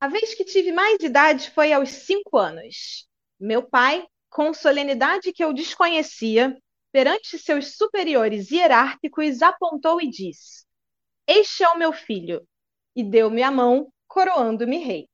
A 0.00 0.06
vez 0.06 0.32
que 0.32 0.44
tive 0.44 0.70
mais 0.70 1.02
idade 1.02 1.50
foi 1.50 1.72
aos 1.72 1.88
cinco 1.88 2.38
anos. 2.38 3.08
Meu 3.38 3.64
pai, 3.68 4.06
com 4.30 4.54
solenidade 4.54 5.32
que 5.32 5.42
eu 5.42 5.52
desconhecia, 5.52 6.56
perante 6.92 7.36
seus 7.36 7.76
superiores 7.76 8.52
hierárquicos, 8.52 9.42
apontou 9.42 10.00
e 10.00 10.08
disse: 10.08 10.64
Este 11.26 11.64
é 11.64 11.68
o 11.70 11.78
meu 11.78 11.92
filho, 11.92 12.46
e 12.94 13.02
deu-me 13.02 13.42
a 13.42 13.50
mão, 13.50 13.92
coroando-me 14.06 14.78
rei. 14.78 15.08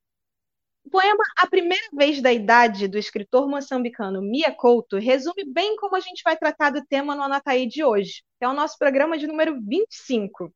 O 0.85 0.91
poema 0.91 1.25
A 1.39 1.47
Primeira 1.47 1.89
Vez 1.95 2.21
da 2.21 2.31
Idade, 2.31 2.87
do 2.87 2.99
escritor 2.99 3.49
moçambicano 3.49 4.21
Mia 4.21 4.53
Couto, 4.55 4.99
resume 4.99 5.45
bem 5.47 5.77
como 5.77 5.97
a 5.97 6.01
gente 6.01 6.23
vai 6.23 6.37
tratar 6.37 6.69
do 6.69 6.85
tema 6.85 7.15
no 7.15 7.23
Anataí 7.23 7.67
de 7.67 7.83
hoje, 7.83 8.23
que 8.39 8.45
é 8.45 8.49
o 8.49 8.53
nosso 8.53 8.77
programa 8.79 9.17
de 9.17 9.27
número 9.27 9.59
25. 9.63 10.53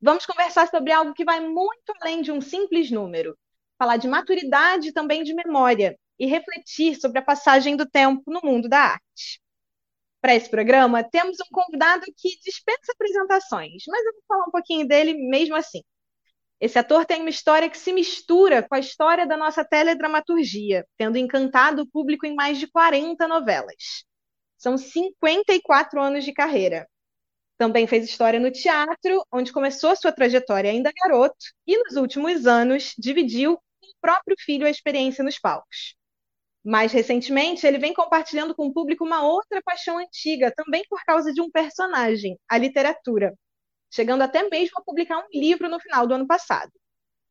Vamos 0.00 0.26
conversar 0.26 0.68
sobre 0.68 0.90
algo 0.90 1.14
que 1.14 1.24
vai 1.24 1.38
muito 1.38 1.92
além 2.00 2.22
de 2.22 2.32
um 2.32 2.40
simples 2.40 2.90
número. 2.90 3.38
Falar 3.82 3.96
de 3.96 4.06
maturidade 4.06 4.90
e 4.90 4.92
também 4.92 5.24
de 5.24 5.34
memória, 5.34 5.98
e 6.16 6.24
refletir 6.24 7.00
sobre 7.00 7.18
a 7.18 7.22
passagem 7.22 7.74
do 7.74 7.84
tempo 7.84 8.22
no 8.30 8.40
mundo 8.40 8.68
da 8.68 8.78
arte. 8.78 9.42
Para 10.20 10.36
esse 10.36 10.48
programa, 10.48 11.02
temos 11.02 11.38
um 11.40 11.50
convidado 11.50 12.06
que 12.16 12.38
dispensa 12.44 12.92
apresentações, 12.92 13.82
mas 13.88 14.06
eu 14.06 14.12
vou 14.12 14.22
falar 14.28 14.44
um 14.44 14.52
pouquinho 14.52 14.86
dele 14.86 15.14
mesmo 15.14 15.56
assim. 15.56 15.82
Esse 16.60 16.78
ator 16.78 17.04
tem 17.04 17.22
uma 17.22 17.28
história 17.28 17.68
que 17.68 17.76
se 17.76 17.92
mistura 17.92 18.62
com 18.62 18.76
a 18.76 18.78
história 18.78 19.26
da 19.26 19.36
nossa 19.36 19.64
teledramaturgia, 19.64 20.86
tendo 20.96 21.18
encantado 21.18 21.82
o 21.82 21.90
público 21.90 22.24
em 22.24 22.36
mais 22.36 22.58
de 22.58 22.68
40 22.68 23.26
novelas. 23.26 24.04
São 24.56 24.78
54 24.78 26.00
anos 26.00 26.24
de 26.24 26.32
carreira. 26.32 26.86
Também 27.58 27.88
fez 27.88 28.04
história 28.04 28.38
no 28.38 28.52
teatro, 28.52 29.26
onde 29.32 29.52
começou 29.52 29.96
sua 29.96 30.12
trajetória 30.12 30.70
ainda 30.70 30.92
garoto, 31.02 31.34
e 31.66 31.76
nos 31.82 31.96
últimos 31.96 32.46
anos 32.46 32.94
dividiu 32.96 33.58
próprio 34.02 34.36
filho 34.38 34.66
a 34.66 34.70
experiência 34.70 35.24
nos 35.24 35.38
palcos. 35.38 35.96
Mais 36.64 36.92
recentemente, 36.92 37.66
ele 37.66 37.78
vem 37.78 37.94
compartilhando 37.94 38.54
com 38.54 38.66
o 38.66 38.72
público 38.72 39.04
uma 39.04 39.24
outra 39.24 39.62
paixão 39.64 39.98
antiga, 39.98 40.52
também 40.54 40.84
por 40.88 41.02
causa 41.04 41.32
de 41.32 41.40
um 41.40 41.50
personagem, 41.50 42.38
a 42.48 42.58
literatura, 42.58 43.32
chegando 43.90 44.22
até 44.22 44.48
mesmo 44.48 44.78
a 44.78 44.82
publicar 44.82 45.18
um 45.18 45.28
livro 45.32 45.68
no 45.68 45.80
final 45.80 46.06
do 46.06 46.14
ano 46.14 46.26
passado. 46.26 46.70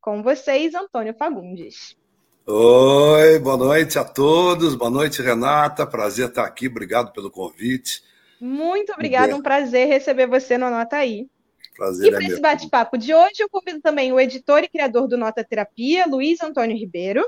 Com 0.00 0.22
vocês, 0.22 0.74
Antônio 0.74 1.14
Fagundes. 1.14 1.96
Oi, 2.44 3.38
boa 3.38 3.56
noite 3.56 3.98
a 3.98 4.04
todos, 4.04 4.74
boa 4.74 4.90
noite, 4.90 5.22
Renata. 5.22 5.86
Prazer 5.86 6.28
estar 6.28 6.44
aqui, 6.44 6.66
obrigado 6.66 7.12
pelo 7.12 7.30
convite. 7.30 8.02
Muito 8.40 8.92
obrigada, 8.92 9.36
um 9.36 9.40
prazer 9.40 9.86
receber 9.86 10.26
você 10.26 10.58
no 10.58 10.68
Nota 10.68 10.96
Aí. 10.96 11.30
Prazer 11.76 12.08
e 12.08 12.10
para 12.10 12.24
é 12.24 12.26
esse 12.26 12.40
bate-papo 12.40 12.98
de 12.98 13.14
hoje, 13.14 13.40
eu 13.40 13.48
convido 13.48 13.80
também 13.80 14.12
o 14.12 14.20
editor 14.20 14.62
e 14.62 14.68
criador 14.68 15.08
do 15.08 15.16
Nota 15.16 15.42
Terapia, 15.42 16.06
Luiz 16.06 16.40
Antônio 16.42 16.76
Ribeiro. 16.76 17.26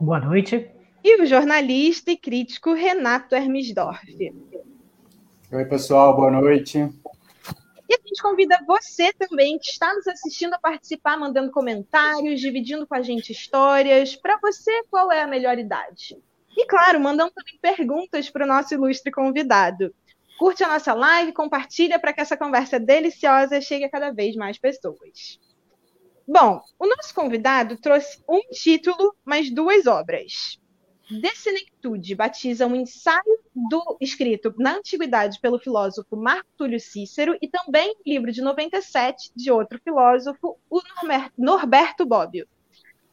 Boa 0.00 0.20
noite 0.20 0.70
e 1.04 1.20
o 1.20 1.26
jornalista 1.26 2.10
e 2.10 2.16
crítico 2.16 2.72
Renato 2.72 3.34
Hermisdorf. 3.34 4.32
Oi, 5.52 5.64
pessoal, 5.66 6.16
boa 6.16 6.30
noite. 6.30 6.78
E 6.78 7.94
a 7.94 7.98
gente 8.02 8.22
convida 8.22 8.58
você 8.66 9.12
também 9.12 9.58
que 9.58 9.68
está 9.68 9.92
nos 9.94 10.08
assistindo 10.08 10.54
a 10.54 10.58
participar, 10.58 11.18
mandando 11.18 11.52
comentários, 11.52 12.40
dividindo 12.40 12.86
com 12.86 12.94
a 12.94 13.02
gente 13.02 13.30
histórias. 13.30 14.16
Para 14.16 14.38
você, 14.40 14.72
qual 14.90 15.12
é 15.12 15.22
a 15.22 15.26
melhor 15.26 15.58
idade? 15.58 16.16
E 16.56 16.66
claro, 16.66 16.98
mandando 16.98 17.32
também 17.32 17.58
perguntas 17.60 18.30
para 18.30 18.44
o 18.44 18.48
nosso 18.48 18.72
ilustre 18.72 19.12
convidado. 19.12 19.94
Curte 20.38 20.64
a 20.64 20.68
nossa 20.68 20.92
live, 20.92 21.32
compartilha 21.32 21.98
para 21.98 22.12
que 22.12 22.20
essa 22.20 22.36
conversa 22.36 22.80
deliciosa 22.80 23.60
chegue 23.60 23.84
a 23.84 23.90
cada 23.90 24.10
vez 24.10 24.34
mais 24.34 24.58
pessoas. 24.58 25.38
Bom, 26.26 26.60
o 26.78 26.86
nosso 26.86 27.14
convidado 27.14 27.76
trouxe 27.76 28.22
um 28.28 28.40
título, 28.50 29.14
mas 29.24 29.50
duas 29.50 29.86
obras. 29.86 30.58
Desenectude 31.10 32.14
batiza 32.14 32.66
um 32.66 32.74
ensaio 32.74 33.38
do 33.54 33.96
escrito 34.00 34.54
na 34.58 34.76
antiguidade 34.76 35.38
pelo 35.38 35.58
filósofo 35.58 36.16
Marco 36.16 36.48
Túlio 36.56 36.80
Cícero 36.80 37.36
e 37.42 37.48
também 37.48 37.90
um 37.90 38.10
livro 38.10 38.32
de 38.32 38.40
97 38.40 39.30
de 39.36 39.52
outro 39.52 39.78
filósofo, 39.84 40.58
o 40.70 40.80
Norberto 41.36 42.06
Bobbio. 42.06 42.48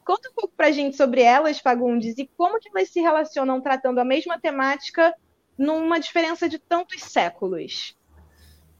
Conta 0.04 0.30
um 0.30 0.34
pouco 0.34 0.54
para 0.56 0.68
a 0.68 0.72
gente 0.72 0.96
sobre 0.96 1.20
elas, 1.20 1.60
Fagundes, 1.60 2.16
e 2.18 2.28
como 2.36 2.58
que 2.58 2.70
elas 2.70 2.88
se 2.88 3.00
relacionam 3.00 3.60
tratando 3.60 3.98
a 3.98 4.04
mesma 4.04 4.40
temática 4.40 5.14
numa 5.56 5.98
diferença 5.98 6.48
de 6.48 6.58
tantos 6.58 7.02
séculos. 7.02 7.96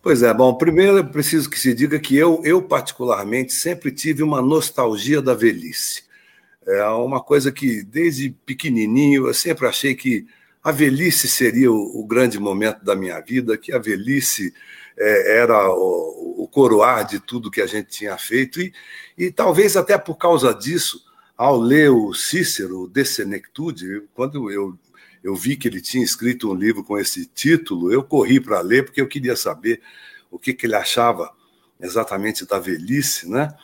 Pois 0.03 0.23
é, 0.23 0.35
bom, 0.35 0.55
primeiro 0.55 0.99
é 0.99 1.03
preciso 1.03 1.49
que 1.49 1.59
se 1.59 1.73
diga 1.73 1.99
que 2.01 2.17
eu, 2.17 2.43
eu 2.45 2.61
particularmente, 2.61 3.53
sempre 3.53 3.93
tive 3.93 4.23
uma 4.23 4.43
nostalgia 4.43 5.23
da 5.23 5.33
velhice. 5.33 6.05
É 6.67 6.85
uma 6.89 7.21
coisa 7.21 7.53
que, 7.53 7.83
desde 7.83 8.31
pequenininho, 8.45 9.27
eu 9.29 9.35
sempre 9.35 9.67
achei 9.67 9.95
que 9.95 10.27
a 10.63 10.71
velhice 10.71 11.29
seria 11.29 11.71
o, 11.71 12.01
o 12.01 12.05
grande 12.05 12.39
momento 12.39 12.85
da 12.85 12.95
minha 12.95 13.21
vida, 13.21 13.59
que 13.59 13.73
a 13.73 13.79
velhice 13.79 14.55
é, 14.97 15.39
era 15.39 15.71
o, 15.71 16.43
o, 16.45 16.49
coroar 16.49 17.07
de 17.07 17.19
tudo 17.19 17.51
que 17.51 17.61
a 17.61 17.67
gente 17.67 17.91
tinha 17.91 18.17
feito, 18.17 18.61
e, 18.61 18.73
e 19.19 19.31
talvez 19.31 19.77
até 19.77 19.99
por 19.99 20.17
causa 20.17 20.55
disso, 20.55 21.05
ao 21.37 21.59
ler 21.59 21.91
o 21.91 22.15
Cícero, 22.15 22.89
De 22.89 23.05
Senectude, 23.05 24.03
quando 24.15 24.51
eu, 24.51 24.79
eu 25.23 25.35
vi 25.35 25.57
que 25.57 25.69
ele 25.69 25.81
tinha 25.81 26.05
escrito 26.05 26.51
um 26.51 26.55
livro 26.55 26.83
com 26.83 26.99
esse 26.99 27.27
título, 27.27 27.93
eu 27.93 28.03
corri 28.03 28.41
para 28.41 28.61
ler, 28.61 28.85
porque 28.85 29.01
eu 29.01 29.09
queria 29.09 29.37
saber 29.37 29.81
o 30.31 30.39
que, 30.39 30.53
que 30.53 30.67
ele 30.67 30.75
achava 30.75 31.31
exatamente 31.81 32.47
da 32.47 32.59
velhice, 32.59 33.29
né? 33.29 33.55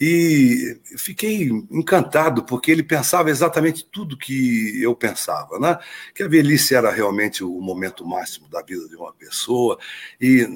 E 0.00 0.78
fiquei 0.96 1.48
encantado, 1.70 2.44
porque 2.44 2.70
ele 2.70 2.84
pensava 2.84 3.30
exatamente 3.30 3.84
tudo 3.84 4.16
que 4.16 4.80
eu 4.80 4.94
pensava, 4.94 5.58
né? 5.58 5.76
que 6.14 6.22
a 6.22 6.28
velhice 6.28 6.76
era 6.76 6.88
realmente 6.88 7.42
o 7.42 7.60
momento 7.60 8.06
máximo 8.06 8.48
da 8.48 8.62
vida 8.62 8.88
de 8.88 8.94
uma 8.94 9.12
pessoa. 9.12 9.76
E 10.20 10.46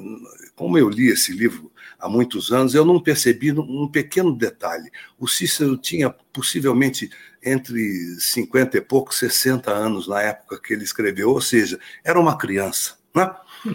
como 0.55 0.77
eu 0.77 0.87
li 0.87 1.09
esse 1.09 1.33
livro 1.33 1.69
há 1.99 2.07
muitos 2.07 2.53
anos, 2.53 2.73
eu 2.73 2.85
não 2.85 3.01
percebi 3.01 3.51
um 3.51 3.85
pequeno 3.89 4.33
detalhe. 4.33 4.89
O 5.19 5.27
Cícero 5.27 5.77
tinha 5.77 6.09
possivelmente 6.09 7.09
entre 7.45 8.19
50 8.19 8.77
e 8.77 8.81
poucos, 8.81 9.17
60 9.19 9.71
anos 9.71 10.07
na 10.07 10.21
época 10.21 10.59
que 10.61 10.73
ele 10.73 10.83
escreveu, 10.83 11.29
ou 11.29 11.41
seja, 11.41 11.79
era 12.03 12.19
uma 12.19 12.37
criança. 12.37 12.95
Né? 13.15 13.29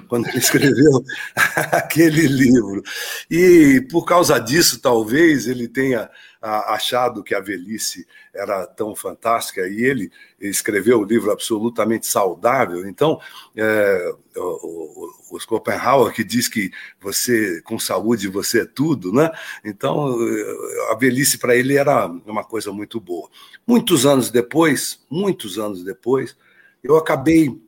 quando 0.08 0.26
ele 0.28 0.38
escreveu 0.38 1.04
aquele 1.72 2.26
livro. 2.26 2.82
E 3.30 3.86
por 3.90 4.04
causa 4.04 4.38
disso, 4.38 4.80
talvez 4.80 5.46
ele 5.46 5.68
tenha 5.68 6.10
achado 6.40 7.22
que 7.22 7.34
a 7.34 7.40
velhice 7.40 8.06
era 8.32 8.66
tão 8.66 8.94
fantástica 8.94 9.66
e 9.66 9.84
ele 9.84 10.10
escreveu 10.40 10.98
o 10.98 11.02
um 11.02 11.04
livro 11.04 11.32
absolutamente 11.32 12.06
saudável. 12.06 12.88
Então, 12.88 13.20
é, 13.56 14.12
o, 14.36 15.10
o 15.32 15.40
Schopenhauer 15.40 16.12
que 16.12 16.22
diz 16.22 16.48
que 16.48 16.70
você 17.00 17.60
com 17.62 17.78
saúde 17.78 18.28
você 18.28 18.62
é 18.62 18.66
tudo, 18.66 19.12
né? 19.12 19.30
Então, 19.64 20.16
a 20.90 20.94
velhice 20.94 21.38
para 21.38 21.56
ele 21.56 21.76
era 21.76 22.06
uma 22.26 22.44
coisa 22.44 22.72
muito 22.72 23.00
boa. 23.00 23.28
Muitos 23.66 24.06
anos 24.06 24.30
depois, 24.30 25.04
muitos 25.10 25.58
anos 25.58 25.82
depois, 25.82 26.36
eu 26.82 26.96
acabei 26.96 27.60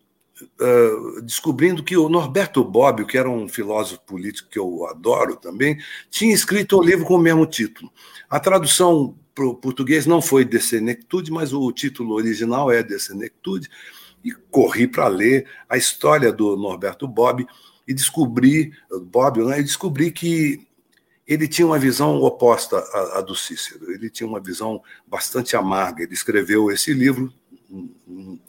uh, 0.43 1.23
descobrindo 1.23 1.83
que 1.83 1.97
o 1.97 2.09
Norberto 2.09 2.65
Bobbio, 2.65 3.06
que 3.06 3.19
era 3.19 3.28
um 3.28 3.49
filósofo 3.49 4.01
político 4.03 4.49
que 4.51 4.59
eu 4.59 4.87
adoro 4.87 5.37
também, 5.37 5.78
tinha 6.11 6.34
escrito 6.34 6.78
um 6.78 6.83
livro 6.83 7.05
com 7.05 7.15
o 7.15 7.19
mesmo 7.19 7.47
título. 7.47 7.93
A 8.28 8.41
tradução 8.41 9.17
para 9.34 9.47
o 9.47 9.55
português 9.55 10.06
não 10.06 10.21
foi 10.21 10.45
De 10.45 10.61
Senectude, 10.61 11.31
mas 11.31 11.53
o 11.53 11.71
título 11.73 12.15
original 12.15 12.71
é 12.71 12.83
De 12.83 12.99
Senectude, 12.99 13.69
e 14.25 14.33
corri 14.33 14.87
para 14.87 15.09
ler 15.09 15.47
a 15.69 15.77
história 15.77 16.33
do 16.33 16.56
Norberto 16.56 17.09
Bobbio 17.09 17.47
e 17.89 17.95
descobri, 17.95 18.73
Bobbio, 19.06 19.47
né, 19.47 19.61
e 19.61 19.62
descobri 19.62 20.11
que 20.11 20.67
ele 21.27 21.47
tinha 21.47 21.67
uma 21.67 21.79
visão 21.79 22.17
oposta 22.17 22.77
à, 22.77 23.19
à 23.19 23.21
do 23.21 23.34
Cícero. 23.34 23.91
Ele 23.93 24.11
tinha 24.11 24.29
uma 24.29 24.41
visão 24.41 24.83
bastante 25.06 25.56
amarga. 25.56 26.03
Ele 26.03 26.12
escreveu 26.12 26.70
esse 26.70 26.93
livro 26.93 27.32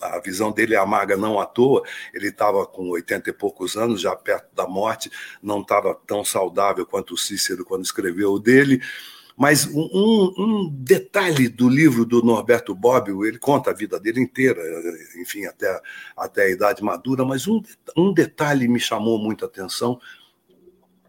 a 0.01 0.19
visão 0.19 0.51
dele 0.51 0.75
é 0.75 0.77
amarga 0.77 1.15
não 1.15 1.39
à 1.39 1.45
toa, 1.45 1.83
ele 2.13 2.29
estava 2.29 2.65
com 2.65 2.89
80 2.89 3.29
e 3.29 3.33
poucos 3.33 3.75
anos, 3.75 4.01
já 4.01 4.15
perto 4.15 4.53
da 4.56 4.68
morte, 4.68 5.12
não 5.41 5.62
estava 5.62 5.94
tão 6.07 6.23
saudável 6.23 6.85
quanto 6.85 7.13
o 7.13 7.18
Cícero 7.18 7.63
quando 7.63 7.85
escreveu 7.85 8.33
o 8.33 8.39
dele. 8.39 8.81
Mas 9.38 9.65
um, 9.65 10.33
um, 10.38 10.69
detalhe 10.71 11.47
do 11.47 11.68
livro 11.69 12.06
do 12.06 12.21
Norberto 12.21 12.75
Bobbio, 12.75 13.25
ele 13.25 13.39
conta 13.39 13.71
a 13.71 13.73
vida 13.73 14.00
dele 14.00 14.21
inteira, 14.21 14.62
enfim, 15.19 15.45
até, 15.45 15.81
até 16.15 16.44
a 16.44 16.50
idade 16.50 16.83
madura, 16.83 17.25
mas 17.25 17.47
um, 17.47 17.62
um 17.97 18.13
detalhe 18.13 18.67
me 18.67 18.79
chamou 18.79 19.17
muita 19.17 19.45
atenção, 19.45 20.00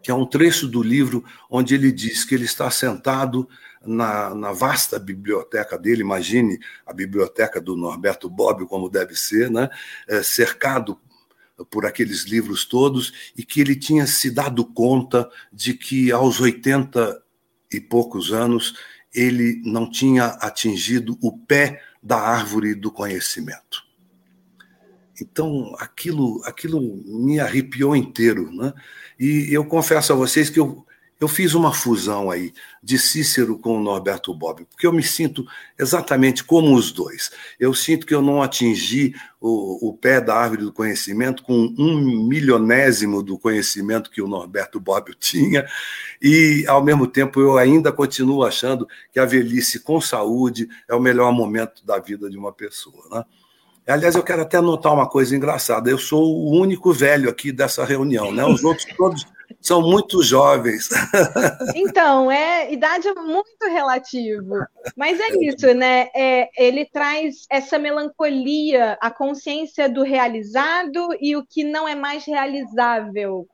que 0.03 0.11
é 0.11 0.15
um 0.15 0.26
trecho 0.26 0.67
do 0.67 0.82
livro 0.82 1.25
onde 1.50 1.75
ele 1.75 1.93
diz 1.93 2.25
que 2.25 2.35
ele 2.35 2.44
está 2.44 2.70
sentado 2.70 3.49
na, 3.84 4.34
na, 4.34 4.52
vasta 4.52 4.99
biblioteca 4.99 5.79
dele, 5.79 6.02
imagine 6.02 6.58
a 6.87 6.93
biblioteca 6.93 7.61
do 7.61 7.76
Norberto 7.76 8.29
Bobbio 8.29 8.67
como 8.67 8.88
deve 8.88 9.14
ser, 9.14 9.50
né? 9.50 9.69
É, 10.08 10.23
cercado 10.23 10.99
por 11.70 11.87
aqueles 11.87 12.25
livros 12.25 12.64
todos, 12.64 13.32
e 13.37 13.44
que 13.44 13.61
ele 13.61 13.76
tinha 13.76 14.06
se 14.06 14.31
dado 14.31 14.64
conta 14.64 15.31
de 15.52 15.75
que 15.75 16.11
aos 16.11 16.40
80 16.40 17.23
e 17.73 17.81
poucos 17.81 18.32
anos 18.32 18.75
ele 19.14 19.61
não 19.64 19.90
tinha 19.90 20.26
atingido 20.26 21.19
o 21.20 21.37
pé 21.37 21.82
da 22.02 22.19
árvore 22.19 22.75
do 22.75 22.90
conhecimento. 22.90 23.82
Então, 25.20 25.75
aquilo, 25.79 26.43
aquilo 26.44 26.81
me 26.81 27.38
arrepiou 27.38 27.94
inteiro. 27.94 28.50
Né? 28.52 28.73
E 29.19 29.49
eu 29.52 29.64
confesso 29.64 30.12
a 30.12 30.17
vocês 30.17 30.50
que 30.50 30.58
eu, 30.58 30.84
eu 31.23 31.29
fiz 31.29 31.55
uma 31.55 31.73
fusão 31.73 32.31
aí 32.31 32.53
de 32.83 32.99
Cícero 32.99 33.57
com 33.57 33.79
o 33.79 33.81
Norberto 33.81 34.35
Bobbio, 34.35 34.67
porque 34.67 34.87
eu 34.87 34.93
me 34.93 35.05
sinto 35.05 35.47
exatamente 35.79 36.43
como 36.43 36.75
os 36.75 36.91
dois. 36.91 37.31
Eu 37.61 37.73
sinto 37.75 38.05
que 38.05 38.15
eu 38.15 38.21
não 38.21 38.43
atingi 38.43 39.15
o, 39.41 39.89
o 39.89 39.97
pé 39.97 40.21
da 40.21 40.35
árvore 40.35 40.63
do 40.63 40.73
conhecimento 40.73 41.45
com 41.45 41.73
um 41.79 42.27
milionésimo 42.27 43.23
do 43.23 43.39
conhecimento 43.39 44.11
que 44.11 44.21
o 44.21 44.27
Norberto 44.27 44.81
Bobbio 44.81 45.15
tinha, 45.19 45.65
e, 46.21 46.65
ao 46.67 46.83
mesmo 46.83 47.07
tempo, 47.07 47.41
eu 47.41 47.57
ainda 47.57 47.93
continuo 47.93 48.45
achando 48.45 48.89
que 49.13 49.21
a 49.21 49.25
velhice 49.25 49.79
com 49.79 50.01
saúde 50.01 50.69
é 50.89 50.95
o 50.95 51.01
melhor 51.01 51.33
momento 51.33 51.87
da 51.87 52.01
vida 52.01 52.29
de 52.29 52.37
uma 52.37 52.53
pessoa. 52.53 53.05
Né? 53.11 53.25
Aliás, 53.87 54.15
eu 54.15 54.23
quero 54.23 54.43
até 54.43 54.61
notar 54.61 54.93
uma 54.93 55.09
coisa 55.09 55.37
engraçada. 55.37 55.89
Eu 55.89 55.99
sou 55.99 56.23
o 56.23 56.61
único 56.61 56.93
velho 56.93 57.29
aqui 57.29 57.51
dessa 57.51 57.85
reunião, 57.85 58.33
né? 58.33 58.45
Os 58.45 58.63
outros 58.63 58.87
todos 58.97 59.27
são 59.61 59.83
muito 59.83 60.23
jovens. 60.23 60.89
Então, 61.75 62.31
é 62.31 62.73
idade 62.73 63.09
é 63.09 63.15
muito 63.15 63.67
relativo. 63.67 64.55
Mas 64.97 65.19
é 65.21 65.29
isso, 65.41 65.73
né? 65.75 66.09
É, 66.15 66.49
ele 66.57 66.85
traz 66.85 67.47
essa 67.51 67.79
melancolia, 67.79 68.97
a 69.01 69.11
consciência 69.11 69.89
do 69.89 70.03
realizado 70.03 71.09
e 71.21 71.37
o 71.37 71.45
que 71.45 71.65
não 71.65 71.89
é 71.89 71.95
mais 71.95 72.25
realizável. 72.25 73.47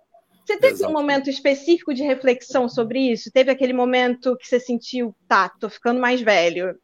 Você 0.44 0.56
teve 0.56 0.74
Exato. 0.74 0.90
um 0.90 0.94
momento 0.94 1.28
específico 1.28 1.92
de 1.92 2.02
reflexão 2.02 2.68
sobre 2.68 3.12
isso? 3.12 3.30
Teve 3.30 3.50
aquele 3.50 3.72
momento 3.72 4.36
que 4.36 4.46
você 4.46 4.58
sentiu, 4.58 5.14
tá, 5.28 5.48
tô 5.48 5.68
ficando 5.68 6.00
mais 6.00 6.22
velho? 6.22 6.74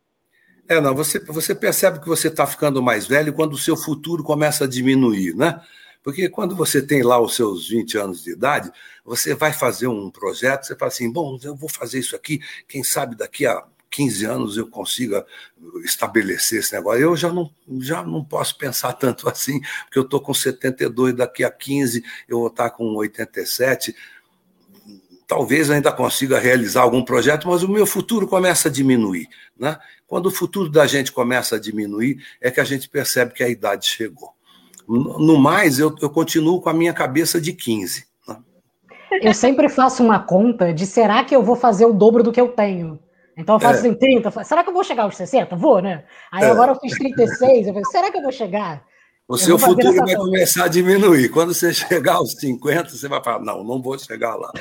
É, 0.69 0.81
não, 0.81 0.95
você, 0.95 1.19
você 1.19 1.55
percebe 1.55 2.01
que 2.01 2.09
você 2.09 2.29
está 2.29 2.47
ficando 2.47 2.83
mais 2.83 3.07
velho 3.07 3.33
quando 3.33 3.53
o 3.53 3.59
seu 3.59 3.77
futuro 3.77 4.23
começa 4.23 4.65
a 4.65 4.69
diminuir, 4.69 5.35
né? 5.35 5.61
Porque 6.05 6.29
quando 6.29 6.55
você 6.55 6.83
tem 6.83 7.03
lá 7.03 7.19
os 7.19 7.35
seus 7.35 7.67
20 7.71 7.97
anos 7.97 8.23
de 8.23 8.31
idade, 8.31 8.71
você 9.03 9.35
vai 9.35 9.55
fazer 9.55 9.87
um 9.87 10.11
projeto, 10.11 10.67
você 10.67 10.77
fala 10.77 10.91
assim: 10.91 11.11
bom, 11.11 11.39
eu 11.43 11.57
vou 11.57 11.69
fazer 11.69 11.99
isso 11.99 12.15
aqui, 12.15 12.41
quem 12.69 12.85
sabe 12.85 13.17
daqui 13.17 13.47
a 13.47 13.65
15 13.91 14.25
anos 14.27 14.57
eu 14.59 14.67
consiga 14.67 15.25
estabelecer 15.83 16.59
esse 16.59 16.75
negócio. 16.75 17.01
Eu 17.01 17.17
já 17.17 17.33
não, 17.33 17.51
já 17.81 18.03
não 18.03 18.23
posso 18.23 18.59
pensar 18.59 18.93
tanto 18.99 19.29
assim, 19.31 19.61
porque 19.85 19.99
eu 19.99 20.03
estou 20.03 20.21
com 20.21 20.35
72, 20.35 21.15
daqui 21.15 21.43
a 21.43 21.51
15 21.51 22.05
eu 22.29 22.41
vou 22.41 22.49
estar 22.49 22.69
com 22.71 22.85
87. 22.97 23.97
Talvez 25.27 25.71
ainda 25.71 25.91
consiga 25.91 26.39
realizar 26.39 26.83
algum 26.83 27.03
projeto, 27.03 27.49
mas 27.49 27.63
o 27.63 27.69
meu 27.69 27.87
futuro 27.87 28.29
começa 28.29 28.69
a 28.69 28.71
diminuir. 28.71 29.27
Né? 29.59 29.79
Quando 30.07 30.27
o 30.27 30.31
futuro 30.31 30.69
da 30.69 30.87
gente 30.87 31.11
começa 31.11 31.57
a 31.57 31.59
diminuir, 31.59 32.23
é 32.43 32.51
que 32.51 32.61
a 32.61 32.65
gente 32.65 32.91
percebe 32.91 33.33
que 33.33 33.43
a 33.43 33.49
idade 33.49 33.87
chegou. 33.87 34.34
No 34.87 35.39
mais, 35.39 35.79
eu, 35.79 35.95
eu 36.01 36.11
continuo 36.11 36.61
com 36.61 36.69
a 36.69 36.75
minha 36.75 36.93
cabeça 36.93 37.41
de 37.41 37.53
15. 37.53 38.05
Né? 38.29 38.37
Eu 39.23 39.35
sempre 39.35 39.69
faço 39.69 40.03
uma 40.03 40.19
conta 40.19 40.73
de 40.73 40.87
será 40.87 41.25
que 41.25 41.35
eu 41.35 41.43
vou 41.43 41.57
fazer 41.57 41.87
o 41.87 41.93
dobro 41.93 42.23
do 42.23 42.33
que 42.33 42.41
eu 42.41 42.49
tenho? 42.49 42.99
Então 43.37 43.57
eu 43.57 43.61
faço 43.61 43.79
é. 43.79 43.89
assim, 43.89 43.95
30, 43.95 44.45
será 44.45 44.63
que 44.63 44.71
eu 44.71 44.75
vou 44.75 44.85
chegar 44.85 45.05
aos 45.05 45.17
60? 45.17 45.57
Vou, 45.57 45.81
né? 45.81 46.05
Aí 46.31 46.45
é. 46.45 46.51
agora 46.51 46.73
eu 46.73 46.77
fiz 46.77 46.97
36, 46.97 47.67
eu 47.67 47.73
falei, 47.73 47.85
será 47.91 48.11
que 48.11 48.19
eu 48.19 48.23
vou 48.23 48.33
chegar? 48.33 48.85
O 49.27 49.39
seu 49.39 49.59
futuro 49.59 49.95
vai 49.95 50.15
começar 50.15 50.65
a 50.65 50.69
diminuir. 50.69 51.31
Quando 51.31 51.55
você 51.55 51.73
chegar 51.75 52.17
aos 52.17 52.33
50, 52.33 52.91
você 52.91 53.09
vai 53.09 53.23
falar: 53.25 53.41
não, 53.41 53.65
não 53.65 53.81
vou 53.81 53.99
chegar 53.99 54.35
lá. 54.35 54.53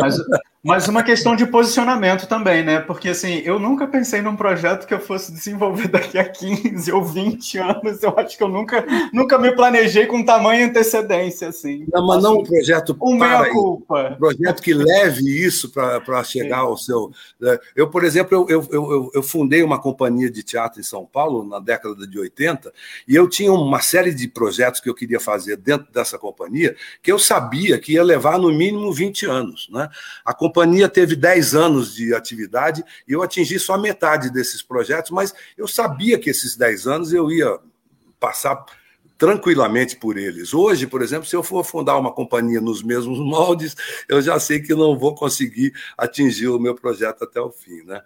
Mas, 0.00 0.16
mas 0.62 0.86
uma 0.88 1.02
questão 1.02 1.34
de 1.34 1.46
posicionamento 1.46 2.26
também, 2.26 2.62
né? 2.62 2.80
Porque 2.80 3.08
assim, 3.08 3.40
eu 3.46 3.58
nunca 3.58 3.86
pensei 3.86 4.20
num 4.20 4.36
projeto 4.36 4.86
que 4.86 4.92
eu 4.92 5.00
fosse 5.00 5.32
desenvolver 5.32 5.88
daqui 5.88 6.18
a 6.18 6.28
15 6.28 6.92
ou 6.92 7.02
20 7.02 7.58
anos. 7.58 8.02
Eu 8.02 8.14
acho 8.18 8.36
que 8.36 8.42
eu 8.42 8.48
nunca, 8.48 8.84
nunca 9.10 9.38
me 9.38 9.54
planejei 9.54 10.06
com 10.06 10.22
tamanha 10.22 10.66
antecedência, 10.66 11.48
assim. 11.48 11.86
Não, 11.90 12.06
mas 12.06 12.22
não 12.22 12.40
um 12.40 12.44
projeto 12.44 12.94
um 13.00 13.18
para 13.18 13.40
meia 13.40 13.52
culpa. 13.52 14.10
Um 14.10 14.16
projeto 14.16 14.62
que 14.62 14.74
leve 14.74 15.22
isso 15.22 15.70
para 15.70 16.22
chegar 16.24 16.58
Sim. 16.58 16.66
ao 16.66 16.76
seu. 16.76 17.10
Né? 17.40 17.58
Eu, 17.74 17.88
por 17.88 18.04
exemplo, 18.04 18.34
eu, 18.34 18.60
eu, 18.60 18.68
eu, 18.70 19.10
eu 19.14 19.22
fundei 19.22 19.62
uma 19.62 19.80
companhia 19.80 20.30
de 20.30 20.42
teatro 20.42 20.78
em 20.78 20.84
São 20.84 21.06
Paulo 21.06 21.42
na 21.42 21.58
década 21.58 22.06
de 22.06 22.18
80 22.18 22.70
e 23.08 23.16
eu 23.16 23.26
tinha 23.26 23.50
uma 23.50 23.80
série 23.80 24.12
de 24.12 24.28
projetos 24.28 24.80
que 24.80 24.90
eu 24.90 24.94
queria 24.94 25.18
fazer 25.18 25.56
dentro 25.56 25.90
dessa 25.90 26.18
companhia 26.18 26.76
que 27.02 27.10
eu 27.10 27.18
sabia 27.18 27.78
que 27.78 27.94
ia 27.94 28.04
levar 28.04 28.38
no 28.38 28.52
mínimo 28.52 28.92
20 28.92 29.24
anos. 29.24 29.68
Né? 29.72 29.88
A 30.22 30.34
companhia 30.50 30.88
teve 30.88 31.14
10 31.14 31.54
anos 31.54 31.94
de 31.94 32.12
atividade 32.12 32.84
e 33.06 33.12
eu 33.12 33.22
atingi 33.22 33.56
só 33.58 33.78
metade 33.78 34.30
desses 34.30 34.60
projetos, 34.60 35.12
mas 35.12 35.32
eu 35.56 35.68
sabia 35.68 36.18
que 36.18 36.28
esses 36.28 36.56
10 36.56 36.86
anos 36.88 37.12
eu 37.12 37.30
ia 37.30 37.60
passar 38.18 38.64
tranquilamente 39.16 39.96
por 39.96 40.18
eles. 40.18 40.52
Hoje, 40.52 40.88
por 40.88 41.02
exemplo, 41.02 41.26
se 41.26 41.36
eu 41.36 41.42
for 41.42 41.64
fundar 41.64 41.96
uma 41.96 42.12
companhia 42.12 42.60
nos 42.60 42.82
mesmos 42.82 43.18
moldes, 43.22 43.76
eu 44.08 44.20
já 44.20 44.40
sei 44.40 44.60
que 44.60 44.74
não 44.74 44.98
vou 44.98 45.14
conseguir 45.14 45.72
atingir 45.96 46.48
o 46.48 46.58
meu 46.58 46.74
projeto 46.74 47.22
até 47.22 47.40
o 47.40 47.52
fim, 47.52 47.84
né? 47.84 48.02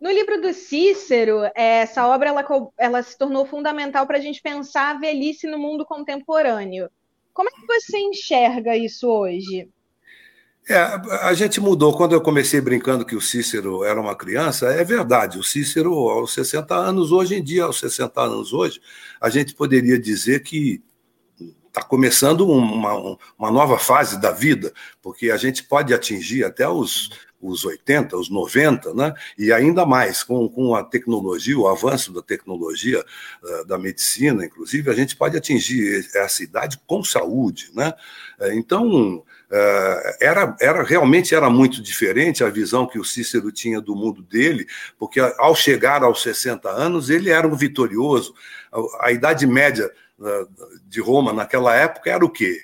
No 0.00 0.10
livro 0.10 0.40
do 0.40 0.54
Cícero, 0.54 1.40
essa 1.56 2.06
obra 2.06 2.28
ela, 2.30 2.46
ela 2.78 3.02
se 3.02 3.18
tornou 3.18 3.44
fundamental 3.44 4.06
para 4.06 4.16
a 4.16 4.20
gente 4.20 4.40
pensar 4.40 4.94
a 4.94 4.98
velhice 4.98 5.46
no 5.48 5.58
mundo 5.58 5.84
contemporâneo. 5.84 6.88
Como 7.34 7.48
é 7.48 7.52
que 7.52 7.66
você 7.66 7.98
enxerga 7.98 8.76
isso 8.76 9.08
hoje? 9.08 9.68
É, 10.68 10.76
a 11.22 11.32
gente 11.32 11.60
mudou. 11.60 11.96
Quando 11.96 12.12
eu 12.12 12.20
comecei 12.20 12.60
brincando 12.60 13.04
que 13.04 13.16
o 13.16 13.20
Cícero 13.20 13.84
era 13.84 13.98
uma 13.98 14.14
criança, 14.14 14.66
é 14.66 14.84
verdade. 14.84 15.38
O 15.38 15.42
Cícero, 15.42 15.94
aos 16.10 16.34
60 16.34 16.74
anos, 16.74 17.10
hoje 17.10 17.36
em 17.36 17.42
dia, 17.42 17.64
aos 17.64 17.78
60 17.80 18.20
anos 18.20 18.52
hoje, 18.52 18.78
a 19.18 19.30
gente 19.30 19.54
poderia 19.54 19.98
dizer 19.98 20.42
que 20.42 20.82
está 21.68 21.82
começando 21.82 22.46
uma, 22.46 23.16
uma 23.38 23.50
nova 23.50 23.78
fase 23.78 24.20
da 24.20 24.30
vida, 24.30 24.72
porque 25.00 25.30
a 25.30 25.36
gente 25.38 25.64
pode 25.64 25.94
atingir 25.94 26.44
até 26.44 26.68
os, 26.68 27.10
os 27.40 27.64
80, 27.64 28.16
os 28.16 28.28
90, 28.28 28.92
né? 28.94 29.14
e 29.38 29.52
ainda 29.52 29.86
mais 29.86 30.22
com, 30.22 30.48
com 30.48 30.74
a 30.74 30.82
tecnologia, 30.82 31.58
o 31.58 31.68
avanço 31.68 32.12
da 32.12 32.22
tecnologia 32.22 33.04
uh, 33.42 33.64
da 33.64 33.78
medicina, 33.78 34.44
inclusive, 34.44 34.90
a 34.90 34.94
gente 34.94 35.16
pode 35.16 35.36
atingir 35.36 36.08
essa 36.14 36.42
idade 36.42 36.80
com 36.86 37.02
saúde. 37.02 37.70
Né? 37.74 37.92
Então, 38.52 39.22
Uh, 39.50 40.12
era, 40.20 40.54
era 40.60 40.82
realmente 40.82 41.34
era 41.34 41.48
muito 41.48 41.80
diferente 41.80 42.44
a 42.44 42.50
visão 42.50 42.86
que 42.86 42.98
o 42.98 43.04
Cícero 43.04 43.50
tinha 43.50 43.80
do 43.80 43.96
mundo 43.96 44.20
dele, 44.20 44.66
porque 44.98 45.18
ao 45.38 45.54
chegar 45.54 46.02
aos 46.02 46.20
60 46.20 46.68
anos 46.68 47.08
ele 47.08 47.30
era 47.30 47.48
um 47.48 47.56
vitorioso. 47.56 48.34
A, 48.70 49.06
a 49.06 49.10
idade 49.10 49.46
média 49.46 49.90
de 50.86 51.00
Roma 51.00 51.32
naquela 51.32 51.74
época 51.74 52.10
era 52.10 52.24
o 52.24 52.30
quê? 52.30 52.60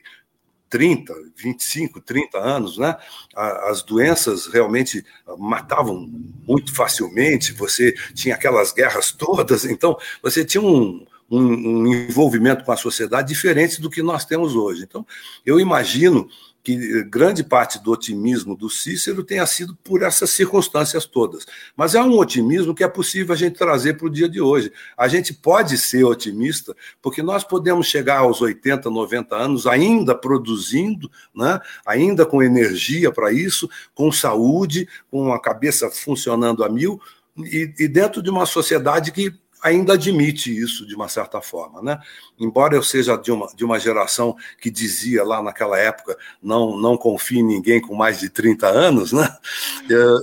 30, 0.75 1.15
25, 1.37 2.01
30 2.01 2.37
anos, 2.37 2.79
né? 2.79 2.97
As 3.33 3.81
doenças 3.85 4.49
realmente 4.49 5.07
matavam 5.39 6.11
muito 6.45 6.75
facilmente, 6.75 7.53
você 7.53 7.95
tinha 8.13 8.35
aquelas 8.35 8.73
guerras 8.73 9.13
todas, 9.13 9.65
então 9.71 9.97
você 10.21 10.45
tinha 10.45 10.61
um, 10.61 11.07
um, 11.31 11.43
um 11.43 11.95
envolvimento 11.95 12.65
com 12.65 12.73
a 12.73 12.77
sociedade 12.77 13.29
diferente 13.29 13.81
do 13.81 13.89
que 13.89 14.03
nós 14.03 14.25
temos 14.25 14.57
hoje. 14.57 14.83
Então, 14.83 15.07
eu 15.47 15.61
imagino 15.61 16.29
que 16.65 17.05
grande 17.05 17.45
parte 17.45 17.79
do 17.79 17.93
otimismo 17.93 18.57
do 18.57 18.71
Cícero 18.71 19.23
tenha 19.23 19.45
sido 19.45 19.77
por 19.85 20.03
essas 20.03 20.31
circunstâncias 20.31 21.05
todas. 21.05 21.45
Mas 21.77 21.95
é 21.95 22.03
um 22.03 22.17
otimismo 22.17 22.75
que 22.75 22.83
é 22.83 22.89
possível 22.89 23.35
a 23.35 23.37
gente 23.37 23.59
trazer 23.59 23.99
para 23.99 24.07
o 24.07 24.11
dia 24.11 24.27
de 24.27 24.41
hoje. 24.41 24.73
A 24.97 25.07
gente 25.07 25.35
pode 25.35 25.77
ser 25.77 26.05
otimista, 26.05 26.75
porque 27.03 27.23
nós 27.23 27.45
podemos 27.45 27.87
chegar 27.87 28.21
aos 28.21 28.41
80, 28.41 28.89
90 28.89 29.37
anos 29.37 29.67
ainda 29.67 30.15
produzindo, 30.15 31.11
né? 31.35 31.61
ainda 31.85 32.25
com 32.25 32.43
energia 32.43 33.13
para 33.13 33.31
isso, 33.31 33.69
com 33.95 34.11
saúde, 34.11 34.89
com 35.11 35.35
a 35.35 35.41
cabeça 35.41 35.91
funcionando 35.91 36.65
a 36.65 36.69
mil, 36.71 36.99
e, 37.37 37.75
e 37.79 37.89
dentro 37.89 38.23
de 38.23 38.31
uma 38.31 38.47
sociedade 38.47 39.13
que 39.13 39.35
ainda 39.65 39.95
admite 39.95 40.57
isso 40.57 40.87
de 40.87 40.95
uma 40.95 41.09
certa 41.09 41.41
forma. 41.41 41.81
Né? 41.81 41.99
Embora 42.39 42.77
eu 42.77 42.83
seja 42.83 43.17
de 43.17 43.33
uma, 43.33 43.47
de 43.55 43.65
uma 43.65 43.81
geração 43.81 44.37
que 44.61 44.71
dizia 44.71 45.25
lá 45.25 45.43
naquela 45.43 45.79
época 45.79 46.19
não, 46.43 46.77
não 46.77 46.99
confie 46.99 47.39
em 47.39 47.43
ninguém 47.43 47.81
com 47.81 47.95
mais 47.95 48.21
de 48.21 48.29
30 48.29 48.69
anos, 48.69 49.13
né? 49.13 49.27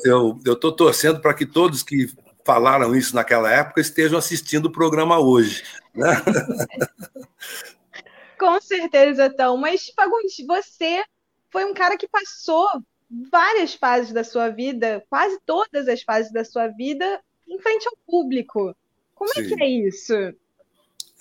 eu 0.06 0.40
estou 0.46 0.72
torcendo 0.72 1.20
para 1.20 1.34
que 1.34 1.46
todos 1.46 1.82
que 1.82 2.08
falaram 2.46 2.96
isso 2.96 3.16
naquela 3.16 3.52
época 3.52 3.82
estejam 3.82 4.20
assistindo 4.20 4.68
o 4.68 4.72
programa 4.72 5.20
hoje. 5.20 5.64
Né? 5.96 6.10
Com 8.38 8.62
certeza, 8.62 9.26
então. 9.26 9.58
Mas, 9.58 9.92
Fagundes, 9.96 10.36
você 10.48 11.04
foi 11.50 11.66
um 11.66 11.74
cara 11.74 11.98
que 11.98 12.08
passou 12.08 12.68
várias 13.32 13.74
fases 13.74 14.12
da 14.12 14.24
sua 14.24 14.50
vida, 14.50 15.04
quase 15.10 15.40
todas 15.46 15.88
as 15.88 16.02
fases 16.02 16.32
da 16.32 16.44
sua 16.44 16.68
vida, 16.68 17.22
em 17.48 17.60
frente 17.60 17.88
ao 17.88 17.98
público. 18.06 18.76
Como 19.22 19.32
Sim. 19.36 19.42
é 19.42 19.56
que 19.56 19.64
é 19.64 19.70
isso? 19.70 20.14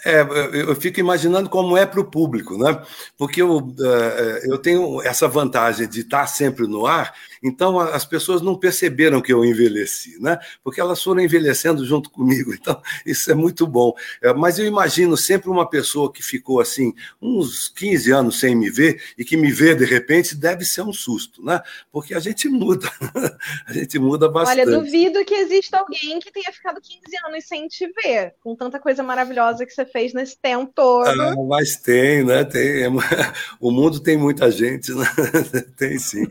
É, 0.04 0.20
eu 0.54 0.74
fico 0.76 0.98
imaginando 0.98 1.50
como 1.50 1.76
é 1.76 1.84
para 1.84 2.00
o 2.00 2.10
público, 2.10 2.56
né? 2.56 2.82
Porque 3.18 3.42
eu, 3.42 3.74
é, 3.80 4.50
eu 4.50 4.56
tenho 4.56 5.02
essa 5.02 5.28
vantagem 5.28 5.86
de 5.86 6.00
estar 6.00 6.26
sempre 6.26 6.66
no 6.66 6.86
ar, 6.86 7.14
então 7.42 7.78
as 7.78 8.04
pessoas 8.04 8.40
não 8.40 8.56
perceberam 8.56 9.20
que 9.20 9.32
eu 9.32 9.44
envelheci, 9.44 10.18
né? 10.20 10.38
Porque 10.64 10.80
elas 10.80 11.02
foram 11.02 11.20
envelhecendo 11.20 11.84
junto 11.84 12.10
comigo, 12.10 12.52
então 12.54 12.80
isso 13.04 13.30
é 13.30 13.34
muito 13.34 13.66
bom. 13.66 13.92
É, 14.22 14.32
mas 14.32 14.58
eu 14.58 14.66
imagino 14.66 15.16
sempre 15.16 15.50
uma 15.50 15.68
pessoa 15.68 16.10
que 16.10 16.22
ficou 16.22 16.60
assim, 16.60 16.94
uns 17.20 17.68
15 17.68 18.10
anos 18.10 18.40
sem 18.40 18.54
me 18.54 18.70
ver 18.70 19.02
e 19.18 19.24
que 19.24 19.36
me 19.36 19.52
vê 19.52 19.74
de 19.74 19.84
repente, 19.84 20.34
deve 20.34 20.64
ser 20.64 20.82
um 20.82 20.92
susto, 20.92 21.44
né? 21.44 21.60
Porque 21.92 22.14
a 22.14 22.20
gente 22.20 22.48
muda, 22.48 22.90
a 23.66 23.72
gente 23.72 23.98
muda 23.98 24.30
bastante. 24.30 24.60
Olha, 24.60 24.78
duvido 24.78 25.24
que 25.26 25.34
exista 25.34 25.78
alguém 25.78 26.18
que 26.20 26.32
tenha 26.32 26.50
ficado 26.52 26.80
15 26.80 27.00
anos 27.26 27.44
sem 27.44 27.68
te 27.68 27.86
ver, 28.02 28.34
com 28.40 28.56
tanta 28.56 28.78
coisa 28.78 29.02
maravilhosa 29.02 29.66
que 29.66 29.72
você 29.72 29.89
fez 29.90 30.12
nesse 30.12 30.38
tempo 30.38 30.72
todo. 30.74 31.08
Ah, 31.08 31.34
mas 31.48 31.76
tem, 31.76 32.24
né? 32.24 32.44
Tem. 32.44 32.84
É 32.84 32.88
o 33.60 33.70
mundo 33.70 34.00
tem 34.00 34.16
muita 34.16 34.50
gente, 34.50 34.92
né? 34.92 35.04
Tem 35.76 35.98
sim. 35.98 36.26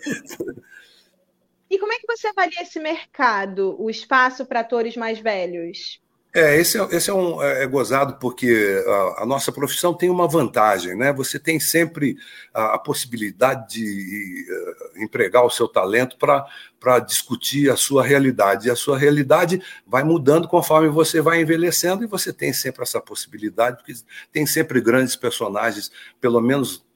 E 1.70 1.78
como 1.78 1.94
é 1.94 1.98
que 2.00 2.08
você 2.08 2.28
avalia 2.28 2.64
esse 2.64 2.80
mercado, 2.80 3.76
o 3.80 3.90
espaço 3.90 4.46
para 4.46 4.62
atores 4.62 4.96
mais 4.96 5.20
velhos? 5.20 6.02
É, 6.32 6.58
esse, 6.58 6.80
é, 6.80 6.88
esse 6.92 7.10
é, 7.10 7.14
um, 7.14 7.42
é, 7.42 7.64
é 7.64 7.68
gozado 7.68 8.18
porque 8.20 8.84
a, 8.86 9.24
a, 9.24 9.26
nossa 9.26 9.52
profissão 9.52 9.96
tem 9.96 10.12
uma 10.12 10.28
vantagem, 10.28 10.96
né? 10.96 11.12
Você 11.12 11.40
tem 11.40 11.60
sempre 11.60 12.18
a, 12.54 12.76
a 12.76 12.80
possibilidade 12.80 13.74
de 13.74 14.46
uh, 14.48 15.04
empregar 15.04 15.44
o 15.44 15.50
seu 15.50 15.68
talento 15.68 16.18
para 16.20 17.00
discutir 17.00 17.72
a 17.72 17.76
sua 17.76 18.04
realidade. 18.04 18.68
E 18.68 18.72
a 18.72 18.76
sua 18.76 18.96
realidade 18.96 19.60
vai 19.88 20.04
mudando 20.04 20.48
conforme 20.48 20.88
você 20.88 21.20
vai 21.20 21.42
envelhecendo, 21.42 22.04
e 22.04 22.08
você 22.08 22.32
tem 22.32 22.54
sempre 22.54 22.84
essa 22.84 23.02
possibilidade, 23.02 23.78
porque 23.78 23.94
tem 24.32 24.46
sempre 24.46 24.80
grandes 24.82 25.16
personagens, 25.16 25.92
pelo 26.22 26.40
menos 26.42 26.88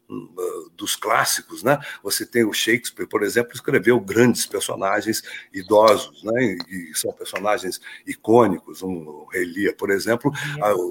dos 0.76 0.96
clássicos, 0.96 1.64
né? 1.64 1.80
Você 2.04 2.26
tem 2.26 2.44
o 2.44 2.54
Shakespeare, 2.54 3.08
por 3.08 3.24
exemplo, 3.24 3.54
escreveu 3.54 4.00
grandes 4.00 4.46
personagens 4.46 5.24
idosos, 5.54 6.24
né? 6.24 6.58
E 6.70 6.92
são 6.94 7.12
personagens 7.14 7.80
icônicos. 8.06 8.82
Um, 8.82 9.08
o 9.08 9.28
Rei 9.32 9.46
Lear, 9.46 9.76
por 9.76 9.90
exemplo, 9.90 10.32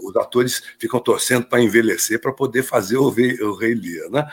os 0.02 0.16
atores 0.16 0.62
ficam 0.78 1.00
torcendo 1.00 1.47
para 1.47 1.61
envelhecer 1.61 2.21
para 2.21 2.33
poder 2.33 2.62
fazer 2.62 2.97
o 2.97 3.11
Rei, 3.11 3.35
o 3.40 3.54
Rei 3.54 3.75
Lear, 3.75 4.11
né? 4.11 4.28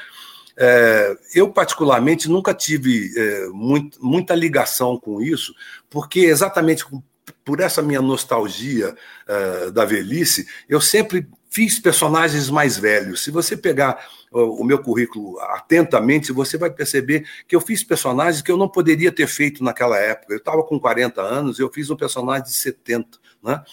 É, 0.61 1.17
eu, 1.33 1.49
particularmente, 1.51 2.29
nunca 2.29 2.53
tive 2.53 3.13
é, 3.15 3.47
muito, 3.47 3.97
muita 4.03 4.35
ligação 4.35 4.99
com 4.99 5.21
isso, 5.21 5.53
porque 5.89 6.19
exatamente 6.19 6.83
por 7.45 7.59
essa 7.59 7.81
minha 7.81 8.01
nostalgia 8.01 8.95
uh, 9.27 9.71
da 9.71 9.85
velhice, 9.85 10.47
eu 10.67 10.81
sempre 10.81 11.27
fiz 11.49 11.79
personagens 11.79 12.49
mais 12.49 12.77
velhos. 12.77 13.23
Se 13.23 13.31
você 13.31 13.57
pegar 13.57 14.07
o 14.31 14.63
meu 14.63 14.79
currículo 14.79 15.39
atentamente, 15.39 16.31
você 16.31 16.57
vai 16.57 16.69
perceber 16.69 17.27
que 17.47 17.55
eu 17.55 17.61
fiz 17.61 17.83
personagens 17.83 18.43
que 18.43 18.51
eu 18.51 18.57
não 18.57 18.69
poderia 18.69 19.11
ter 19.11 19.27
feito 19.27 19.63
naquela 19.63 19.97
época. 19.97 20.33
Eu 20.33 20.37
estava 20.37 20.63
com 20.63 20.79
40 20.79 21.19
anos, 21.21 21.59
eu 21.59 21.71
fiz 21.71 21.89
um 21.89 21.95
personagem 21.95 22.43
de 22.43 22.53
70, 22.53 23.17
né? 23.43 23.63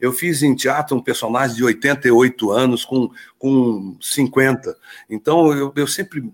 Eu 0.00 0.12
fiz 0.12 0.42
em 0.42 0.54
teatro 0.54 0.96
um 0.96 1.02
personagem 1.02 1.56
de 1.56 1.64
88 1.64 2.50
anos 2.50 2.84
com, 2.84 3.10
com 3.38 3.96
50. 4.00 4.74
Então, 5.08 5.52
eu, 5.52 5.72
eu 5.76 5.86
sempre 5.86 6.32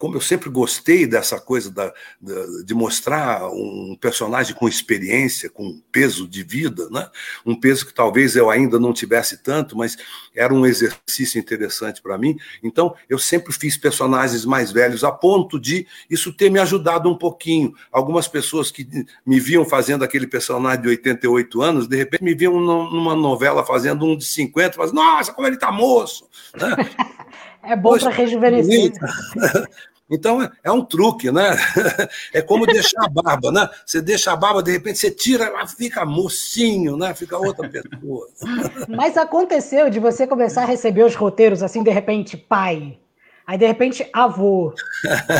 como 0.00 0.16
eu 0.16 0.20
sempre 0.22 0.48
gostei 0.48 1.06
dessa 1.06 1.38
coisa 1.38 1.70
da, 1.70 1.92
da, 2.18 2.34
de 2.64 2.72
mostrar 2.72 3.46
um 3.50 3.94
personagem 4.00 4.56
com 4.56 4.66
experiência, 4.66 5.50
com 5.50 5.78
peso 5.92 6.26
de 6.26 6.42
vida, 6.42 6.88
né? 6.88 7.06
um 7.44 7.54
peso 7.54 7.84
que 7.84 7.92
talvez 7.92 8.34
eu 8.34 8.48
ainda 8.48 8.80
não 8.80 8.94
tivesse 8.94 9.42
tanto, 9.42 9.76
mas 9.76 9.98
era 10.34 10.54
um 10.54 10.64
exercício 10.64 11.38
interessante 11.38 12.00
para 12.00 12.16
mim. 12.16 12.38
Então, 12.62 12.94
eu 13.10 13.18
sempre 13.18 13.52
fiz 13.52 13.76
personagens 13.76 14.46
mais 14.46 14.72
velhos, 14.72 15.04
a 15.04 15.12
ponto 15.12 15.60
de 15.60 15.86
isso 16.08 16.32
ter 16.32 16.50
me 16.50 16.58
ajudado 16.58 17.06
um 17.10 17.18
pouquinho. 17.18 17.74
Algumas 17.92 18.26
pessoas 18.26 18.70
que 18.70 18.88
me 19.26 19.38
viam 19.38 19.66
fazendo 19.66 20.02
aquele 20.02 20.26
personagem 20.26 20.80
de 20.80 20.88
88 20.88 21.60
anos, 21.60 21.86
de 21.86 21.96
repente 21.96 22.24
me 22.24 22.34
viam 22.34 22.58
numa 22.58 23.14
novela 23.14 23.62
fazendo 23.66 24.06
um 24.06 24.16
de 24.16 24.24
50, 24.24 24.78
mas 24.78 24.92
nossa, 24.92 25.30
como 25.30 25.46
ele 25.46 25.56
está 25.56 25.70
moço! 25.70 26.26
Né? 26.58 26.70
É 27.62 27.76
bom 27.76 27.98
para 27.98 28.10
rejuvenescer. 28.10 28.92
Então 30.10 30.42
é, 30.42 30.50
é 30.64 30.72
um 30.72 30.84
truque, 30.84 31.30
né? 31.30 31.56
É 32.34 32.42
como 32.42 32.66
deixar 32.66 33.04
a 33.04 33.08
barba, 33.08 33.52
né? 33.52 33.68
Você 33.86 34.02
deixa 34.02 34.32
a 34.32 34.36
barba, 34.36 34.62
de 34.62 34.72
repente 34.72 34.98
você 34.98 35.10
tira, 35.10 35.44
ela 35.44 35.66
fica 35.66 36.04
mocinho, 36.04 36.96
né? 36.96 37.14
Fica 37.14 37.38
outra 37.38 37.68
pessoa. 37.68 38.28
Mas 38.88 39.16
aconteceu 39.16 39.88
de 39.88 40.00
você 40.00 40.26
começar 40.26 40.62
a 40.62 40.66
receber 40.66 41.04
os 41.04 41.14
roteiros 41.14 41.62
assim, 41.62 41.82
de 41.82 41.90
repente, 41.90 42.36
pai. 42.36 42.98
Aí, 43.46 43.58
de 43.58 43.66
repente, 43.66 44.08
avô. 44.12 44.72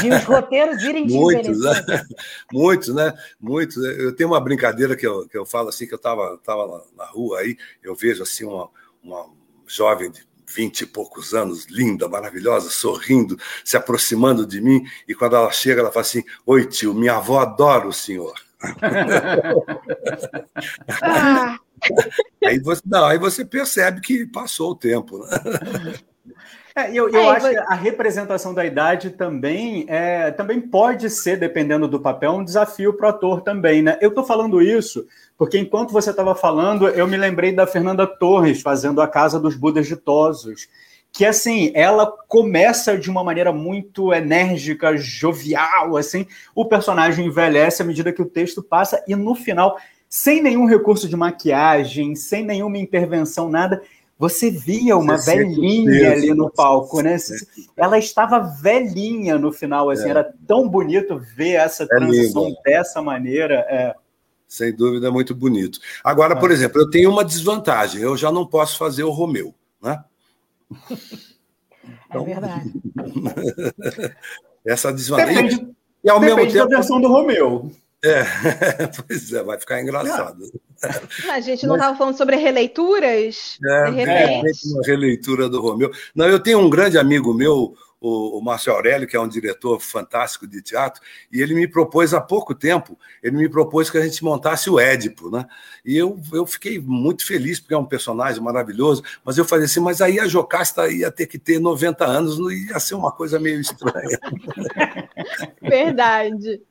E 0.05 0.11
os 0.11 0.25
roteiros 0.25 0.83
virem 0.83 1.07
de 1.07 1.15
Muitos, 1.15 1.61
né? 1.61 2.03
Muitos, 2.53 2.95
né? 2.95 3.15
Muitos. 3.41 3.77
Eu 3.77 4.17
tenho 4.17 4.31
uma 4.31 4.41
brincadeira 4.41 4.97
que 4.97 5.07
eu, 5.07 5.29
que 5.29 5.39
eu 5.39 5.47
falo 5.47 5.69
assim, 5.69 5.87
que 5.87 5.95
eu 5.95 5.97
estava 5.97 6.37
tava 6.39 6.85
na 6.97 7.05
rua 7.05 7.39
aí, 7.39 7.57
eu 7.83 7.95
vejo 7.95 8.25
assim 8.25 8.45
uma, 8.45 8.69
uma 9.01 9.27
jovem 9.69 10.11
de 10.11 10.27
vinte 10.55 10.83
e 10.83 10.87
poucos 10.87 11.35
anos, 11.35 11.67
linda, 11.67 12.09
maravilhosa, 12.09 12.71
sorrindo, 12.71 13.39
se 13.65 13.77
aproximando 13.77 14.47
de 14.47 14.61
mim, 14.61 14.85
e 15.07 15.15
quando 15.15 15.37
ela 15.37 15.51
chega, 15.51 15.81
ela 15.81 15.93
fala 15.93 16.03
assim: 16.03 16.25
Oi, 16.45 16.67
tio, 16.67 16.95
minha 16.95 17.17
avó 17.17 17.41
adora 17.41 17.87
o 17.87 17.93
senhor. 17.93 18.35
Ah. 21.03 21.59
aí, 22.45 22.59
você, 22.59 22.83
não, 22.85 23.07
aí 23.07 23.17
você 23.17 23.43
percebe 23.43 24.03
que 24.03 24.27
passou 24.27 24.73
o 24.73 24.77
tempo. 24.77 25.19
Né? 25.19 25.95
É, 26.77 26.91
eu, 26.91 27.09
eu 27.09 27.21
é, 27.21 27.29
acho 27.31 27.49
que 27.49 27.57
a 27.57 27.75
representação 27.75 28.55
da 28.55 28.65
idade 28.65 29.11
também 29.11 29.85
é, 29.89 30.31
também 30.31 30.61
pode 30.61 31.11
ser, 31.11 31.37
dependendo 31.37 31.89
do 31.89 32.01
papel, 32.01 32.33
um 32.33 32.45
desafio 32.45 32.93
para 32.93 33.07
o 33.07 33.11
ator 33.11 33.41
também, 33.41 33.83
né? 33.83 33.99
Eu 34.01 34.11
estou 34.11 34.25
falando 34.25 34.63
isso 34.63 35.07
porque 35.41 35.59
enquanto 35.59 35.91
você 35.91 36.11
estava 36.11 36.35
falando, 36.35 36.87
eu 36.87 37.09
me 37.09 37.17
lembrei 37.17 37.51
da 37.51 37.67
Fernanda 37.67 38.07
Torres 38.07 38.61
fazendo 38.61 39.01
a 39.01 39.09
Casa 39.09 39.41
dos 39.41 39.57
Budas 39.57 39.87
Ditosos, 39.87 40.69
que 41.11 41.25
assim, 41.25 41.73
ela 41.75 42.13
começa 42.29 42.99
de 42.99 43.09
uma 43.09 43.25
maneira 43.25 43.51
muito 43.51 44.13
enérgica, 44.13 44.95
jovial, 44.99 45.97
assim, 45.97 46.27
o 46.55 46.67
personagem 46.67 47.25
envelhece 47.25 47.81
à 47.81 47.87
medida 47.87 48.13
que 48.13 48.21
o 48.21 48.27
texto 48.27 48.63
passa 48.63 49.03
e 49.09 49.17
no 49.17 49.35
final, 49.35 49.79
sem 50.11 50.43
nenhum 50.43 50.67
recurso 50.67 51.09
de 51.09 51.17
maquiagem, 51.17 52.15
sem 52.15 52.45
nenhuma 52.45 52.77
intervenção, 52.77 53.49
nada, 53.49 53.81
você 54.19 54.51
via 54.51 54.95
uma 54.95 55.17
você 55.17 55.37
velhinha 55.37 56.13
ali 56.13 56.35
no 56.35 56.51
palco, 56.51 57.01
né? 57.01 57.17
Ela 57.75 57.99
estava 57.99 58.41
velhinha 58.41 59.39
no 59.39 59.51
final, 59.51 59.89
assim, 59.89 60.09
é. 60.09 60.11
era 60.11 60.35
tão 60.47 60.69
bonito 60.69 61.19
ver 61.35 61.53
essa 61.53 61.85
é 61.85 61.87
transição 61.87 62.49
é 62.49 62.71
dessa 62.71 63.01
maneira. 63.01 63.55
É. 63.71 63.95
Sem 64.51 64.75
dúvida, 64.75 65.07
é 65.07 65.11
muito 65.11 65.33
bonito. 65.33 65.79
Agora, 66.03 66.35
por 66.35 66.51
é. 66.51 66.55
exemplo, 66.55 66.83
eu 66.83 66.91
tenho 66.91 67.09
uma 67.09 67.25
desvantagem, 67.25 68.03
eu 68.03 68.17
já 68.17 68.33
não 68.33 68.45
posso 68.45 68.77
fazer 68.77 69.05
o 69.05 69.11
Romeu, 69.11 69.55
né? 69.81 70.03
Então, 72.09 72.23
é 72.23 72.25
verdade. 72.25 72.73
essa 74.67 74.93
desvantagem. 74.93 75.37
Depende, 75.37 75.71
e 76.03 76.11
ao 76.11 76.19
mesmo 76.19 76.41
tempo, 76.41 76.53
da 76.53 76.67
versão 76.67 77.01
do 77.01 77.07
Romeu. 77.07 77.71
É, 78.05 78.25
pois 79.07 79.33
é, 79.33 79.41
vai 79.45 79.57
ficar 79.57 79.81
engraçado. 79.81 80.41
Não, 81.25 81.33
a 81.33 81.41
gente 81.41 81.65
não 81.65 81.77
estava 81.77 81.97
falando 81.97 82.17
sobre 82.17 82.35
releituras? 82.35 83.57
É, 83.65 83.85
de 83.85 83.97
repente. 83.99 84.67
É, 84.67 84.75
uma 84.75 84.83
releitura 84.85 85.49
do 85.49 85.61
Romeu. 85.61 85.93
Não, 86.13 86.27
eu 86.27 86.41
tenho 86.41 86.59
um 86.59 86.69
grande 86.69 86.99
amigo 86.99 87.33
meu, 87.33 87.77
o, 88.01 88.39
o 88.39 88.43
Márcio 88.43 88.73
Aurélio, 88.73 89.07
que 89.07 89.17
é 89.17 89.21
um 89.21 89.29
diretor 89.29 89.79
fantástico 89.81 90.47
de 90.47 90.63
teatro, 90.63 91.03
e 91.31 91.43
ele 91.43 91.55
me 91.55 91.69
propôs 91.69 92.15
há 92.15 92.21
pouco 92.21 92.55
tempo, 92.55 92.99
ele 93.23 93.37
me 93.37 93.49
propôs 93.49 93.91
que 93.91 93.99
a 93.99 94.05
gente 94.05 94.25
montasse 94.25 94.71
o 94.71 94.81
Édipo, 94.81 95.31
né? 95.31 95.47
E 95.85 95.97
eu, 95.97 96.19
eu 96.33 96.47
fiquei 96.47 96.79
muito 96.79 97.27
feliz, 97.27 97.61
porque 97.61 97.75
é 97.75 97.79
um 97.79 97.85
personagem 97.85 98.43
maravilhoso, 98.43 99.03
mas 99.25 99.37
eu 99.37 99.45
falei 99.45 99.67
assim, 99.67 99.81
mas 99.81 100.01
aí 100.01 100.19
a 100.19 100.27
Jocasta 100.27 100.89
ia 100.89 101.11
ter 101.11 101.27
que 101.27 101.39
ter 101.39 101.59
90 101.59 102.05
anos, 102.05 102.39
não 102.39 102.51
ia 102.51 102.79
ser 102.81 102.95
uma 102.95 103.13
coisa 103.13 103.39
meio 103.39 103.61
estranha. 103.61 104.19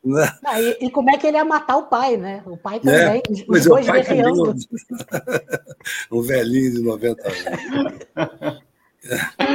Né? 0.03 0.29
Ah, 0.45 0.61
e, 0.61 0.77
e, 0.81 0.91
como 0.91 1.09
é 1.09 1.17
que 1.17 1.25
ele 1.25 1.37
ia 1.37 1.45
matar 1.45 1.77
o 1.77 1.83
pai, 1.83 2.17
né? 2.17 2.43
O 2.45 2.57
pai 2.57 2.79
também, 2.79 3.21
é, 3.25 3.31
os, 3.31 3.45
os 3.47 3.65
dois 3.65 3.89
guerreando. 3.89 4.53
Um 6.11 6.21
velhinho 6.21 6.73
de 6.73 6.81
90 6.81 7.27
anos. 7.27 8.61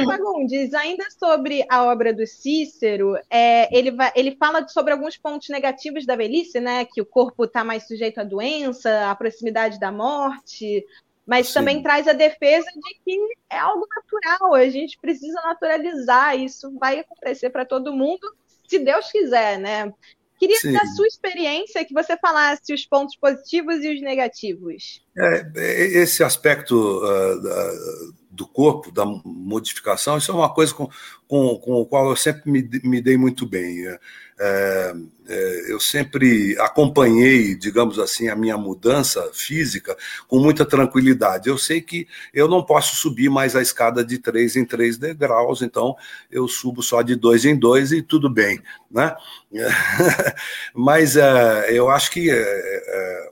Fagundes, 0.05 0.73
ainda 0.73 1.05
sobre 1.11 1.65
a 1.69 1.83
obra 1.83 2.13
do 2.13 2.25
Cícero, 2.25 3.15
é, 3.29 3.75
ele, 3.77 3.91
vai, 3.91 4.11
ele 4.15 4.35
fala 4.37 4.67
sobre 4.67 4.93
alguns 4.93 5.17
pontos 5.17 5.49
negativos 5.49 6.05
da 6.05 6.15
velhice, 6.15 6.59
né? 6.59 6.85
Que 6.85 7.01
o 7.01 7.05
corpo 7.05 7.45
está 7.45 7.63
mais 7.63 7.87
sujeito 7.87 8.19
à 8.19 8.23
doença, 8.23 9.09
à 9.09 9.15
proximidade 9.15 9.79
da 9.79 9.91
morte, 9.91 10.83
mas 11.25 11.47
Sim. 11.47 11.53
também 11.53 11.83
traz 11.83 12.07
a 12.07 12.13
defesa 12.13 12.65
de 12.65 12.99
que 13.03 13.19
é 13.49 13.57
algo 13.57 13.85
natural, 13.95 14.53
a 14.55 14.69
gente 14.69 14.97
precisa 14.99 15.41
naturalizar, 15.41 16.37
isso 16.37 16.71
vai 16.79 16.99
acontecer 16.99 17.49
para 17.49 17.65
todo 17.65 17.93
mundo, 17.93 18.27
se 18.67 18.79
Deus 18.79 19.11
quiser, 19.11 19.59
né? 19.59 19.91
Queria 20.37 20.59
Sim. 20.59 20.73
da 20.73 20.85
sua 20.87 21.07
experiência 21.07 21.85
que 21.85 21.93
você 21.93 22.17
falasse 22.17 22.73
os 22.73 22.85
pontos 22.85 23.15
positivos 23.15 23.83
e 23.83 23.93
os 23.93 24.01
negativos. 24.01 25.01
É, 25.17 25.45
esse 25.55 26.23
aspecto 26.23 26.75
uh, 26.75 28.13
do 28.35 28.45
corpo, 28.45 28.91
da 28.91 29.05
modificação, 29.05 30.17
isso 30.17 30.31
é 30.31 30.35
uma 30.35 30.53
coisa 30.53 30.73
com, 30.73 30.89
com, 31.27 31.57
com 31.57 31.81
a 31.81 31.85
qual 31.85 32.09
eu 32.09 32.15
sempre 32.15 32.51
me, 32.51 32.69
me 32.83 33.01
dei 33.01 33.17
muito 33.17 33.45
bem. 33.45 33.87
É, 33.87 33.99
é, 34.37 34.93
é, 35.27 35.71
eu 35.71 35.79
sempre 35.79 36.57
acompanhei, 36.59 37.55
digamos 37.55 37.97
assim, 37.97 38.27
a 38.27 38.35
minha 38.35 38.57
mudança 38.57 39.31
física 39.33 39.95
com 40.27 40.39
muita 40.39 40.65
tranquilidade. 40.65 41.47
Eu 41.47 41.57
sei 41.57 41.81
que 41.81 42.05
eu 42.33 42.47
não 42.47 42.61
posso 42.61 42.97
subir 42.97 43.29
mais 43.29 43.55
a 43.55 43.61
escada 43.61 44.03
de 44.03 44.17
três 44.17 44.57
em 44.57 44.65
três 44.65 44.97
degraus, 44.97 45.61
então 45.61 45.95
eu 46.29 46.47
subo 46.49 46.83
só 46.83 47.01
de 47.01 47.15
dois 47.15 47.45
em 47.45 47.57
dois 47.57 47.93
e 47.93 48.01
tudo 48.01 48.29
bem, 48.29 48.61
né? 48.91 49.15
Mas 50.75 51.15
é, 51.15 51.71
eu 51.71 51.89
acho 51.89 52.11
que 52.11 52.29
é, 52.29 52.35
é, 52.35 53.31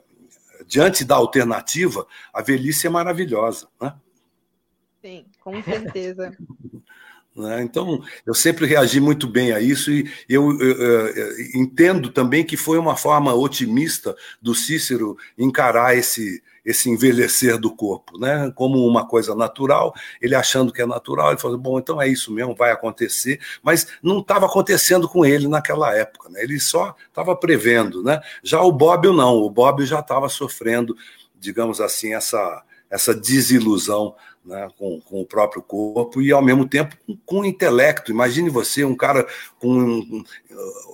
diante 0.66 1.04
da 1.04 1.16
alternativa, 1.16 2.06
a 2.32 2.40
velhice 2.40 2.86
é 2.86 2.90
maravilhosa, 2.90 3.68
né? 3.80 3.94
Sim, 5.04 5.26
com 5.38 5.62
certeza. 5.62 6.32
Né? 7.36 7.64
Então, 7.64 8.00
eu 8.24 8.32
sempre 8.32 8.64
reagi 8.64 9.00
muito 9.00 9.26
bem 9.26 9.50
a 9.50 9.60
isso 9.60 9.90
e 9.90 10.08
eu, 10.28 10.56
eu, 10.60 11.08
eu, 11.08 11.40
entendo 11.56 12.08
também 12.10 12.44
que 12.44 12.56
foi 12.56 12.78
uma 12.78 12.94
forma 12.94 13.34
otimista 13.34 14.14
do 14.40 14.54
Cícero 14.54 15.16
encarar 15.36 15.96
esse, 15.96 16.40
esse 16.64 16.88
envelhecer 16.88 17.58
do 17.58 17.74
corpo, 17.74 18.16
né? 18.20 18.52
como 18.54 18.86
uma 18.86 19.04
coisa 19.04 19.34
natural, 19.34 19.92
ele 20.22 20.36
achando 20.36 20.72
que 20.72 20.80
é 20.80 20.86
natural, 20.86 21.32
ele 21.32 21.40
falou, 21.40 21.58
bom, 21.58 21.76
então 21.76 22.00
é 22.00 22.06
isso 22.06 22.32
mesmo, 22.32 22.54
vai 22.54 22.70
acontecer, 22.70 23.40
mas 23.64 23.88
não 24.00 24.20
estava 24.20 24.46
acontecendo 24.46 25.08
com 25.08 25.26
ele 25.26 25.48
naquela 25.48 25.92
época, 25.92 26.28
né? 26.28 26.40
ele 26.40 26.60
só 26.60 26.94
estava 27.08 27.34
prevendo. 27.34 28.00
Né? 28.00 28.20
Já 28.44 28.62
o 28.62 28.70
Bob 28.70 29.08
não, 29.08 29.38
o 29.38 29.50
Bob 29.50 29.84
já 29.84 29.98
estava 29.98 30.28
sofrendo, 30.28 30.96
digamos 31.36 31.80
assim, 31.80 32.14
essa, 32.14 32.62
essa 32.88 33.12
desilusão 33.12 34.14
né, 34.44 34.68
com, 34.78 35.00
com, 35.00 35.22
o 35.22 35.26
próprio 35.26 35.62
corpo 35.62 36.20
e, 36.20 36.30
ao 36.30 36.42
mesmo 36.42 36.68
tempo, 36.68 36.96
com, 37.06 37.16
com 37.24 37.40
o 37.40 37.44
intelecto. 37.44 38.10
Imagine 38.10 38.50
você, 38.50 38.84
um 38.84 38.94
cara 38.94 39.26
com 39.58 39.68
um, 39.68 39.98
um, 39.98 40.24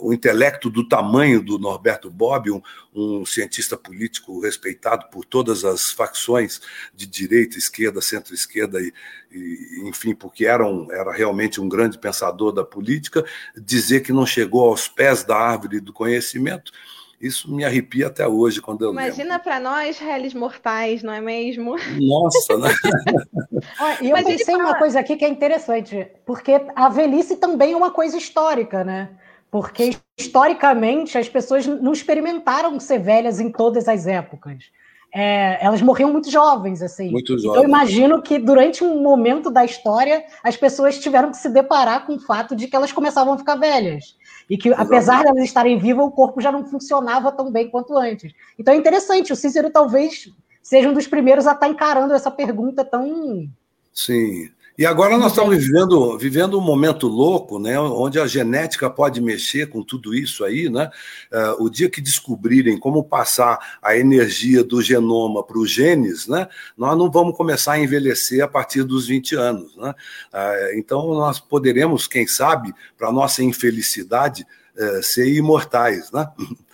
o 0.00 0.12
intelecto 0.12 0.71
do 0.71 0.87
tamanho 0.87 1.42
do 1.42 1.59
Norberto 1.59 2.09
Bobbio, 2.09 2.62
um, 2.95 3.21
um, 3.21 3.26
cientista 3.26 3.76
político 3.76 4.40
respeitado 4.40 5.07
por 5.11 5.25
todas 5.25 5.64
as 5.64 5.90
facções 5.90 6.61
de 6.95 7.07
direita, 7.07 7.59
esquerda, 7.59 8.00
centro-esquerda, 8.00 8.80
e, 8.80 8.92
e, 9.33 9.88
enfim, 9.88 10.14
porque 10.14 10.47
era, 10.47 10.64
era 10.92 11.12
realmente 11.12 11.61
um 11.61 11.69
grande 11.69 11.99
pensador 11.99 12.52
da 12.52 12.64
política, 12.64 13.25
dizer 13.57 14.00
que 14.00 14.12
não 14.12 14.25
chegou 14.25 14.69
aos 14.69 14.87
pés 14.87 15.25
da 15.25 15.37
árvore 15.37 15.80
do 15.80 15.92
conhecimento 15.92 16.73
isso 17.21 17.55
me 17.55 17.65
arrepia 17.65 18.07
até 18.07 18.27
hoje 18.27 18.62
quando 18.62 18.83
eu 18.83 18.93
Imagina 18.93 19.39
para 19.39 19.61
nós, 19.61 19.99
réis 19.99 20.33
mortais, 20.33 21.03
não 21.03 21.12
é 21.12 21.21
mesmo? 21.21 21.77
Nossa, 22.00 22.57
né? 22.57 22.71
e 24.00 24.09
eu 24.09 24.17
Mas 24.17 24.25
pensei 24.25 24.55
fala... 24.55 24.71
uma 24.71 24.79
coisa 24.79 25.00
aqui 25.00 25.17
que 25.17 25.25
é 25.25 25.29
interessante, 25.29 26.09
porque 26.25 26.61
a 26.75 26.89
velhice 26.89 27.37
também 27.37 27.73
é 27.73 27.77
uma 27.77 27.91
coisa 27.91 28.17
histórica, 28.17 28.83
né? 28.83 29.11
Porque 29.50 29.97
historicamente 30.19 31.19
as 31.19 31.29
pessoas 31.29 31.67
não 31.67 31.93
experimentaram 31.93 32.81
ser 32.81 33.00
velhas 33.00 33.39
em 33.39 33.50
todas 33.50 33.87
as 33.87 34.07
épocas. 34.07 34.71
É, 35.12 35.59
elas 35.65 35.83
morriam 35.83 36.12
muito 36.12 36.31
jovens, 36.31 36.81
assim. 36.83 37.11
Muito 37.11 37.37
jovens. 37.37 37.50
Então, 37.50 37.62
eu 37.62 37.69
imagino 37.69 38.23
que 38.23 38.39
durante 38.39 38.85
um 38.85 39.03
momento 39.03 39.50
da 39.50 39.65
história 39.65 40.25
as 40.43 40.57
pessoas 40.57 40.99
tiveram 40.99 41.31
que 41.31 41.37
se 41.37 41.49
deparar 41.49 42.07
com 42.07 42.15
o 42.15 42.21
fato 42.21 42.55
de 42.55 42.69
que 42.69 42.77
elas 42.77 42.93
começavam 42.93 43.35
a 43.35 43.39
ficar 43.39 43.57
velhas. 43.57 44.17
E 44.50 44.59
que, 44.59 44.69
Exatamente. 44.69 44.95
apesar 44.95 45.23
de 45.23 45.28
elas 45.28 45.45
estarem 45.45 45.78
vivas, 45.78 46.04
o 46.04 46.11
corpo 46.11 46.40
já 46.40 46.50
não 46.50 46.66
funcionava 46.66 47.30
tão 47.30 47.52
bem 47.52 47.71
quanto 47.71 47.97
antes. 47.97 48.33
Então 48.59 48.75
é 48.75 48.76
interessante, 48.76 49.33
o 49.33 49.37
Cícero 49.37 49.71
talvez 49.71 50.28
seja 50.61 50.88
um 50.88 50.92
dos 50.92 51.07
primeiros 51.07 51.47
a 51.47 51.52
estar 51.52 51.69
encarando 51.69 52.12
essa 52.12 52.33
pergunta 52.33 52.85
tão. 52.85 53.49
Sim. 53.92 54.50
E 54.81 54.87
agora 54.87 55.19
nós 55.19 55.33
estamos 55.33 55.59
vivendo, 55.59 56.17
vivendo 56.17 56.59
um 56.59 56.63
momento 56.63 57.07
louco, 57.07 57.59
né, 57.59 57.79
onde 57.79 58.19
a 58.19 58.27
genética 58.27 58.89
pode 58.89 59.21
mexer 59.21 59.69
com 59.69 59.83
tudo 59.83 60.15
isso 60.15 60.43
aí. 60.43 60.71
Né? 60.71 60.91
Uh, 61.31 61.65
o 61.65 61.69
dia 61.69 61.91
que 61.91 62.01
descobrirem 62.01 62.79
como 62.79 63.05
passar 63.05 63.59
a 63.83 63.95
energia 63.95 64.65
do 64.65 64.81
genoma 64.81 65.45
para 65.45 65.59
os 65.59 65.71
genes, 65.71 66.27
né, 66.27 66.49
nós 66.79 66.97
não 66.97 67.11
vamos 67.11 67.37
começar 67.37 67.73
a 67.73 67.79
envelhecer 67.79 68.43
a 68.43 68.49
partir 68.49 68.83
dos 68.83 69.07
20 69.07 69.35
anos. 69.35 69.77
Né? 69.77 69.90
Uh, 69.90 70.79
então 70.79 71.09
nós 71.09 71.38
poderemos, 71.38 72.07
quem 72.07 72.27
sabe, 72.27 72.73
para 72.97 73.12
nossa 73.12 73.45
infelicidade, 73.45 74.47
uh, 74.79 75.03
ser 75.03 75.31
imortais. 75.31 76.11
Né? 76.11 76.27
Porque... 76.37 76.59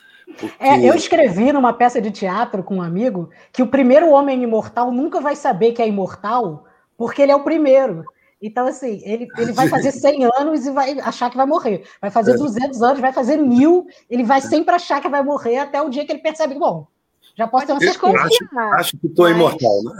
É, 0.60 0.78
eu 0.78 0.94
escrevi 0.94 1.50
numa 1.50 1.72
peça 1.72 2.00
de 2.00 2.10
teatro 2.10 2.62
com 2.62 2.76
um 2.76 2.82
amigo 2.82 3.30
que 3.52 3.62
o 3.62 3.66
primeiro 3.66 4.10
homem 4.10 4.42
imortal 4.42 4.92
nunca 4.92 5.18
vai 5.18 5.34
saber 5.34 5.72
que 5.72 5.80
é 5.80 5.88
imortal 5.88 6.66
porque 6.96 7.22
ele 7.22 7.32
é 7.32 7.36
o 7.36 7.44
primeiro. 7.44 8.04
Então, 8.40 8.66
assim, 8.66 9.00
ele, 9.04 9.26
ele 9.38 9.52
vai 9.52 9.68
fazer 9.68 9.92
100 9.92 10.28
anos 10.38 10.66
e 10.66 10.70
vai 10.70 10.98
achar 11.00 11.30
que 11.30 11.36
vai 11.36 11.46
morrer. 11.46 11.84
Vai 12.00 12.10
fazer 12.10 12.36
200 12.36 12.80
é. 12.80 12.84
anos, 12.84 13.00
vai 13.00 13.12
fazer 13.12 13.36
mil, 13.36 13.86
ele 14.10 14.24
vai 14.24 14.40
sempre 14.40 14.74
achar 14.74 15.00
que 15.00 15.08
vai 15.08 15.22
morrer 15.22 15.58
até 15.58 15.80
o 15.80 15.88
dia 15.88 16.04
que 16.04 16.12
ele 16.12 16.20
percebe 16.20 16.54
que, 16.54 16.60
bom, 16.60 16.86
já 17.36 17.46
posso 17.46 17.66
ter 17.66 17.72
uma 17.72 17.80
certeza. 17.80 18.18
Acho, 18.18 18.58
acho 18.74 18.96
que 18.98 19.06
estou 19.06 19.26
mas... 19.26 19.36
imortal, 19.36 19.82
né? 19.84 19.92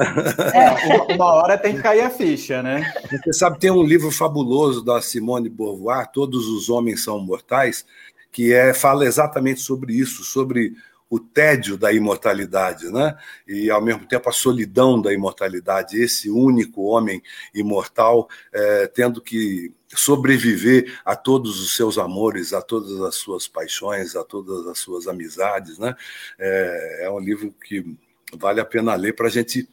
É. 0.55 0.95
Uma, 0.95 1.15
uma, 1.15 1.35
hora 1.35 1.59
tem 1.59 1.77
que 1.77 1.83
cair 1.83 2.01
a 2.01 2.11
ficha, 2.11 2.63
né? 2.63 2.91
Você 3.11 3.33
sabe, 3.33 3.59
tem 3.59 3.71
um 3.71 3.83
livro 3.83 4.11
fabuloso 4.11 4.83
da 4.83 5.03
Simone 5.03 5.51
Beauvoir, 5.51 6.11
Todos 6.11 6.47
os 6.49 6.71
Homens 6.71 7.05
São 7.05 7.21
Mortais, 7.21 7.85
que 8.33 8.55
é, 8.55 8.73
fala 8.73 9.05
exatamente 9.05 9.61
sobre 9.61 9.93
isso, 9.93 10.25
sobre 10.25 10.73
o 11.09 11.21
tédio 11.21 11.77
da 11.77 11.93
imortalidade, 11.93 12.91
né? 12.91 13.17
E 13.47 13.71
ao 13.71 13.81
mesmo 13.81 14.07
tempo 14.07 14.29
a 14.29 14.33
solidão 14.33 15.01
da 15.01 15.13
imortalidade, 15.13 16.01
esse 16.01 16.29
único 16.29 16.83
homem 16.83 17.23
imortal 17.55 18.29
é, 18.53 18.87
tendo 18.89 19.21
que 19.21 19.73
sobreviver 19.89 21.01
a 21.05 21.15
todos 21.15 21.61
os 21.61 21.77
seus 21.77 21.97
amores, 21.97 22.53
a 22.53 22.61
todas 22.61 23.01
as 23.03 23.15
suas 23.15 23.47
paixões, 23.47 24.17
a 24.17 24.25
todas 24.25 24.67
as 24.67 24.79
suas 24.79 25.07
amizades, 25.07 25.79
né? 25.79 25.95
É, 26.39 27.05
é 27.05 27.11
um 27.11 27.21
livro 27.21 27.55
que 27.65 27.97
vale 28.35 28.61
a 28.61 28.65
pena 28.65 28.95
ler 28.97 29.15
para 29.15 29.29
a 29.29 29.31
gente 29.31 29.69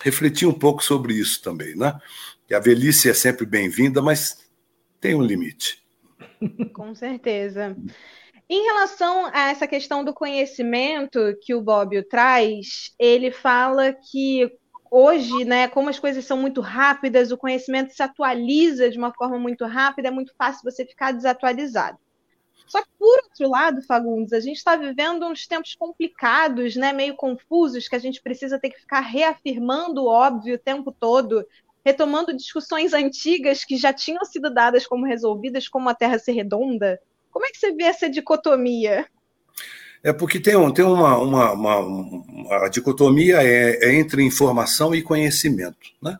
refletir 0.00 0.46
um 0.46 0.54
pouco 0.54 0.84
sobre 0.84 1.14
isso 1.14 1.42
também, 1.42 1.74
né? 1.74 1.98
Que 2.46 2.54
a 2.54 2.60
velhice 2.60 3.10
é 3.10 3.14
sempre 3.14 3.44
bem-vinda, 3.44 4.00
mas 4.00 4.46
tem 5.00 5.16
um 5.16 5.22
limite. 5.22 5.84
Com 6.72 6.94
certeza. 6.94 7.76
Em 8.48 8.62
relação 8.62 9.26
a 9.32 9.50
essa 9.50 9.66
questão 9.66 10.04
do 10.04 10.14
conhecimento 10.14 11.36
que 11.42 11.52
o 11.52 11.60
Bobbio 11.60 12.06
traz, 12.08 12.94
ele 12.96 13.32
fala 13.32 13.92
que 13.92 14.48
hoje, 14.88 15.44
né, 15.44 15.66
como 15.66 15.88
as 15.88 15.98
coisas 15.98 16.24
são 16.24 16.38
muito 16.38 16.60
rápidas, 16.60 17.32
o 17.32 17.36
conhecimento 17.36 17.92
se 17.92 18.02
atualiza 18.02 18.88
de 18.88 18.98
uma 18.98 19.12
forma 19.12 19.36
muito 19.36 19.64
rápida, 19.64 20.08
é 20.08 20.12
muito 20.12 20.32
fácil 20.38 20.62
você 20.62 20.86
ficar 20.86 21.12
desatualizado. 21.12 21.98
Só 22.68 22.80
que, 22.82 22.88
por 22.96 23.18
outro 23.24 23.50
lado, 23.50 23.82
Fagundes, 23.82 24.32
a 24.32 24.40
gente 24.40 24.56
está 24.56 24.76
vivendo 24.76 25.26
uns 25.26 25.46
tempos 25.48 25.74
complicados, 25.74 26.76
né, 26.76 26.92
meio 26.92 27.16
confusos, 27.16 27.88
que 27.88 27.96
a 27.96 28.00
gente 28.00 28.22
precisa 28.22 28.60
ter 28.60 28.70
que 28.70 28.80
ficar 28.80 29.00
reafirmando 29.00 30.02
o 30.02 30.08
óbvio 30.08 30.54
o 30.54 30.58
tempo 30.58 30.92
todo, 30.92 31.44
retomando 31.84 32.36
discussões 32.36 32.92
antigas 32.92 33.64
que 33.64 33.76
já 33.76 33.92
tinham 33.92 34.24
sido 34.24 34.54
dadas 34.54 34.86
como 34.86 35.04
resolvidas, 35.04 35.66
como 35.66 35.88
a 35.88 35.94
Terra 35.94 36.18
ser 36.18 36.32
redonda, 36.32 37.00
como 37.36 37.44
é 37.44 37.50
que 37.50 37.58
você 37.58 37.70
vê 37.70 37.82
essa 37.82 38.08
dicotomia? 38.08 39.04
É 40.02 40.10
porque 40.10 40.40
tem, 40.40 40.56
um, 40.56 40.72
tem 40.72 40.82
uma, 40.82 41.18
uma, 41.18 41.52
uma, 41.52 41.78
uma 41.80 42.64
A 42.64 42.68
dicotomia 42.70 43.42
é, 43.42 43.76
é, 43.84 43.94
entre 43.94 44.22
informação 44.22 44.94
e 44.94 45.02
conhecimento. 45.02 45.76
Né? 46.02 46.18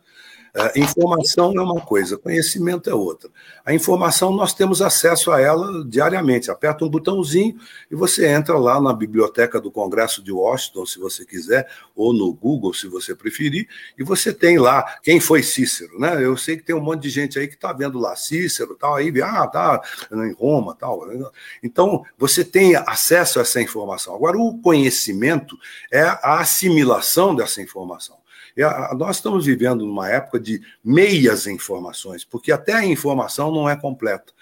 Uh, 0.56 0.80
informação 0.80 1.52
é 1.54 1.60
uma 1.60 1.82
coisa, 1.82 2.16
conhecimento 2.16 2.88
é 2.88 2.94
outra. 2.94 3.28
A 3.62 3.74
informação 3.74 4.32
nós 4.32 4.54
temos 4.54 4.80
acesso 4.80 5.30
a 5.30 5.38
ela 5.38 5.84
diariamente. 5.84 6.50
Aperta 6.50 6.82
um 6.82 6.88
botãozinho 6.88 7.58
e 7.90 7.94
você 7.94 8.26
entra 8.26 8.56
lá 8.58 8.80
na 8.80 8.94
biblioteca 8.94 9.60
do 9.60 9.70
Congresso 9.70 10.22
de 10.22 10.32
Washington, 10.32 10.86
se 10.86 10.98
você 10.98 11.26
quiser, 11.26 11.68
ou 11.94 12.10
no 12.14 12.32
Google, 12.32 12.72
se 12.72 12.88
você 12.88 13.14
preferir, 13.14 13.68
e 13.98 14.02
você 14.02 14.32
tem 14.32 14.58
lá 14.58 14.96
quem 15.02 15.20
foi 15.20 15.42
Cícero, 15.42 16.00
né? 16.00 16.24
Eu 16.24 16.38
sei 16.38 16.56
que 16.56 16.62
tem 16.62 16.74
um 16.74 16.80
monte 16.80 17.02
de 17.02 17.10
gente 17.10 17.38
aí 17.38 17.46
que 17.46 17.54
está 17.54 17.74
vendo 17.74 17.98
lá 17.98 18.16
Cícero, 18.16 18.74
tal, 18.76 18.94
aí, 18.94 19.12
ah, 19.20 19.46
tá 19.46 19.82
em 20.10 20.32
Roma, 20.32 20.74
tal. 20.74 21.02
Então 21.62 22.02
você 22.16 22.42
tem 22.42 22.74
acesso 22.76 23.38
a 23.38 23.42
essa 23.42 23.60
informação. 23.60 24.14
Agora 24.14 24.38
o 24.38 24.58
conhecimento 24.62 25.54
é 25.92 26.00
a 26.00 26.40
assimilação 26.40 27.34
dessa 27.34 27.60
informação. 27.60 28.16
Nós 28.98 29.16
estamos 29.16 29.44
vivendo 29.44 29.84
numa 29.84 30.08
época 30.08 30.40
de 30.40 30.60
meias 30.82 31.46
informações, 31.46 32.24
porque 32.24 32.50
até 32.50 32.74
a 32.74 32.84
informação 32.84 33.52
não 33.52 33.68
é 33.68 33.76
completa. 33.76 34.32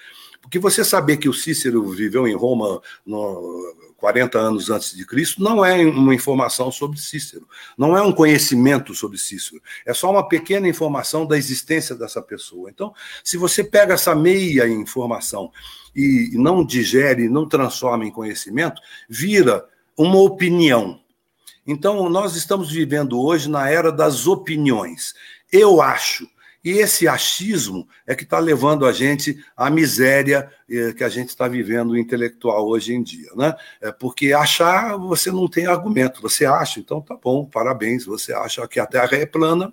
Porque 0.40 0.59
você 0.59 0.85
saber 0.85 1.16
que 1.16 1.29
o 1.29 1.33
Cícero 1.33 1.88
viveu 1.90 2.29
em 2.29 2.35
Roma 2.35 2.81
no 3.05 3.74
40 3.96 4.38
anos 4.38 4.68
antes 4.68 4.94
de 4.94 5.07
Cristo 5.07 5.42
não 5.42 5.64
é 5.64 5.83
uma 5.87 6.14
informação 6.14 6.70
sobre 6.70 7.00
Cícero, 7.00 7.48
não 7.79 7.96
é 7.96 8.03
um 8.03 8.12
conhecimento 8.12 8.94
sobre 8.94 9.16
Cícero, 9.16 9.62
é 9.87 9.94
só 9.94 10.11
uma 10.11 10.29
pequena 10.29 10.68
informação 10.68 11.24
da 11.24 11.38
existência 11.38 11.94
dessa 11.94 12.20
pessoa. 12.20 12.68
Então, 12.68 12.92
se 13.24 13.38
você 13.38 13.64
pega 13.64 13.94
essa 13.94 14.14
meia 14.14 14.68
informação 14.68 15.50
e 15.96 16.33
não 16.35 16.62
digere, 16.62 17.31
não 17.31 17.48
transforma 17.48 18.05
em 18.05 18.11
conhecimento, 18.11 18.83
vira 19.09 19.66
uma 19.96 20.20
opinião. 20.20 21.00
Então, 21.66 22.09
nós 22.09 22.37
estamos 22.37 22.70
vivendo 22.70 23.20
hoje 23.20 23.48
na 23.48 23.68
era 23.68 23.90
das 23.90 24.27
opiniões. 24.27 25.14
Eu 25.50 25.81
acho, 25.81 26.29
E 26.64 26.70
esse 26.70 27.07
achismo 27.07 27.87
é 28.07 28.14
que 28.14 28.24
está 28.24 28.38
levando 28.38 28.87
a 28.87 28.92
gente 28.92 29.38
à 29.55 29.68
miséria 29.68 30.50
que 30.97 31.05
a 31.05 31.09
gente 31.09 31.29
está 31.29 31.49
vivendo 31.49 31.97
intelectual 31.97 32.67
hoje 32.69 32.95
em 32.95 33.03
dia. 33.03 33.31
Né? 33.37 33.55
É 33.81 33.93
porque 33.93 34.33
achar, 34.33 34.97
você 34.97 35.31
não 35.31 35.49
tem 35.49 35.67
argumento, 35.67 36.23
você 36.23 36.45
acha, 36.45 36.81
então 36.81 37.01
tá 37.01 37.17
bom, 37.17 37.45
parabéns, 37.45 38.05
você 38.05 38.33
acha 38.33 38.67
que 38.69 38.81
a 38.81 38.87
Terra 38.87 39.17
é 39.17 39.27
plana, 39.27 39.73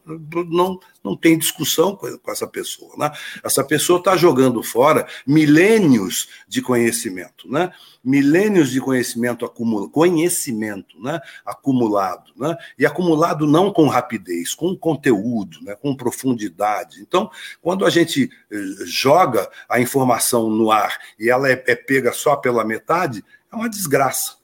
não, 0.49 0.79
não 1.03 1.15
tem 1.15 1.37
discussão 1.37 1.95
com, 1.95 2.17
com 2.17 2.31
essa 2.31 2.47
pessoa. 2.47 2.93
Né? 2.97 3.11
Essa 3.43 3.63
pessoa 3.63 3.99
está 3.99 4.15
jogando 4.15 4.61
fora 4.63 5.07
milênios 5.25 6.27
de 6.47 6.61
conhecimento. 6.61 7.49
Né? 7.49 7.71
milênios 8.03 8.71
de 8.71 8.81
conhecimento 8.81 9.45
acumulado, 9.45 9.89
conhecimento 9.89 10.99
né, 11.01 11.19
acumulado, 11.45 12.31
né, 12.35 12.55
e 12.77 12.85
acumulado 12.85 13.45
não 13.45 13.71
com 13.71 13.87
rapidez, 13.87 14.55
com 14.55 14.75
conteúdo, 14.75 15.59
né, 15.61 15.75
com 15.75 15.95
profundidade. 15.95 17.01
Então, 17.01 17.29
quando 17.61 17.85
a 17.85 17.89
gente 17.89 18.29
eh, 18.51 18.57
joga 18.85 19.49
a 19.69 19.79
informação 19.79 20.49
no 20.49 20.71
ar 20.71 20.90
e 21.19 21.29
ela 21.29 21.49
é, 21.49 21.63
é 21.67 21.75
pega 21.75 22.11
só 22.11 22.35
pela 22.35 22.63
metade, 22.63 23.23
é 23.51 23.55
uma 23.55 23.69
desgraça. 23.69 24.37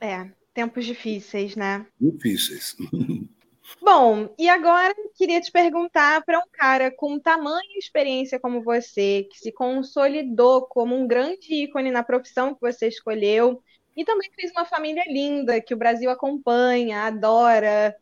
É, 0.00 0.28
tempos 0.52 0.84
difíceis, 0.84 1.56
né? 1.56 1.86
Difíceis. 2.00 2.76
Bom, 3.80 4.34
e 4.38 4.48
agora 4.48 4.94
queria 5.14 5.40
te 5.40 5.50
perguntar 5.50 6.24
para 6.24 6.38
um 6.38 6.48
cara 6.52 6.90
com 6.90 7.18
tamanha 7.18 7.78
experiência 7.78 8.40
como 8.40 8.62
você, 8.62 9.28
que 9.30 9.38
se 9.38 9.52
consolidou 9.52 10.66
como 10.66 10.96
um 10.96 11.06
grande 11.06 11.54
ícone 11.54 11.90
na 11.90 12.02
profissão 12.02 12.54
que 12.54 12.60
você 12.60 12.88
escolheu, 12.88 13.62
e 13.96 14.04
também 14.04 14.30
fez 14.34 14.50
uma 14.52 14.64
família 14.64 15.04
linda 15.06 15.60
que 15.60 15.74
o 15.74 15.76
Brasil 15.76 16.10
acompanha, 16.10 17.02
adora. 17.02 17.94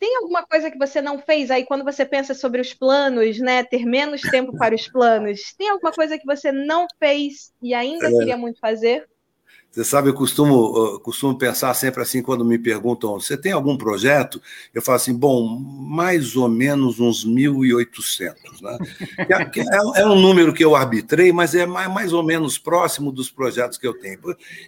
Tem 0.00 0.16
alguma 0.16 0.46
coisa 0.46 0.70
que 0.70 0.78
você 0.78 1.02
não 1.02 1.18
fez 1.18 1.50
aí 1.50 1.66
quando 1.66 1.84
você 1.84 2.06
pensa 2.06 2.32
sobre 2.32 2.58
os 2.58 2.72
planos, 2.72 3.38
né? 3.38 3.62
Ter 3.62 3.84
menos 3.84 4.22
tempo 4.22 4.56
para 4.56 4.74
os 4.74 4.88
planos? 4.88 5.54
Tem 5.58 5.68
alguma 5.68 5.92
coisa 5.92 6.18
que 6.18 6.24
você 6.24 6.50
não 6.50 6.86
fez 6.98 7.52
e 7.62 7.74
ainda 7.74 8.08
é. 8.08 8.10
queria 8.10 8.36
muito 8.38 8.58
fazer? 8.58 9.06
Você 9.70 9.84
sabe, 9.84 10.08
eu 10.08 10.14
costumo, 10.14 10.98
costumo 10.98 11.38
pensar 11.38 11.72
sempre 11.74 12.02
assim 12.02 12.20
quando 12.20 12.44
me 12.44 12.58
perguntam: 12.58 13.12
você 13.12 13.36
tem 13.36 13.52
algum 13.52 13.76
projeto? 13.76 14.42
Eu 14.74 14.82
falo 14.82 14.96
assim: 14.96 15.14
bom, 15.14 15.46
mais 15.46 16.34
ou 16.34 16.48
menos 16.48 16.98
uns 16.98 17.24
1.800. 17.24 18.34
Né? 18.62 18.78
É, 19.16 19.60
é, 19.60 20.00
é, 20.02 20.06
um 20.06 20.20
número 20.20 20.52
que 20.52 20.64
eu 20.64 20.74
arbitrei, 20.74 21.32
mas 21.32 21.54
é 21.54 21.66
mais, 21.66 21.88
mais 21.88 22.12
ou 22.12 22.24
menos 22.24 22.58
próximo 22.58 23.12
dos 23.12 23.30
projetos 23.30 23.78
que 23.78 23.86
eu 23.86 23.94
tenho. 23.94 24.18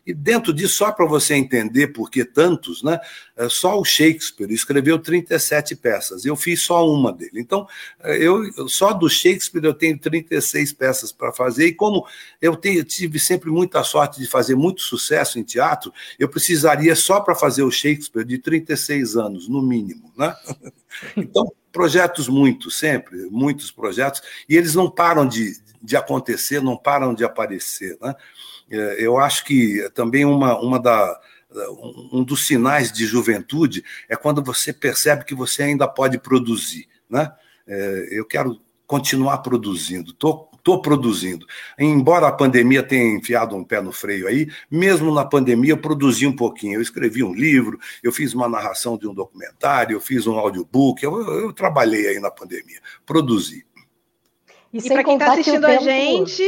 E 0.06 0.14
dentro 0.14 0.52
disso, 0.52 0.76
só 0.76 0.92
para 0.92 1.04
você 1.04 1.34
entender 1.34 1.88
por 1.88 2.08
que 2.08 2.24
tantos, 2.24 2.84
né? 2.84 3.00
É 3.36 3.48
só 3.48 3.80
o 3.80 3.84
Shakespeare 3.84 4.52
escreveu 4.52 5.00
37 5.00 5.74
peças, 5.74 6.24
eu 6.24 6.36
fiz 6.36 6.62
só 6.62 6.88
uma 6.88 7.12
dele. 7.12 7.40
Então, 7.40 7.66
eu 8.04 8.68
só 8.68 8.92
do 8.92 9.08
Shakespeare 9.08 9.64
eu 9.64 9.74
tenho 9.74 9.98
36 9.98 10.72
peças 10.74 11.10
para 11.10 11.32
fazer, 11.32 11.66
e 11.66 11.74
como 11.74 12.06
eu 12.40 12.54
tenho, 12.54 12.84
tive 12.84 13.18
sempre 13.18 13.50
muita 13.50 13.82
sorte 13.82 14.20
de 14.20 14.28
fazer 14.28 14.54
muitos 14.54 14.91
sucesso 14.98 15.38
em 15.38 15.42
teatro, 15.42 15.92
eu 16.18 16.28
precisaria 16.28 16.94
só 16.94 17.20
para 17.20 17.34
fazer 17.34 17.62
o 17.62 17.70
Shakespeare 17.70 18.24
de 18.24 18.38
36 18.38 19.16
anos, 19.16 19.48
no 19.48 19.62
mínimo. 19.62 20.12
Né? 20.16 20.34
Então, 21.16 21.50
projetos 21.72 22.28
muitos, 22.28 22.78
sempre, 22.78 23.26
muitos 23.30 23.70
projetos, 23.70 24.20
e 24.46 24.54
eles 24.54 24.74
não 24.74 24.90
param 24.90 25.26
de, 25.26 25.56
de 25.82 25.96
acontecer, 25.96 26.60
não 26.60 26.76
param 26.76 27.14
de 27.14 27.24
aparecer. 27.24 27.96
Né? 27.98 28.14
É, 28.70 28.96
eu 28.98 29.16
acho 29.16 29.42
que 29.46 29.88
também 29.94 30.26
uma, 30.26 30.60
uma 30.60 30.78
da, 30.78 31.18
um 32.12 32.22
dos 32.22 32.46
sinais 32.46 32.92
de 32.92 33.06
juventude 33.06 33.82
é 34.06 34.14
quando 34.14 34.42
você 34.42 34.70
percebe 34.70 35.24
que 35.24 35.34
você 35.34 35.62
ainda 35.62 35.88
pode 35.88 36.18
produzir. 36.18 36.86
Né? 37.08 37.32
É, 37.66 38.08
eu 38.10 38.26
quero 38.26 38.60
continuar 38.86 39.38
produzindo, 39.38 40.10
estou 40.10 40.51
estou 40.62 40.80
produzindo. 40.80 41.44
Embora 41.76 42.28
a 42.28 42.32
pandemia 42.32 42.82
tenha 42.82 43.16
enfiado 43.16 43.56
um 43.56 43.64
pé 43.64 43.80
no 43.80 43.92
freio 43.92 44.28
aí, 44.28 44.48
mesmo 44.70 45.12
na 45.12 45.24
pandemia 45.24 45.72
eu 45.72 45.78
produzi 45.78 46.26
um 46.26 46.34
pouquinho. 46.34 46.74
Eu 46.74 46.82
escrevi 46.82 47.22
um 47.22 47.34
livro, 47.34 47.78
eu 48.02 48.12
fiz 48.12 48.32
uma 48.32 48.48
narração 48.48 48.96
de 48.96 49.08
um 49.08 49.12
documentário, 49.12 49.96
eu 49.96 50.00
fiz 50.00 50.26
um 50.26 50.38
audiobook, 50.38 51.02
eu, 51.02 51.20
eu 51.20 51.52
trabalhei 51.52 52.08
aí 52.08 52.20
na 52.20 52.30
pandemia, 52.30 52.80
produzi. 53.04 53.66
E, 54.72 54.78
e 54.78 54.88
para 54.88 55.04
quem 55.04 55.14
está 55.14 55.32
assistindo 55.32 55.66
a 55.66 55.76
gente, 55.76 56.42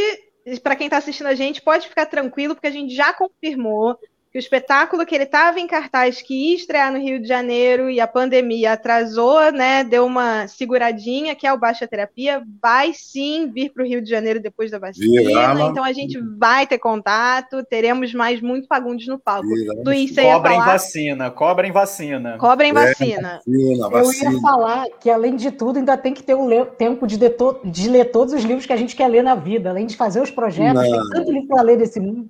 para 0.62 0.77
quem 0.77 0.87
está 0.87 0.96
assistindo 0.98 1.27
a 1.27 1.35
gente, 1.35 1.61
pode 1.61 1.88
ficar 1.88 2.07
tranquilo, 2.07 2.55
porque 2.55 2.68
a 2.68 2.72
gente 2.72 2.94
já 2.94 3.12
confirmou 3.12 3.98
que 4.35 4.38
o 4.38 4.40
espetáculo 4.40 5.07
que 5.07 5.14
ele 5.14 5.23
estava 5.23 5.61
em 5.61 5.66
cartaz, 5.68 6.20
que 6.20 6.35
ia 6.35 6.57
estrear 6.57 6.92
no 6.92 6.99
Rio 6.99 7.23
de 7.23 7.29
Janeiro 7.29 7.88
e 7.88 8.01
a 8.01 8.07
pandemia 8.09 8.73
atrasou, 8.73 9.53
né, 9.53 9.85
deu 9.85 10.05
uma 10.05 10.49
seguradinha, 10.49 11.37
que 11.37 11.47
é 11.47 11.53
o 11.53 11.57
Baixa 11.57 11.87
Terapia, 11.87 12.42
vai 12.61 12.92
sim 12.92 13.49
vir 13.49 13.70
para 13.73 13.85
o 13.85 13.87
Rio 13.87 14.03
de 14.03 14.11
Janeiro 14.11 14.40
depois 14.40 14.73
da 14.73 14.79
vacina, 14.81 15.23
Virama. 15.23 15.70
então 15.70 15.85
a 15.85 15.92
gente 15.92 16.20
vai 16.37 16.66
ter 16.66 16.79
contato, 16.79 17.64
teremos 17.70 18.12
mais 18.12 18.40
muito 18.40 18.66
Fagundes 18.66 19.07
no 19.07 19.20
palco. 19.20 19.47
Luiz, 19.87 20.12
você 20.12 20.25
Cobrem 20.25 20.59
vacina, 20.59 21.31
cobrem 21.31 21.70
vacina. 21.70 22.37
Cobrem 22.37 22.70
é, 22.70 22.75
vacina. 22.75 23.40
vacina, 23.47 23.88
vacina. 23.88 24.31
Eu 24.31 24.33
ia 24.33 24.40
falar 24.40 24.87
que, 24.99 25.11
além 25.11 25.37
de 25.37 25.53
tudo, 25.53 25.79
ainda 25.79 25.97
tem 25.97 26.12
que 26.12 26.25
ter 26.25 26.35
o 26.35 26.66
tempo 26.66 27.07
de, 27.07 27.16
de 27.16 27.88
ler 27.88 28.07
todos 28.07 28.35
os 28.35 28.42
livros 28.42 28.66
que 28.66 28.73
a 28.73 28.77
gente 28.77 28.97
quer 28.97 29.07
ler 29.07 29.23
na 29.23 29.37
vida, 29.37 29.70
além 29.70 29.87
de 29.87 29.97
fazer 29.97 30.20
os 30.20 30.31
projetos, 30.33 30.83
Não. 30.83 30.90
tem 30.90 31.11
tanto 31.11 31.31
livro 31.31 31.47
para 31.47 31.62
ler 31.62 31.77
desse 31.77 32.01
mundo. 32.01 32.29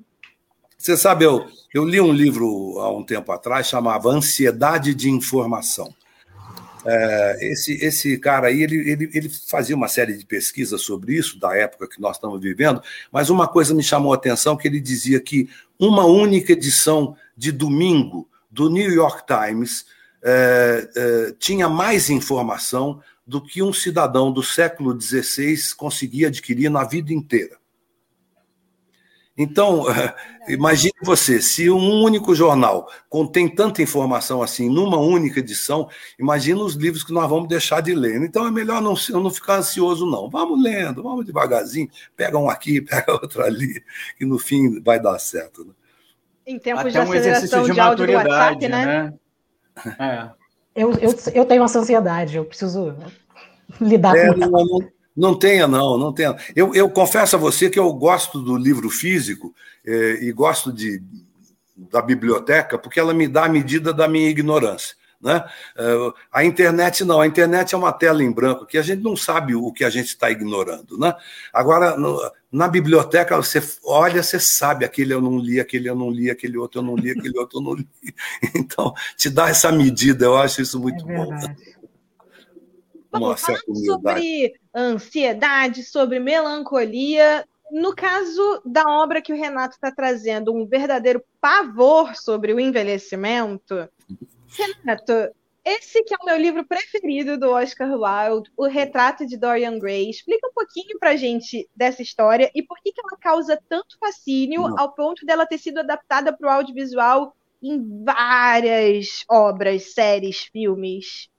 Você 0.85 0.99
sabe, 0.99 1.25
eu, 1.25 1.51
eu 1.73 1.83
li 1.83 1.99
um 1.99 2.13
livro 2.13 2.79
há 2.79 2.95
um 2.95 3.03
tempo 3.03 3.33
atrás, 3.33 3.69
chamava 3.69 4.11
Ansiedade 4.11 4.95
de 4.95 5.09
Informação. 5.09 5.95
É, 6.85 7.39
esse, 7.41 7.83
esse 7.83 8.19
cara 8.19 8.49
aí, 8.49 8.63
ele, 8.63 8.91
ele, 8.91 9.11
ele 9.15 9.31
fazia 9.31 9.75
uma 9.75 9.89
série 9.89 10.15
de 10.15 10.27
pesquisas 10.27 10.83
sobre 10.83 11.15
isso, 11.15 11.41
da 11.41 11.57
época 11.57 11.89
que 11.89 11.99
nós 11.99 12.17
estamos 12.17 12.39
vivendo, 12.39 12.83
mas 13.11 13.31
uma 13.31 13.49
coisa 13.49 13.73
me 13.73 13.83
chamou 13.83 14.13
a 14.13 14.17
atenção, 14.17 14.59
que 14.59 14.69
ele 14.69 14.79
dizia 14.79 15.19
que 15.21 15.49
uma 15.79 16.05
única 16.05 16.53
edição 16.53 17.17
de 17.35 17.51
domingo 17.51 18.29
do 18.51 18.69
New 18.69 18.93
York 18.93 19.23
Times 19.27 19.87
é, 20.23 20.91
é, 20.95 21.35
tinha 21.39 21.67
mais 21.67 22.11
informação 22.11 23.01
do 23.27 23.41
que 23.41 23.63
um 23.63 23.73
cidadão 23.73 24.31
do 24.31 24.43
século 24.43 25.01
XVI 25.01 25.57
conseguia 25.79 26.29
adquirir 26.29 26.69
na 26.69 26.85
vida 26.85 27.11
inteira. 27.11 27.57
Então, 29.37 29.85
imagine 30.49 30.95
você, 31.03 31.43
se 31.43 31.69
um 31.69 32.03
único 32.03 32.35
jornal 32.35 32.89
contém 33.09 33.49
tanta 33.49 33.83
informação 33.83 34.43
assim 34.43 34.69
numa 34.69 34.97
única 34.97 35.41
edição, 35.41 35.89
imagina 36.19 36.61
os 36.61 36.75
livros 36.75 37.03
que 37.03 37.13
nós 37.13 37.29
vamos 37.29 37.49
deixar 37.49 37.81
de 37.81 37.95
ler. 37.95 38.23
Então 38.23 38.47
é 38.47 38.51
melhor 38.51 38.81
não, 38.81 38.95
não 39.11 39.31
ficar 39.31 39.57
ansioso, 39.57 40.07
não. 40.07 40.31
Vamos 40.31 40.63
lendo, 40.63 41.03
vamos 41.03 41.27
devagarzinho, 41.27 41.89
pega 42.17 42.39
um 42.39 42.49
aqui, 42.49 42.81
pega 42.83 43.13
outro 43.13 43.43
ali, 43.43 43.83
que 44.17 44.25
no 44.25 44.39
fim 44.39 44.81
vai 44.81 45.01
dar 45.01 45.19
certo. 45.19 45.65
Né? 45.65 45.73
Em 46.47 46.59
tempos 46.59 46.83
Até 46.83 46.91
de 46.91 46.99
aceleração 46.99 47.63
um 47.63 47.67
de, 47.67 47.73
de 47.73 47.81
áudio 47.81 48.07
do 48.07 48.13
WhatsApp, 48.13 48.69
né? 48.69 48.87
né? 48.87 49.15
É. 49.99 50.31
Eu, 50.73 50.93
eu, 50.93 51.15
eu 51.35 51.45
tenho 51.45 51.65
essa 51.65 51.79
ansiedade, 51.79 52.37
eu 52.37 52.45
preciso 52.45 52.97
lidar 53.81 54.17
é, 54.17 54.33
com 54.33 54.43
ela. 54.43 54.65
Não 54.65 54.94
tenha, 55.39 55.69
não, 55.69 55.97
não 55.97 56.13
tenha. 56.13 56.37
Eu, 56.57 56.75
eu 56.75 56.89
confesso 56.91 57.37
a 57.37 57.39
você 57.39 57.71
que 57.71 57.79
eu 57.79 57.93
gosto 57.93 58.41
do 58.41 58.57
livro 58.57 58.91
físico 58.91 59.55
eh, 59.87 60.19
e 60.23 60.33
gosto 60.33 60.73
de, 60.73 61.01
da 61.77 62.03
biblioteca 62.03 62.79
porque 62.79 62.99
ela 62.99 63.15
me 63.15 63.29
dá 63.29 63.45
a 63.45 63.49
medida 63.49 63.93
da 63.93 64.09
minha 64.09 64.29
ignorância. 64.29 64.97
Né? 65.25 65.43
Uh, 65.75 66.13
a 66.31 66.45
internet 66.45 67.03
não, 67.03 67.19
a 67.19 67.27
internet 67.27 67.75
é 67.75 67.79
uma 67.79 67.93
tela 67.93 68.23
em 68.23 68.31
branco 68.31 68.67
que 68.67 68.77
a 68.77 68.83
gente 68.83 69.03
não 69.03 69.17
sabe 69.17 69.55
o 69.55 69.73
que 69.73 69.83
a 69.83 69.89
gente 69.89 70.09
está 70.09 70.31
ignorando. 70.31 70.99
Né? 70.99 71.15
Agora, 71.51 71.97
no, 71.97 72.21
na 72.53 72.69
biblioteca, 72.69 73.35
você 73.35 73.63
olha, 73.83 74.23
você 74.23 74.39
sabe, 74.39 74.85
aquele 74.85 75.15
eu 75.15 75.23
não 75.23 75.39
li, 75.39 75.59
aquele 75.59 75.89
eu 75.89 75.97
não 75.97 76.11
li, 76.11 76.31
aquele 76.31 76.59
outro 76.59 76.81
eu 76.81 76.85
não 76.85 76.95
li, 76.95 77.11
aquele 77.11 77.39
outro 77.39 77.59
eu 77.59 77.63
não 77.63 77.73
li. 77.73 77.89
Então, 78.55 78.93
te 79.17 79.31
dá 79.31 79.49
essa 79.49 79.73
medida, 79.73 80.27
eu 80.27 80.37
acho 80.37 80.61
isso 80.61 80.79
muito 80.79 81.11
é 81.11 81.17
bom. 81.17 81.31
Vamos 83.21 83.41
falar 83.41 83.61
sobre 83.85 84.55
ansiedade, 84.75 85.85
sobre 85.85 86.19
melancolia. 86.19 87.47
No 87.71 87.95
caso 87.95 88.61
da 88.65 88.85
obra 88.87 89.23
que 89.23 89.33
o 89.33 89.37
Renato 89.37 89.75
está 89.75 89.91
trazendo, 89.91 90.55
um 90.55 90.67
verdadeiro 90.67 91.25
pavor 91.41 92.15
sobre 92.15 92.53
o 92.53 92.61
envelhecimento. 92.61 93.89
Renato, 94.49 95.33
esse 95.65 96.05
que 96.05 96.13
é 96.13 96.17
o 96.21 96.27
meu 96.27 96.37
livro 96.37 96.67
preferido 96.67 97.39
do 97.39 97.51
Oscar 97.51 97.89
Wilde, 97.91 98.51
O 98.55 98.67
Retrato 98.67 99.25
de 99.25 99.37
Dorian 99.37 99.79
Gray. 99.79 100.11
Explica 100.11 100.47
um 100.49 100.53
pouquinho 100.53 100.99
pra 100.99 101.17
gente 101.17 101.69
dessa 101.75 102.03
história 102.03 102.51
e 102.55 102.63
por 102.63 102.79
que, 102.81 102.93
que 102.93 103.01
ela 103.01 103.17
causa 103.19 103.59
tanto 103.69 103.97
fascínio 103.99 104.63
Não. 104.63 104.79
ao 104.79 104.93
ponto 104.93 105.25
dela 105.25 105.47
ter 105.47 105.57
sido 105.57 105.79
adaptada 105.79 106.37
para 106.37 106.47
o 106.47 106.51
audiovisual 106.51 107.35
em 107.63 108.05
várias 108.05 109.25
obras, 109.27 109.95
séries, 109.95 110.41
filmes. 110.53 111.31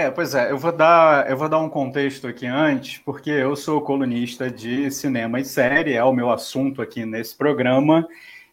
É, 0.00 0.12
pois 0.12 0.32
é, 0.32 0.52
eu 0.52 0.56
vou 0.56 0.70
dar, 0.70 1.28
eu 1.28 1.36
vou 1.36 1.48
dar 1.48 1.58
um 1.58 1.68
contexto 1.68 2.28
aqui 2.28 2.46
antes, 2.46 2.98
porque 2.98 3.30
eu 3.30 3.56
sou 3.56 3.80
colunista 3.80 4.48
de 4.48 4.88
cinema 4.92 5.40
e 5.40 5.44
série, 5.44 5.94
é 5.94 6.04
o 6.04 6.12
meu 6.12 6.30
assunto 6.30 6.80
aqui 6.80 7.04
nesse 7.04 7.36
programa, 7.36 8.06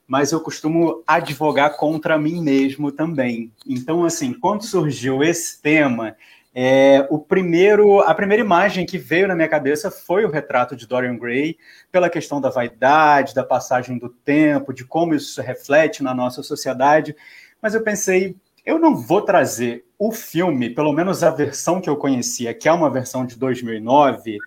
mas 0.07 0.31
eu 0.31 0.41
costumo 0.41 1.03
advogar 1.05 1.77
contra 1.77 2.17
mim 2.17 2.41
mesmo 2.41 2.91
também. 2.91 3.51
Então, 3.67 4.03
assim, 4.03 4.33
quando 4.33 4.63
surgiu 4.65 5.23
esse 5.23 5.61
tema, 5.61 6.15
É, 6.57 7.05
o 7.09 7.19
primeiro, 7.19 7.99
a 7.99 8.13
primeira 8.15 8.41
imagem 8.41 8.85
que 8.85 8.97
veio 8.97 9.27
na 9.27 9.35
minha 9.35 9.49
cabeça 9.49 9.91
foi 9.91 10.23
o 10.23 10.31
retrato 10.31 10.73
de 10.73 10.87
Dorian 10.87 11.17
Gray, 11.17 11.57
pela 11.91 12.09
questão 12.09 12.39
da 12.39 12.49
vaidade, 12.49 13.35
da 13.35 13.43
passagem 13.43 13.97
do 13.97 14.07
tempo, 14.07 14.73
de 14.73 14.85
como 14.85 15.13
isso 15.13 15.41
reflete 15.41 16.01
na 16.01 16.13
nossa 16.13 16.41
sociedade. 16.41 17.13
Mas 17.61 17.75
eu 17.75 17.83
pensei, 17.83 18.37
eu 18.65 18.79
não 18.79 18.95
vou 18.95 19.21
trazer 19.21 19.85
o 19.97 20.11
filme, 20.11 20.69
pelo 20.69 20.91
menos 20.91 21.23
a 21.23 21.29
versão 21.29 21.79
que 21.79 21.89
eu 21.89 21.95
conhecia, 21.95 22.53
que 22.53 22.67
é 22.67 22.71
uma 22.71 22.89
versão 22.89 23.25
de 23.25 23.37
2009 23.37 24.37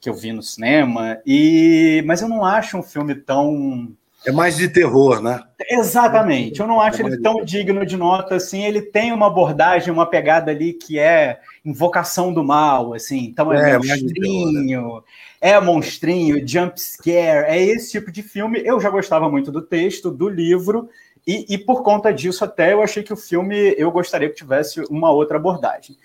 que 0.00 0.08
eu 0.08 0.14
vi 0.14 0.32
no 0.32 0.42
cinema, 0.42 1.18
e 1.26 2.02
mas 2.06 2.20
eu 2.20 2.28
não 2.28 2.44
acho 2.44 2.76
um 2.76 2.82
filme 2.82 3.14
tão 3.14 3.94
é 4.26 4.32
mais 4.32 4.56
de 4.56 4.68
terror, 4.68 5.22
né? 5.22 5.40
Exatamente. 5.70 6.58
Eu 6.58 6.66
não 6.66 6.80
acho 6.80 7.00
é 7.00 7.06
ele 7.06 7.18
tão 7.20 7.44
digno 7.44 7.86
de 7.86 7.96
nota 7.96 8.34
assim. 8.34 8.64
Ele 8.64 8.82
tem 8.82 9.12
uma 9.12 9.28
abordagem, 9.28 9.92
uma 9.92 10.04
pegada 10.04 10.50
ali 10.50 10.72
que 10.72 10.98
é 10.98 11.38
invocação 11.64 12.32
do 12.32 12.42
mal, 12.42 12.92
assim. 12.92 13.18
Então 13.18 13.52
é, 13.52 13.70
é 13.70 13.78
monstrinho, 13.78 14.66
terror, 14.66 14.94
né? 14.96 15.02
é 15.40 15.60
monstrinho, 15.60 16.48
jump 16.48 16.80
scare, 16.80 17.46
é 17.46 17.62
esse 17.62 17.92
tipo 17.92 18.10
de 18.10 18.20
filme. 18.20 18.60
Eu 18.64 18.80
já 18.80 18.90
gostava 18.90 19.30
muito 19.30 19.52
do 19.52 19.62
texto, 19.62 20.10
do 20.10 20.28
livro, 20.28 20.88
e, 21.26 21.54
e 21.54 21.58
por 21.58 21.82
conta 21.82 22.12
disso 22.12 22.44
até 22.44 22.72
eu 22.72 22.82
achei 22.82 23.02
que 23.02 23.12
o 23.12 23.16
filme 23.16 23.74
eu 23.76 23.90
gostaria 23.90 24.28
que 24.28 24.36
tivesse 24.36 24.80
uma 24.88 25.10
outra 25.10 25.36
abordagem. 25.36 25.96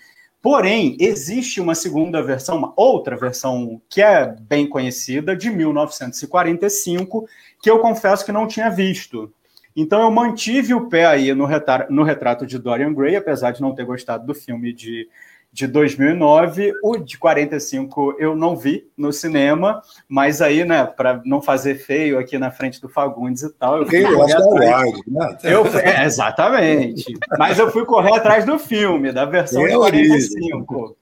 Porém, 0.41 0.97
existe 0.99 1.61
uma 1.61 1.75
segunda 1.75 2.23
versão, 2.23 2.57
uma 2.57 2.73
outra 2.75 3.15
versão 3.15 3.79
que 3.87 4.01
é 4.01 4.25
bem 4.25 4.67
conhecida, 4.67 5.35
de 5.35 5.51
1945, 5.51 7.27
que 7.61 7.69
eu 7.69 7.77
confesso 7.77 8.25
que 8.25 8.31
não 8.31 8.47
tinha 8.47 8.69
visto. 8.69 9.31
Então 9.75 10.01
eu 10.01 10.09
mantive 10.09 10.73
o 10.73 10.89
pé 10.89 11.05
aí 11.05 11.33
no, 11.35 11.47
no 11.89 12.03
retrato 12.03 12.45
de 12.45 12.57
Dorian 12.57 12.91
Gray, 12.93 13.15
apesar 13.15 13.51
de 13.51 13.61
não 13.61 13.75
ter 13.75 13.85
gostado 13.85 14.25
do 14.25 14.33
filme 14.33 14.73
de 14.73 15.07
de 15.53 15.67
2009, 15.67 16.71
o 16.81 16.97
de 16.97 17.17
45 17.17 18.15
eu 18.17 18.35
não 18.35 18.55
vi 18.55 18.89
no 18.95 19.11
cinema, 19.11 19.81
mas 20.07 20.41
aí, 20.41 20.63
né, 20.63 20.85
para 20.85 21.21
não 21.25 21.41
fazer 21.41 21.75
feio 21.75 22.17
aqui 22.17 22.37
na 22.37 22.49
frente 22.49 22.79
do 22.79 22.87
Fagundes 22.87 23.43
e 23.43 23.53
tal, 23.53 23.79
eu 23.79 23.85
fui 23.85 24.01
correr 24.01 24.33
atrás. 24.33 24.91
Né? 25.05 25.37
Eu, 25.43 25.65
é, 25.77 26.05
exatamente. 26.05 27.13
Mas 27.37 27.59
eu 27.59 27.69
fui 27.69 27.85
correr 27.85 28.13
atrás 28.13 28.45
do 28.45 28.57
filme, 28.57 29.11
da 29.11 29.25
versão 29.25 29.65
de 29.67 29.75
45. 29.75 30.97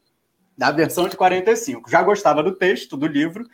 Da 0.58 0.72
versão 0.72 1.08
de 1.08 1.16
45. 1.16 1.90
Já 1.90 2.02
gostava 2.02 2.42
do 2.42 2.52
texto 2.52 2.98
do 2.98 3.06
livro, 3.06 3.46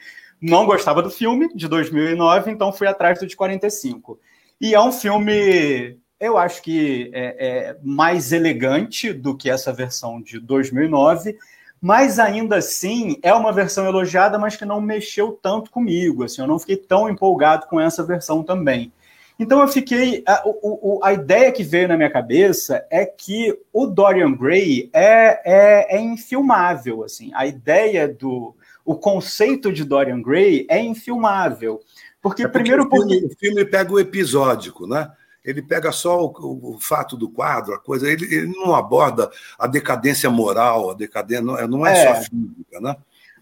não 0.41 0.65
gostava 0.65 1.01
do 1.01 1.11
filme 1.11 1.53
de 1.53 1.67
2009, 1.67 2.51
então 2.51 2.71
fui 2.71 2.87
atrás 2.87 3.19
do 3.19 3.27
de 3.27 3.35
45. 3.35 4.17
E 4.61 4.73
é 4.73 4.79
um 4.79 4.93
filme 4.93 5.99
eu 6.19 6.37
acho 6.37 6.61
que 6.61 7.11
é, 7.13 7.47
é, 7.47 7.77
mais 7.83 8.31
elegante 8.31 9.11
do 9.11 9.35
que 9.35 9.49
essa 9.49 9.73
versão 9.73 10.21
de 10.21 10.39
2009, 10.39 11.37
mas 11.81 12.19
ainda 12.19 12.57
assim 12.57 13.19
é 13.21 13.33
uma 13.33 13.51
versão 13.51 13.85
elogiada, 13.85 14.39
mas 14.39 14.55
que 14.55 14.65
não 14.65 14.81
mexeu 14.81 15.37
tanto 15.41 15.69
comigo. 15.69 16.23
Assim, 16.23 16.41
eu 16.41 16.47
não 16.47 16.59
fiquei 16.59 16.77
tão 16.77 17.09
empolgado 17.09 17.67
com 17.67 17.79
essa 17.79 18.03
versão 18.03 18.43
também. 18.43 18.91
Então 19.37 19.59
eu 19.59 19.67
fiquei. 19.67 20.23
A, 20.25 20.33
a, 20.33 21.09
a 21.09 21.13
ideia 21.13 21.51
que 21.51 21.63
veio 21.63 21.89
na 21.89 21.97
minha 21.97 22.09
cabeça 22.09 22.85
é 22.89 23.05
que 23.05 23.57
o 23.71 23.85
Dorian 23.85 24.33
Gray 24.33 24.89
é, 24.93 25.41
é, 25.45 25.97
é 25.97 26.01
infilmável. 26.01 27.03
Assim, 27.03 27.31
a 27.33 27.45
ideia 27.45 28.07
do. 28.07 28.55
O 28.85 28.95
conceito 28.95 29.73
de 29.73 29.83
Dorian 29.83 30.21
Gray 30.21 30.65
é 30.69 30.79
infilmável. 30.79 31.81
Porque, 32.21 32.43
é 32.43 32.47
porque 32.47 32.63
primeiro. 32.63 32.87
O 32.87 32.89
filme, 32.89 33.21
porque... 33.21 33.33
o 33.33 33.37
filme 33.37 33.65
pega 33.65 33.91
o 33.91 33.99
episódico, 33.99 34.87
né? 34.87 35.11
Ele 35.45 35.61
pega 35.61 35.91
só 35.91 36.25
o, 36.25 36.75
o, 36.75 36.79
fato 36.81 37.15
do 37.15 37.29
quadro, 37.29 37.73
a 37.73 37.79
coisa, 37.79 38.11
ele, 38.11 38.25
ele, 38.25 38.47
não 38.47 38.75
aborda 38.75 39.29
a 39.57 39.67
decadência 39.67 40.29
moral, 40.29 40.89
a 40.89 40.93
decadência 40.95 41.43
não 41.43 41.57
é, 41.57 41.67
não 41.67 41.87
é, 41.87 41.91
é. 41.91 42.15
só 42.15 42.21
física, 42.21 42.81
né? 42.81 42.95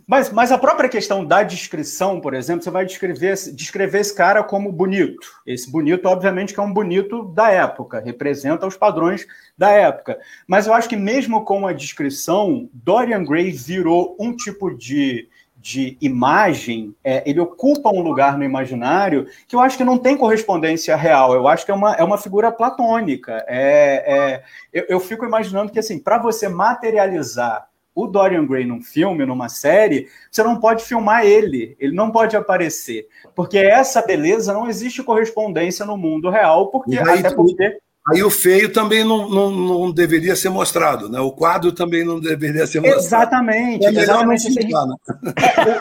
Mas, 0.06 0.30
mas 0.32 0.52
a 0.52 0.58
própria 0.58 0.90
questão 0.90 1.24
da 1.24 1.44
descrição, 1.44 2.20
por 2.20 2.34
exemplo, 2.34 2.62
você 2.62 2.70
vai 2.70 2.86
descrever, 2.86 3.36
descrever 3.54 4.00
esse 4.02 4.14
cara 4.14 4.44
como 4.44 4.70
bonito. 4.70 5.42
Esse 5.48 5.72
bonito, 5.72 6.06
obviamente, 6.08 6.54
que 6.54 6.60
é 6.60 6.64
um 6.64 6.74
bonito 6.74 7.24
da 7.30 7.50
época, 7.50 8.02
representa 8.02 8.68
os 8.68 8.76
padrões 8.76 9.26
da 9.58 9.70
época. 9.70 10.20
Mas 10.46 10.68
eu 10.68 10.74
acho 10.74 10.90
que 10.90 10.98
mesmo 10.98 11.46
com 11.46 11.66
a 11.66 11.72
descrição, 11.72 12.70
Dorian 12.74 13.24
Gray 13.24 13.52
virou 13.52 14.18
um 14.20 14.36
tipo 14.36 14.76
de 14.76 15.30
de 15.64 15.98
imagem, 16.02 16.94
é, 17.02 17.24
ele 17.26 17.40
ocupa 17.40 17.90
um 17.90 18.02
lugar 18.02 18.38
no 18.38 18.44
imaginário 18.44 19.28
que 19.48 19.56
eu 19.56 19.62
acho 19.62 19.78
que 19.78 19.84
não 19.86 19.98
tem 19.98 20.18
correspondência 20.18 20.94
real. 20.94 21.34
Eu 21.34 21.48
acho 21.48 21.64
que 21.64 21.72
é 21.72 21.74
uma, 21.74 21.94
é 21.94 22.04
uma 22.04 22.18
figura 22.18 22.52
platônica. 22.52 23.46
É, 23.48 24.04
é 24.06 24.44
eu, 24.74 24.86
eu, 24.90 25.00
fico 25.00 25.24
imaginando 25.26 25.72
que, 25.72 25.80
assim, 25.80 25.98
para 25.98 26.18
você 26.18 26.50
materializar 26.50 27.70
o 27.96 28.08
Dorian 28.08 28.46
Gray 28.46 28.66
num 28.66 28.82
filme, 28.82 29.26
numa 29.26 29.48
série, 29.48 30.10
você 30.30 30.44
não 30.44 30.60
pode 30.60 30.84
filmar 30.84 31.26
ele, 31.26 31.78
ele 31.80 31.96
não 31.96 32.12
pode 32.12 32.36
aparecer. 32.36 33.08
Porque 33.34 33.58
essa 33.58 34.02
beleza 34.02 34.52
não 34.52 34.68
existe 34.68 35.02
correspondência 35.02 35.86
no 35.86 35.96
mundo 35.96 36.30
real, 36.30 36.68
porque 36.72 36.98
até 36.98 37.34
porque 37.34 37.78
Aí 38.10 38.22
o 38.22 38.30
feio 38.30 38.72
também 38.72 39.04
não, 39.04 39.30
não, 39.30 39.50
não, 39.50 39.92
deveria 39.92 40.36
ser 40.36 40.50
mostrado, 40.50 41.08
né? 41.08 41.20
O 41.22 41.32
quadro 41.32 41.72
também 41.72 42.04
não 42.04 42.20
deveria 42.20 42.68
ser 42.68 42.82
mostrado. 42.82 43.06
Exatamente. 43.06 43.86
É 43.86 43.90
exatamente. 43.90 44.54
Ficar, 44.54 44.86
né? 44.86 44.96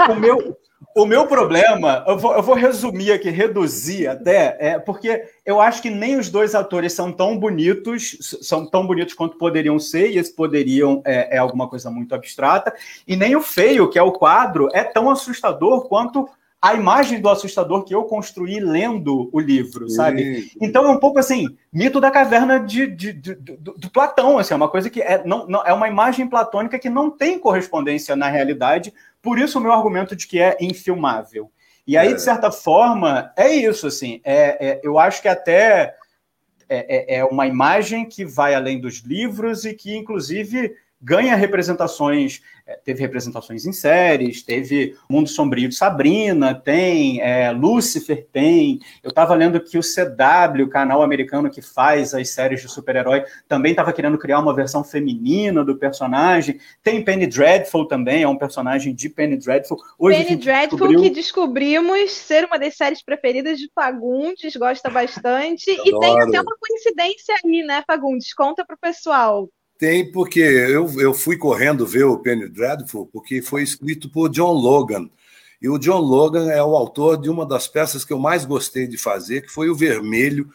o, 0.08 0.12
o, 0.12 0.14
meu, 0.14 0.56
o 0.94 1.04
meu 1.04 1.26
problema, 1.26 2.04
eu 2.06 2.16
vou, 2.16 2.34
eu 2.34 2.42
vou 2.42 2.54
resumir 2.54 3.10
aqui, 3.10 3.28
reduzir 3.28 4.06
até, 4.06 4.56
é 4.60 4.78
porque 4.78 5.24
eu 5.44 5.60
acho 5.60 5.82
que 5.82 5.90
nem 5.90 6.16
os 6.16 6.28
dois 6.28 6.54
atores 6.54 6.92
são 6.92 7.10
tão 7.10 7.36
bonitos, 7.36 8.38
são 8.40 8.66
tão 8.66 8.86
bonitos 8.86 9.14
quanto 9.14 9.36
poderiam 9.36 9.80
ser, 9.80 10.10
e 10.10 10.18
esse 10.18 10.32
poderiam 10.32 11.02
é, 11.04 11.36
é 11.36 11.38
alguma 11.38 11.66
coisa 11.66 11.90
muito 11.90 12.14
abstrata, 12.14 12.72
e 13.06 13.16
nem 13.16 13.34
o 13.34 13.40
feio, 13.40 13.90
que 13.90 13.98
é 13.98 14.02
o 14.02 14.12
quadro, 14.12 14.68
é 14.72 14.84
tão 14.84 15.10
assustador 15.10 15.88
quanto 15.88 16.28
a 16.62 16.74
imagem 16.74 17.20
do 17.20 17.28
assustador 17.28 17.82
que 17.82 17.92
eu 17.92 18.04
construí 18.04 18.60
lendo 18.60 19.28
o 19.32 19.40
livro, 19.40 19.90
sabe? 19.90 20.48
Então 20.60 20.86
é 20.86 20.90
um 20.90 21.00
pouco 21.00 21.18
assim, 21.18 21.58
mito 21.72 22.00
da 22.00 22.08
caverna 22.08 22.60
de, 22.60 22.86
de, 22.86 23.12
de, 23.12 23.34
de 23.34 23.56
do, 23.56 23.72
do, 23.72 23.90
Platão, 23.90 24.38
assim, 24.38 24.54
é 24.54 24.56
uma 24.56 24.68
coisa 24.68 24.88
que 24.88 25.02
é, 25.02 25.24
não, 25.26 25.44
não, 25.48 25.66
é 25.66 25.72
uma 25.72 25.88
imagem 25.88 26.28
platônica 26.28 26.78
que 26.78 26.88
não 26.88 27.10
tem 27.10 27.36
correspondência 27.36 28.14
na 28.14 28.28
realidade, 28.28 28.94
por 29.20 29.40
isso 29.40 29.58
o 29.58 29.60
meu 29.60 29.72
argumento 29.72 30.14
de 30.14 30.24
que 30.24 30.38
é 30.38 30.56
infilmável. 30.60 31.50
E 31.84 31.98
aí, 31.98 32.12
é. 32.12 32.14
de 32.14 32.22
certa 32.22 32.52
forma, 32.52 33.32
é 33.36 33.52
isso, 33.52 33.88
assim, 33.88 34.20
é, 34.22 34.68
é 34.68 34.80
eu 34.84 35.00
acho 35.00 35.20
que 35.20 35.26
até 35.26 35.96
é, 36.68 37.16
é, 37.16 37.18
é 37.18 37.24
uma 37.24 37.44
imagem 37.44 38.08
que 38.08 38.24
vai 38.24 38.54
além 38.54 38.80
dos 38.80 38.98
livros 38.98 39.64
e 39.64 39.74
que, 39.74 39.96
inclusive, 39.96 40.76
ganha 41.02 41.34
representações, 41.34 42.40
é, 42.64 42.74
teve 42.76 43.00
representações 43.00 43.66
em 43.66 43.72
séries, 43.72 44.42
teve 44.42 44.96
Mundo 45.10 45.28
Sombrio 45.28 45.68
de 45.68 45.74
Sabrina, 45.74 46.54
tem, 46.54 47.20
é, 47.20 47.50
Lucifer 47.50 48.24
tem. 48.32 48.78
Eu 49.02 49.08
estava 49.08 49.34
lendo 49.34 49.60
que 49.60 49.76
o 49.76 49.80
CW, 49.80 50.62
o 50.62 50.68
canal 50.68 51.02
americano 51.02 51.50
que 51.50 51.60
faz 51.60 52.14
as 52.14 52.28
séries 52.30 52.62
de 52.62 52.68
super-herói, 52.68 53.24
também 53.48 53.72
estava 53.72 53.92
querendo 53.92 54.16
criar 54.16 54.38
uma 54.38 54.54
versão 54.54 54.84
feminina 54.84 55.64
do 55.64 55.76
personagem. 55.76 56.60
Tem 56.82 57.04
Penny 57.04 57.26
Dreadful 57.26 57.88
também, 57.88 58.22
é 58.22 58.28
um 58.28 58.38
personagem 58.38 58.94
de 58.94 59.08
Penny 59.08 59.36
Dreadful. 59.36 59.78
Hoje 59.98 60.22
Penny 60.22 60.36
Dreadful 60.36 60.78
descobriu... 60.78 61.02
que 61.02 61.10
descobrimos 61.10 62.12
ser 62.12 62.44
uma 62.44 62.58
das 62.58 62.76
séries 62.76 63.02
preferidas 63.02 63.58
de 63.58 63.68
Fagundes, 63.74 64.54
gosta 64.56 64.88
bastante. 64.88 65.70
E 65.82 65.98
tem 65.98 66.20
até 66.20 66.40
uma 66.40 66.56
coincidência 66.60 67.34
aí, 67.44 67.62
né, 67.62 67.82
Fagundes? 67.86 68.32
Conta 68.32 68.64
pro 68.64 68.78
pessoal. 68.78 69.48
Tem, 69.82 70.08
porque 70.12 70.38
eu, 70.38 70.88
eu 71.00 71.12
fui 71.12 71.36
correndo 71.36 71.84
ver 71.84 72.04
o 72.04 72.16
Penny 72.16 72.48
Dreadful, 72.48 73.04
porque 73.12 73.42
foi 73.42 73.64
escrito 73.64 74.08
por 74.08 74.28
John 74.28 74.52
Logan. 74.52 75.10
E 75.60 75.68
o 75.68 75.76
John 75.76 75.98
Logan 75.98 76.52
é 76.52 76.62
o 76.62 76.76
autor 76.76 77.20
de 77.20 77.28
uma 77.28 77.44
das 77.44 77.66
peças 77.66 78.04
que 78.04 78.12
eu 78.12 78.18
mais 78.20 78.44
gostei 78.44 78.86
de 78.86 78.96
fazer, 78.96 79.40
que 79.40 79.48
foi 79.48 79.68
O 79.68 79.74
Vermelho, 79.74 80.48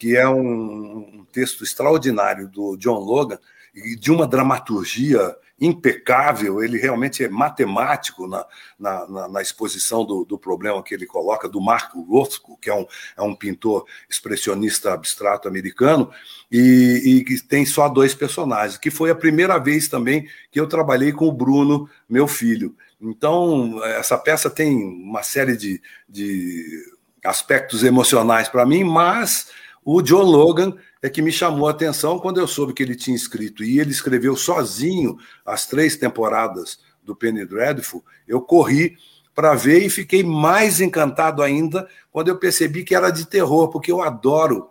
que 0.00 0.16
é 0.16 0.26
um, 0.26 1.20
um 1.20 1.26
texto 1.30 1.62
extraordinário 1.62 2.48
do 2.48 2.74
John 2.78 2.98
Logan, 2.98 3.38
e 3.74 3.94
de 3.94 4.10
uma 4.10 4.26
dramaturgia 4.26 5.36
impecável, 5.62 6.60
ele 6.60 6.76
realmente 6.76 7.22
é 7.22 7.28
matemático 7.28 8.26
na, 8.26 8.44
na, 8.76 9.08
na, 9.08 9.28
na 9.28 9.40
exposição 9.40 10.04
do, 10.04 10.24
do, 10.24 10.36
problema 10.36 10.82
que 10.82 10.92
ele 10.92 11.06
coloca, 11.06 11.48
do 11.48 11.60
Marco 11.60 12.02
Rothko, 12.02 12.58
que 12.60 12.68
é 12.68 12.74
um, 12.74 12.84
é 13.16 13.22
um 13.22 13.32
pintor 13.32 13.86
expressionista 14.10 14.92
abstrato 14.92 15.46
americano, 15.46 16.10
e, 16.50 17.22
que 17.24 17.40
tem 17.40 17.64
só 17.64 17.88
dois 17.88 18.12
personagens, 18.12 18.76
que 18.76 18.90
foi 18.90 19.10
a 19.10 19.14
primeira 19.14 19.56
vez 19.56 19.86
também 19.86 20.28
que 20.50 20.58
eu 20.58 20.66
trabalhei 20.66 21.12
com 21.12 21.28
o 21.28 21.32
Bruno, 21.32 21.88
meu 22.08 22.26
filho. 22.26 22.74
Então, 23.00 23.80
essa 23.84 24.18
peça 24.18 24.50
tem 24.50 24.76
uma 24.76 25.22
série 25.22 25.56
de, 25.56 25.80
de 26.08 26.84
aspectos 27.24 27.84
emocionais 27.84 28.48
para 28.48 28.66
mim, 28.66 28.82
mas 28.82 29.48
o 29.84 30.02
John 30.02 30.24
Logan 30.24 30.76
é 31.02 31.10
que 31.10 31.20
me 31.20 31.32
chamou 31.32 31.66
a 31.66 31.72
atenção 31.72 32.18
quando 32.18 32.38
eu 32.38 32.46
soube 32.46 32.72
que 32.72 32.82
ele 32.82 32.94
tinha 32.94 33.16
escrito 33.16 33.64
e 33.64 33.80
ele 33.80 33.90
escreveu 33.90 34.36
sozinho 34.36 35.18
as 35.44 35.66
três 35.66 35.96
temporadas 35.96 36.78
do 37.02 37.16
Penny 37.16 37.44
Dreadful. 37.44 38.04
Eu 38.26 38.40
corri 38.40 38.96
para 39.34 39.54
ver 39.54 39.84
e 39.84 39.90
fiquei 39.90 40.22
mais 40.22 40.80
encantado 40.80 41.42
ainda 41.42 41.88
quando 42.10 42.28
eu 42.28 42.38
percebi 42.38 42.84
que 42.84 42.94
era 42.94 43.10
de 43.10 43.26
terror, 43.26 43.68
porque 43.68 43.90
eu 43.90 44.00
adoro 44.00 44.68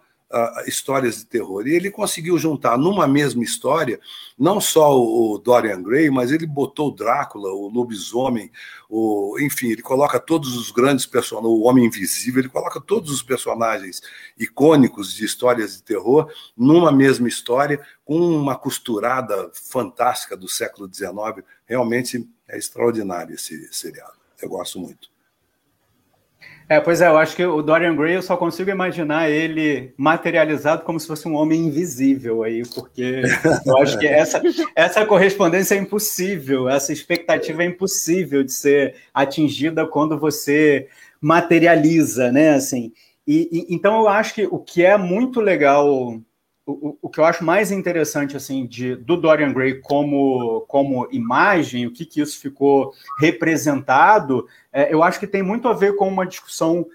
histórias 0.66 1.18
de 1.18 1.26
terror. 1.26 1.68
E 1.68 1.74
ele 1.74 1.92
conseguiu 1.92 2.38
juntar 2.38 2.78
numa 2.78 3.08
mesma 3.08 3.44
história 3.44 4.00
não 4.38 4.60
só 4.60 4.98
o, 4.98 5.38
Dorian 5.38 5.82
Gray, 5.84 6.10
mas 6.10 6.32
ele 6.32 6.48
botou 6.48 6.90
o 6.90 6.92
Drácula, 6.92 7.50
o 7.52 7.68
lobisomem, 7.68 8.52
o, 8.90 9.38
enfim, 9.40 9.70
ele 9.70 9.82
coloca 9.82 10.20
todos 10.20 10.56
os 10.56 10.72
grandes 10.72 11.06
personagens, 11.06 11.52
o 11.52 11.62
Homem 11.64 11.86
Invisível, 11.86 12.42
ele 12.42 12.50
coloca 12.50 12.82
todos 12.82 13.12
os 13.12 13.22
personagens 13.22 14.02
icônicos 14.38 15.14
de 15.14 15.26
histórias 15.26 15.78
de 15.78 15.84
terror 15.84 16.32
numa 16.58 16.92
mesma 16.92 17.28
história, 17.28 17.80
com 18.04 18.20
uma 18.20 18.56
costurada 18.56 19.52
fantástica 19.54 20.36
do 20.36 20.48
século 20.48 20.90
XIX. 20.92 21.46
Realmente 21.66 22.28
é 22.48 22.58
extraordinário 22.58 23.36
esse 23.36 23.72
seriado. 23.72 24.14
Eu 24.42 24.50
gosto 24.50 24.80
muito. 24.80 25.11
É, 26.72 26.80
pois 26.80 27.02
é, 27.02 27.08
eu 27.08 27.18
acho 27.18 27.36
que 27.36 27.44
o 27.44 27.62
Dorian 27.62 27.94
Gray 27.94 28.16
eu 28.16 28.22
só 28.22 28.38
consigo 28.38 28.70
imaginar 28.70 29.30
ele 29.30 29.94
materializado 29.98 30.84
como 30.84 30.98
se 30.98 31.06
fosse 31.06 31.28
um 31.28 31.36
homem 31.36 31.66
invisível 31.66 32.44
aí, 32.44 32.64
porque 32.74 33.24
eu 33.66 33.78
acho 33.80 34.00
que 34.00 34.08
essa, 34.08 34.42
essa 34.74 35.06
correspondência 35.06 35.76
é 35.76 35.78
impossível, 35.78 36.70
essa 36.70 36.94
expectativa 36.94 37.62
é 37.62 37.66
impossível 37.66 38.42
de 38.42 38.54
ser 38.54 38.96
atingida 39.14 39.86
quando 39.86 40.18
você 40.18 40.88
materializa, 41.20 42.32
né? 42.32 42.54
Assim, 42.54 42.94
e, 43.28 43.50
e 43.52 43.76
então 43.76 44.00
eu 44.00 44.08
acho 44.08 44.34
que 44.34 44.46
o 44.46 44.58
que 44.58 44.86
é 44.86 44.96
muito 44.96 45.42
legal 45.42 46.22
o, 46.72 46.98
o, 47.02 47.10
que 47.10 47.20
eu 47.20 47.26
acho 47.26 47.44
mais 47.44 47.72
interessante 47.72 48.36
assim 48.36 48.66
de, 48.66 48.96
do 48.96 49.18
Dorian 49.18 49.54
Gray 49.54 49.80
como, 49.82 50.62
como 50.68 51.08
imagem, 51.12 51.88
o 51.88 51.92
que, 51.92 52.06
que 52.06 52.22
isso 52.22 52.40
ficou 52.40 52.94
representado, 53.20 54.48
é, 54.72 54.94
eu 54.94 55.04
acho 55.04 55.20
que 55.20 55.28
tem 55.28 55.44
muito 55.44 55.68
a 55.68 55.74
ver 55.74 55.96
com 55.96 56.08
uma 56.08 56.26
discussão 56.26 56.86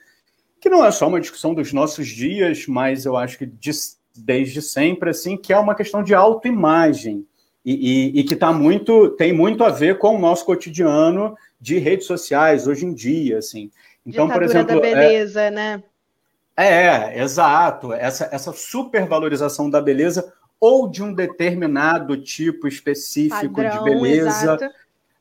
que 0.61 0.69
não 0.69 0.85
é 0.85 0.91
só 0.91 1.09
uma 1.09 1.21
discussão 1.21 1.55
dos 1.55 1.73
nossos 1.73 2.09
dias, 2.09 2.67
mas 2.67 3.05
eu 3.05 3.17
acho 3.17 3.39
que 3.39 3.47
de, 3.47 3.71
desde 4.17 4.62
sempre, 4.62 5.11
assim, 5.11 5.37
que 5.37 5.53
é 5.53 5.59
uma 5.59 5.75
questão 5.75 6.03
de 6.03 6.15
autoimagem 6.15 7.27
e, 7.65 7.73
e, 8.17 8.21
e 8.21 8.25
que 8.25 8.37
tá 8.37 8.53
muito, 8.53 9.11
tem 9.11 9.33
muito 9.33 9.62
a 9.65 9.71
ver 9.71 9.99
com 9.99 10.17
o 10.17 10.21
nosso 10.21 10.45
cotidiano 10.45 11.37
de 11.61 11.79
redes 11.79 12.07
sociais 12.07 12.67
hoje 12.67 12.87
em 12.87 12.95
dia, 12.95 13.39
assim. 13.39 13.71
Então, 14.05 14.27
Ditadura 14.27 14.35
por 14.35 14.43
exemplo, 14.43 14.81
da 14.81 14.87
é 14.87 14.95
beleza, 14.95 15.43
é, 15.43 15.51
né? 15.51 15.83
É, 16.57 17.21
exato. 17.21 17.92
Essa, 17.92 18.29
essa 18.33 18.53
supervalorização 18.53 19.69
da 19.69 19.81
beleza 19.81 20.33
ou 20.59 20.88
de 20.88 21.03
um 21.03 21.12
determinado 21.12 22.16
tipo 22.16 22.66
específico 22.66 23.57
Padrão, 23.57 23.85
de 23.85 23.90
beleza. 23.90 24.29
Exato. 24.29 24.64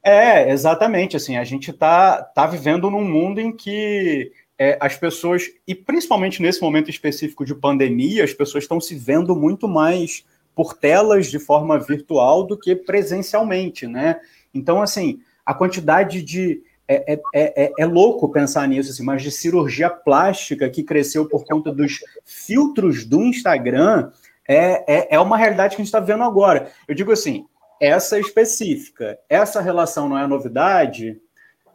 É, 0.01 0.49
exatamente. 0.51 1.17
Assim, 1.17 1.35
a 1.37 1.43
gente 1.43 1.71
está 1.71 2.21
tá 2.21 2.47
vivendo 2.47 2.89
num 2.89 3.03
mundo 3.03 3.39
em 3.39 3.51
que 3.51 4.31
é, 4.57 4.77
as 4.79 4.95
pessoas, 4.95 5.51
e 5.67 5.75
principalmente 5.75 6.41
nesse 6.41 6.61
momento 6.61 6.89
específico 6.89 7.43
de 7.43 7.53
pandemia, 7.53 8.23
as 8.23 8.33
pessoas 8.33 8.63
estão 8.63 8.79
se 8.79 8.95
vendo 8.95 9.35
muito 9.35 9.67
mais 9.67 10.25
por 10.55 10.73
telas 10.73 11.27
de 11.27 11.37
forma 11.37 11.77
virtual 11.77 12.43
do 12.45 12.57
que 12.57 12.73
presencialmente, 12.75 13.85
né? 13.85 14.21
Então, 14.53 14.81
assim, 14.81 15.19
a 15.45 15.53
quantidade 15.53 16.21
de 16.21 16.63
é, 16.87 17.13
é, 17.13 17.21
é, 17.65 17.71
é, 17.79 17.85
louco 17.85 18.31
pensar 18.31 18.67
nisso, 18.67 18.91
assim, 18.91 19.03
mas 19.03 19.23
de 19.23 19.31
cirurgia 19.31 19.89
plástica 19.89 20.69
que 20.69 20.83
cresceu 20.83 21.27
por 21.27 21.43
conta 21.43 21.71
dos 21.71 21.99
filtros 22.23 23.05
do 23.05 23.23
Instagram 23.23 24.11
é, 24.47 24.97
é, 24.99 25.15
é 25.15 25.19
uma 25.19 25.37
realidade 25.37 25.75
que 25.75 25.81
a 25.81 25.83
gente 25.83 25.87
está 25.87 25.99
vendo 25.99 26.23
agora. 26.23 26.69
Eu 26.87 26.93
digo 26.93 27.11
assim, 27.11 27.45
essa 27.81 28.19
específica, 28.19 29.17
essa 29.27 29.61
relação 29.61 30.07
não 30.07 30.17
é 30.17 30.27
novidade, 30.27 31.19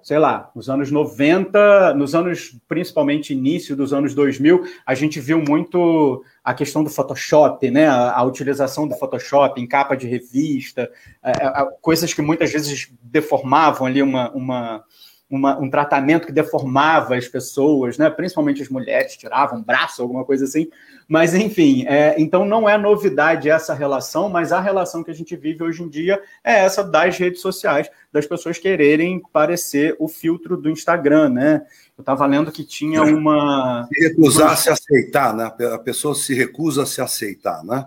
sei 0.02 0.18
lá, 0.18 0.50
nos 0.54 0.68
anos 0.68 0.90
90, 0.90 1.94
nos 1.94 2.14
anos, 2.14 2.56
principalmente 2.66 3.32
início 3.32 3.76
dos 3.76 3.92
anos 3.92 4.14
2000, 4.14 4.64
a 4.86 4.94
gente 4.94 5.20
viu 5.20 5.42
muito 5.46 6.24
a 6.42 6.54
questão 6.54 6.82
do 6.82 6.90
Photoshop, 6.90 7.70
né? 7.70 7.86
A, 7.86 8.12
a 8.16 8.22
utilização 8.22 8.88
do 8.88 8.96
Photoshop 8.96 9.60
em 9.60 9.66
capa 9.66 9.96
de 9.96 10.06
revista, 10.06 10.90
a, 11.22 11.30
a, 11.62 11.66
coisas 11.80 12.14
que 12.14 12.22
muitas 12.22 12.52
vezes 12.52 12.92
deformavam 13.02 13.86
ali 13.86 14.02
uma, 14.02 14.30
uma 14.32 14.84
uma, 15.30 15.56
um 15.58 15.70
tratamento 15.70 16.26
que 16.26 16.32
deformava 16.32 17.14
as 17.14 17.28
pessoas, 17.28 17.96
né? 17.96 18.10
principalmente 18.10 18.60
as 18.60 18.68
mulheres, 18.68 19.16
tiravam 19.16 19.60
um 19.60 19.62
braço, 19.62 20.02
alguma 20.02 20.24
coisa 20.24 20.44
assim. 20.44 20.68
Mas, 21.06 21.34
enfim, 21.34 21.84
é, 21.86 22.14
então 22.18 22.44
não 22.44 22.68
é 22.68 22.76
novidade 22.76 23.48
essa 23.48 23.72
relação, 23.72 24.28
mas 24.28 24.52
a 24.52 24.60
relação 24.60 25.04
que 25.04 25.10
a 25.10 25.14
gente 25.14 25.36
vive 25.36 25.62
hoje 25.62 25.82
em 25.82 25.88
dia 25.88 26.20
é 26.42 26.64
essa 26.64 26.82
das 26.82 27.16
redes 27.16 27.40
sociais, 27.40 27.88
das 28.12 28.26
pessoas 28.26 28.58
quererem 28.58 29.22
parecer 29.32 29.94
o 29.98 30.08
filtro 30.08 30.56
do 30.56 30.70
Instagram, 30.70 31.28
né? 31.28 31.62
Eu 31.96 32.02
estava 32.02 32.26
lendo 32.26 32.50
que 32.50 32.64
tinha 32.64 33.02
uma. 33.02 33.86
Se 33.92 34.08
recusar 34.08 34.52
a 34.52 34.56
se 34.56 34.70
aceitar, 34.70 35.34
né? 35.34 35.52
A 35.74 35.78
pessoa 35.78 36.14
se 36.14 36.34
recusa 36.34 36.84
a 36.84 36.86
se 36.86 37.00
aceitar, 37.00 37.62
né? 37.62 37.86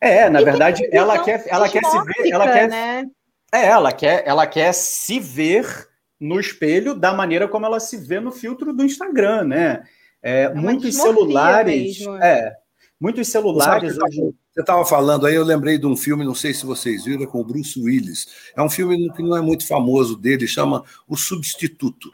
É, 0.00 0.30
na 0.30 0.40
verdade, 0.40 0.88
ela 0.92 1.18
quer, 1.18 1.44
ela 1.48 1.68
quer 1.68 1.84
se 1.84 1.98
ver, 2.04 2.30
ela 2.30 2.52
quer. 2.52 2.68
Né? 2.68 3.06
É, 3.52 3.66
ela 3.66 3.92
quer, 3.92 4.22
ela 4.26 4.46
quer 4.46 4.72
se 4.72 5.18
ver 5.18 5.87
no 6.20 6.40
espelho 6.40 6.94
da 6.94 7.12
maneira 7.12 7.46
como 7.46 7.66
ela 7.66 7.80
se 7.80 7.96
vê 7.96 8.20
no 8.20 8.32
filtro 8.32 8.72
do 8.72 8.84
Instagram, 8.84 9.44
né? 9.44 9.84
É, 10.22 10.42
é 10.42 10.54
muitos 10.54 10.96
celulares. 10.96 11.98
Mesmo. 11.98 12.16
É, 12.16 12.56
muitos 13.00 13.28
celulares 13.28 13.96
hoje. 13.98 14.34
Você 14.52 14.62
estava 14.62 14.84
falando 14.84 15.24
aí, 15.24 15.36
eu 15.36 15.44
lembrei 15.44 15.78
de 15.78 15.86
um 15.86 15.96
filme, 15.96 16.24
não 16.24 16.34
sei 16.34 16.52
se 16.52 16.66
vocês 16.66 17.04
viram, 17.04 17.22
é 17.22 17.26
com 17.26 17.40
o 17.40 17.44
Bruce 17.44 17.80
Willis. 17.80 18.26
É 18.56 18.62
um 18.62 18.68
filme 18.68 19.08
que 19.12 19.22
não 19.22 19.36
é 19.36 19.40
muito 19.40 19.64
famoso 19.64 20.16
dele, 20.16 20.48
chama 20.48 20.82
O 21.06 21.16
Substituto, 21.16 22.10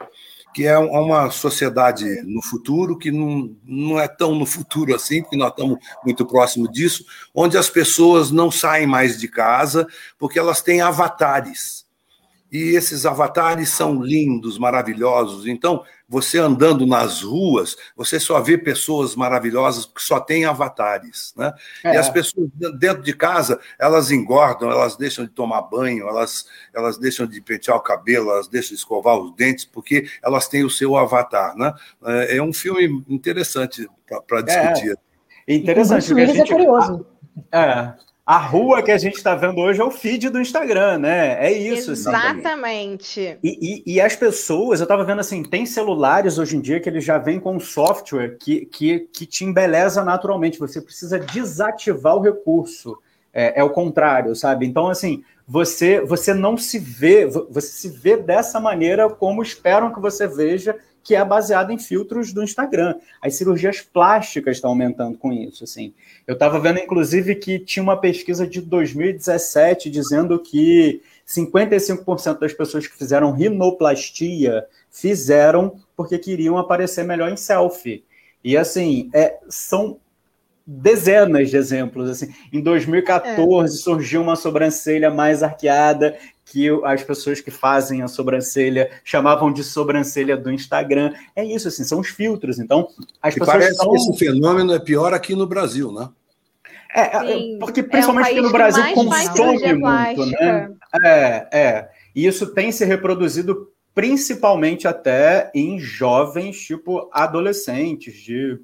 que 0.53 0.67
é 0.67 0.77
uma 0.77 1.31
sociedade 1.31 2.05
no 2.23 2.43
futuro, 2.43 2.99
que 2.99 3.09
não, 3.09 3.55
não 3.63 3.99
é 3.99 4.07
tão 4.07 4.35
no 4.35 4.45
futuro 4.45 4.93
assim, 4.93 5.23
porque 5.23 5.35
nós 5.35 5.49
estamos 5.49 5.79
muito 6.03 6.23
próximo 6.23 6.71
disso, 6.71 7.03
onde 7.33 7.57
as 7.57 7.67
pessoas 7.67 8.29
não 8.29 8.51
saem 8.51 8.85
mais 8.85 9.17
de 9.17 9.27
casa 9.27 9.87
porque 10.19 10.37
elas 10.37 10.61
têm 10.61 10.81
avatares 10.81 11.84
e 12.51 12.75
esses 12.75 13.05
avatares 13.05 13.69
são 13.69 14.01
lindos, 14.01 14.57
maravilhosos. 14.57 15.47
Então, 15.47 15.83
você 16.07 16.37
andando 16.37 16.85
nas 16.85 17.21
ruas, 17.21 17.75
você 17.95 18.19
só 18.19 18.39
vê 18.39 18.57
pessoas 18.57 19.15
maravilhosas 19.15 19.85
porque 19.85 20.03
só 20.05 20.19
tem 20.19 20.45
avatares, 20.45 21.33
né? 21.35 21.51
É. 21.83 21.95
E 21.95 21.97
as 21.97 22.09
pessoas 22.09 22.49
dentro 22.79 23.01
de 23.01 23.13
casa, 23.13 23.59
elas 23.79 24.11
engordam, 24.11 24.69
elas 24.69 24.95
deixam 24.95 25.25
de 25.25 25.31
tomar 25.31 25.63
banho, 25.63 26.07
elas, 26.07 26.45
elas 26.73 26.97
deixam 26.97 27.25
de 27.25 27.41
pentear 27.41 27.77
o 27.77 27.81
cabelo, 27.81 28.29
elas 28.31 28.47
deixam 28.47 28.69
de 28.69 28.75
escovar 28.75 29.17
os 29.17 29.35
dentes 29.35 29.65
porque 29.65 30.07
elas 30.23 30.47
têm 30.47 30.63
o 30.63 30.69
seu 30.69 30.95
avatar, 30.95 31.55
né? 31.57 31.73
É, 32.05 32.37
é 32.37 32.43
um 32.43 32.53
filme 32.53 33.03
interessante 33.09 33.89
para 34.27 34.41
discutir. 34.41 34.91
É. 35.47 35.55
Interessante. 35.55 36.13
O 36.13 36.17
gente... 36.17 36.41
é 36.41 36.45
curioso. 36.45 37.05
É, 37.51 37.93
a 38.25 38.39
rua 38.39 38.81
que 38.81 38.91
a 38.91 38.97
gente 38.97 39.17
está 39.17 39.35
vendo 39.35 39.61
hoje 39.61 39.79
é 39.79 39.83
o 39.83 39.91
feed 39.91 40.29
do 40.29 40.41
Instagram, 40.41 40.97
né? 40.97 41.37
É 41.45 41.51
isso. 41.51 41.91
Assim. 41.91 42.09
Exatamente. 42.09 43.27
Assim. 43.27 43.39
E, 43.43 43.83
e, 43.85 43.93
e, 43.93 44.01
as 44.01 44.15
pessoas, 44.15 44.79
eu 44.79 44.85
estava 44.85 45.03
vendo 45.03 45.19
assim, 45.19 45.43
tem 45.43 45.63
celulares 45.63 46.39
hoje 46.39 46.57
em 46.57 46.59
dia 46.61 46.79
que 46.79 46.89
eles 46.89 47.05
já 47.05 47.19
vêm 47.19 47.39
com 47.39 47.55
um 47.55 47.59
software 47.59 48.37
que, 48.39 48.65
que, 48.65 49.01
que 49.13 49.27
te 49.27 49.45
embeleza 49.45 50.03
naturalmente. 50.03 50.57
Você 50.57 50.81
precisa 50.81 51.19
desativar 51.19 52.15
o 52.15 52.21
recurso. 52.21 52.97
É, 53.31 53.59
é 53.59 53.63
o 53.63 53.69
contrário, 53.69 54.33
sabe? 54.33 54.65
Então, 54.65 54.87
assim, 54.87 55.21
você, 55.47 55.99
você 55.99 56.33
não 56.33 56.57
se 56.57 56.79
vê, 56.79 57.27
você 57.27 57.67
se 57.67 57.89
vê 57.89 58.17
dessa 58.17 58.59
maneira 58.59 59.09
como 59.09 59.43
esperam 59.43 59.93
que 59.93 59.99
você 59.99 60.25
veja 60.25 60.75
que 61.05 61.13
é 61.13 61.23
baseado 61.23 61.71
em 61.71 61.77
filtros 61.77 62.33
do 62.33 62.43
Instagram. 62.43 62.95
As 63.21 63.35
cirurgias 63.35 63.79
plásticas 63.79 64.57
estão 64.57 64.71
aumentando 64.71 65.19
com 65.19 65.31
isso. 65.31 65.63
Assim. 65.63 65.93
Eu 66.25 66.33
estava 66.33 66.59
vendo, 66.59 66.79
inclusive, 66.79 67.35
que 67.35 67.59
tinha 67.59 67.83
uma 67.83 67.95
pesquisa 67.95 68.47
de 68.47 68.59
2017 68.59 69.91
dizendo 69.91 70.39
que 70.39 71.03
55% 71.27 72.39
das 72.39 72.53
pessoas 72.53 72.87
que 72.87 72.97
fizeram 72.97 73.31
rinoplastia 73.31 74.65
fizeram 74.89 75.79
porque 75.95 76.17
queriam 76.17 76.57
aparecer 76.57 77.03
melhor 77.03 77.31
em 77.31 77.37
selfie. 77.37 78.03
E 78.43 78.57
assim, 78.57 79.09
é, 79.13 79.37
são 79.47 79.99
dezenas 80.65 81.49
de 81.49 81.57
exemplos. 81.57 82.09
Assim. 82.09 82.33
Em 82.51 82.61
2014 82.61 83.75
é. 83.75 83.77
surgiu 83.77 84.21
uma 84.21 84.35
sobrancelha 84.35 85.11
mais 85.11 85.43
arqueada 85.43 86.17
que 86.45 86.69
as 86.83 87.03
pessoas 87.03 87.41
que 87.41 87.51
fazem 87.51 88.01
a 88.01 88.07
sobrancelha 88.07 88.89
chamavam 89.03 89.51
de 89.51 89.63
sobrancelha 89.63 90.37
do 90.37 90.51
Instagram. 90.51 91.13
É 91.35 91.43
isso, 91.43 91.67
assim, 91.67 91.83
são 91.83 91.99
os 91.99 92.07
filtros. 92.07 92.59
Então, 92.59 92.87
as 93.21 93.35
e 93.35 93.39
pessoas. 93.39 93.57
Parece 93.57 93.79
que 93.79 93.95
esse 93.95 94.17
fenômeno 94.17 94.73
é 94.73 94.79
pior 94.79 95.13
aqui 95.13 95.35
no 95.35 95.47
Brasil, 95.47 95.91
né? 95.91 96.09
É, 96.93 97.17
é 97.17 97.27
Sim, 97.27 97.57
porque 97.59 97.83
principalmente 97.83 98.27
é 98.27 98.29
um 98.29 98.33
aqui 98.33 98.41
no 98.41 98.51
Brasil 98.51 98.83
consome 98.93 99.73
muito, 99.73 100.25
né? 100.27 100.71
É, 101.03 101.47
é. 101.51 101.89
E 102.15 102.25
isso 102.25 102.47
tem 102.53 102.71
se 102.71 102.85
reproduzido 102.85 103.69
principalmente 103.93 104.87
até 104.87 105.51
em 105.53 105.79
jovens, 105.79 106.59
tipo 106.59 107.09
adolescentes, 107.11 108.13
de 108.15 108.59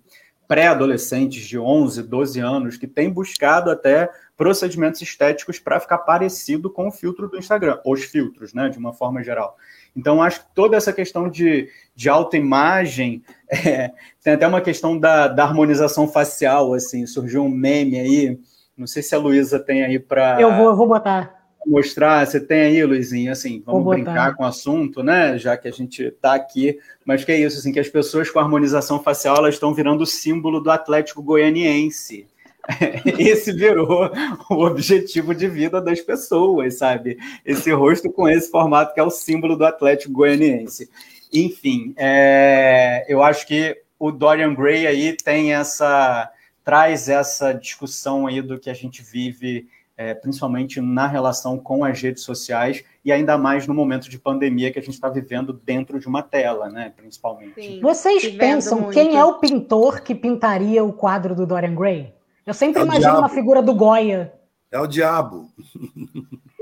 pré-adolescentes 0.52 1.48
de 1.48 1.58
11, 1.58 2.04
12 2.04 2.42
anos 2.42 2.76
que 2.76 2.86
têm 2.86 3.10
buscado 3.10 3.72
até 3.72 4.12
procedimentos 4.36 5.02
estéticos 5.02 5.60
para 5.60 5.80
ficar 5.80 6.00
parecido 6.00 6.70
com 6.70 6.90
o 6.90 6.92
filtro 6.92 7.30
do 7.30 7.38
Instagram, 7.38 7.80
os 7.86 8.04
filtros, 8.04 8.54
né, 8.54 8.68
de 8.68 8.78
uma 8.78 8.92
forma 8.92 9.24
geral. 9.24 9.56
Então, 9.96 10.22
acho 10.22 10.42
que 10.42 10.48
toda 10.54 10.76
essa 10.76 10.92
questão 10.92 11.30
de, 11.30 11.70
de 11.96 12.10
autoimagem, 12.10 13.24
é, 13.50 13.94
tem 14.22 14.34
até 14.34 14.46
uma 14.46 14.60
questão 14.60 15.00
da, 15.00 15.30
da 15.30 15.46
harmonização 15.46 16.06
facial, 16.06 16.74
assim, 16.74 17.08
surgiu 17.08 17.46
um 17.46 17.50
meme 17.50 17.98
aí, 17.98 18.38
não 18.76 18.88
sei 18.88 19.02
se 19.02 19.16
a 19.16 19.20
Luísa 19.20 19.58
tem 19.58 19.86
aí 19.86 20.00
para... 20.00 20.42
Eu 20.42 20.54
vou, 20.54 20.66
eu 20.66 20.76
vou 20.76 20.86
botar 20.86 21.41
mostrar, 21.66 22.26
você 22.26 22.40
tem 22.40 22.62
aí, 22.62 22.86
Luizinho, 22.86 23.32
assim, 23.32 23.62
vamos 23.66 23.86
brincar 23.86 24.36
com 24.36 24.44
o 24.44 24.48
assunto, 24.48 25.04
né? 25.04 25.38
Já 25.38 25.56
que 25.56 25.68
a 25.68 25.72
gente 25.72 26.04
está 26.04 26.34
aqui, 26.34 26.80
mas 27.06 27.24
que 27.24 27.32
é 27.32 27.40
isso, 27.40 27.60
assim, 27.60 27.72
que 27.72 27.80
as 27.80 27.90
pessoas 27.90 28.30
com 28.30 28.40
harmonização 28.40 29.02
facial 29.02 29.38
elas 29.38 29.56
estão 29.56 29.74
virando 29.74 30.02
o 30.02 30.08
símbolo 30.08 30.60
do 30.60 30.72
Atlético 30.72 31.22
Goianiense. 31.22 32.28
Esse 33.18 33.52
virou 33.52 34.12
o 34.50 34.66
objetivo 34.66 35.34
de 35.34 35.48
vida 35.48 35.82
das 35.82 36.00
pessoas, 36.02 36.78
sabe? 36.78 37.18
Esse 37.46 37.72
rosto 37.72 38.12
com 38.12 38.30
esse 38.30 38.50
formato 38.50 38.94
que 38.94 39.00
é 39.00 39.04
o 39.04 39.10
símbolo 39.10 39.56
do 39.56 39.66
Atlético 39.66 40.14
Goianiense. 40.14 40.90
Enfim, 41.34 41.94
é, 41.98 43.06
eu 43.08 43.24
acho 43.24 43.48
que 43.48 43.78
o 43.98 44.12
Dorian 44.12 44.54
Gray 44.54 44.86
aí 44.88 45.16
tem 45.16 45.54
essa 45.54 46.30
traz 46.64 47.10
essa 47.10 47.54
discussão 47.54 48.28
aí 48.28 48.42
do 48.42 48.60
que 48.60 48.70
a 48.70 48.74
gente 48.74 49.02
vive 49.02 49.68
é, 50.02 50.16
principalmente 50.16 50.82
na 50.82 51.06
relação 51.06 51.60
com 51.60 51.86
as 51.86 52.02
redes 52.02 52.24
sociais 52.24 52.84
e 53.06 53.12
ainda 53.12 53.38
mais 53.38 53.68
no 53.68 53.74
momento 53.74 54.10
de 54.10 54.18
pandemia 54.18 54.72
que 54.72 54.80
a 54.80 54.82
gente 54.82 54.96
está 54.96 55.08
vivendo 55.08 55.54
dentro 55.54 56.00
de 56.00 56.08
uma 56.08 56.24
tela, 56.24 56.70
né? 56.70 56.92
Principalmente. 56.96 57.54
Sim, 57.54 57.80
Vocês 57.82 58.28
pensam 58.30 58.82
muito. 58.82 58.94
quem 58.94 59.16
é 59.16 59.24
o 59.24 59.38
pintor 59.38 60.02
que 60.02 60.16
pintaria 60.16 60.84
o 60.84 60.92
quadro 60.92 61.36
do 61.36 61.46
Dorian 61.46 61.76
Gray? 61.76 62.14
Eu 62.46 62.54
sempre 62.54 62.82
é 62.82 62.86
imagino 62.86 63.20
uma 63.20 63.30
figura 63.30 63.62
do 63.62 63.76
Goya. 63.76 64.34
É 64.72 64.80
o 64.80 64.88
diabo. 64.88 65.50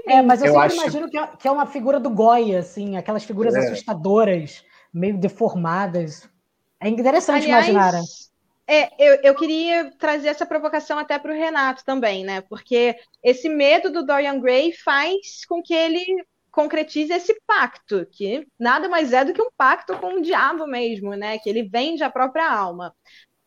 É, 0.06 0.22
mas 0.22 0.42
eu, 0.42 0.48
eu 0.48 0.54
sempre 0.54 0.68
acho... 0.68 0.76
imagino 0.76 1.10
que 1.10 1.18
é, 1.18 1.28
que 1.28 1.48
é, 1.48 1.52
uma 1.52 1.66
figura 1.66 2.00
do 2.00 2.10
Goya, 2.10 2.60
assim, 2.60 2.98
aquelas 2.98 3.24
figuras 3.24 3.56
é. 3.56 3.60
assustadoras, 3.60 4.66
meio 4.94 5.18
deformadas. 5.18 6.28
É 6.82 6.90
interessante 6.90 7.44
Aliás, 7.44 7.70
imaginar. 7.70 8.02
É, 8.72 8.92
eu, 9.00 9.20
eu 9.24 9.36
queria 9.36 9.92
trazer 9.98 10.28
essa 10.28 10.46
provocação 10.46 11.00
até 11.00 11.18
para 11.18 11.32
o 11.32 11.36
Renato 11.36 11.84
também, 11.84 12.24
né? 12.24 12.42
Porque 12.42 12.96
esse 13.24 13.50
medo 13.50 13.92
do 13.92 14.06
Dorian 14.06 14.40
Gray 14.40 14.72
faz 14.74 15.44
com 15.48 15.60
que 15.60 15.74
ele 15.74 16.06
concretize 16.52 17.12
esse 17.12 17.34
pacto, 17.48 18.06
que 18.12 18.48
nada 18.60 18.88
mais 18.88 19.12
é 19.12 19.26
do 19.26 19.34
que 19.34 19.42
um 19.42 19.50
pacto 19.58 19.98
com 19.98 20.20
o 20.20 20.22
diabo 20.22 20.68
mesmo, 20.68 21.16
né? 21.16 21.40
Que 21.40 21.50
ele 21.50 21.64
vende 21.64 22.04
a 22.04 22.12
própria 22.12 22.48
alma. 22.48 22.94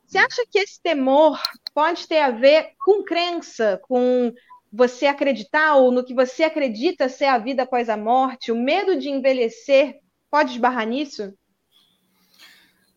Você 0.05 0.19
acha 0.19 0.45
que 0.51 0.59
esse 0.59 0.83
temor 0.83 1.41
pode 1.73 2.09
ter 2.09 2.19
a 2.19 2.33
ver 2.33 2.73
com 2.85 3.05
crença, 3.05 3.81
com 3.85 4.33
você 4.73 5.07
acreditar 5.07 5.77
ou 5.77 5.93
no 5.93 6.05
que 6.05 6.15
você 6.15 6.43
acredita 6.43 7.09
ser 7.09 7.27
a 7.27 7.39
vida 7.39 7.63
após 7.63 7.89
a 7.89 7.97
morte? 7.97 8.51
O 8.51 8.57
medo 8.57 8.99
de 8.99 9.09
envelhecer 9.09 10.01
pode 10.29 10.51
esbarrar 10.51 10.87
nisso? 10.89 11.33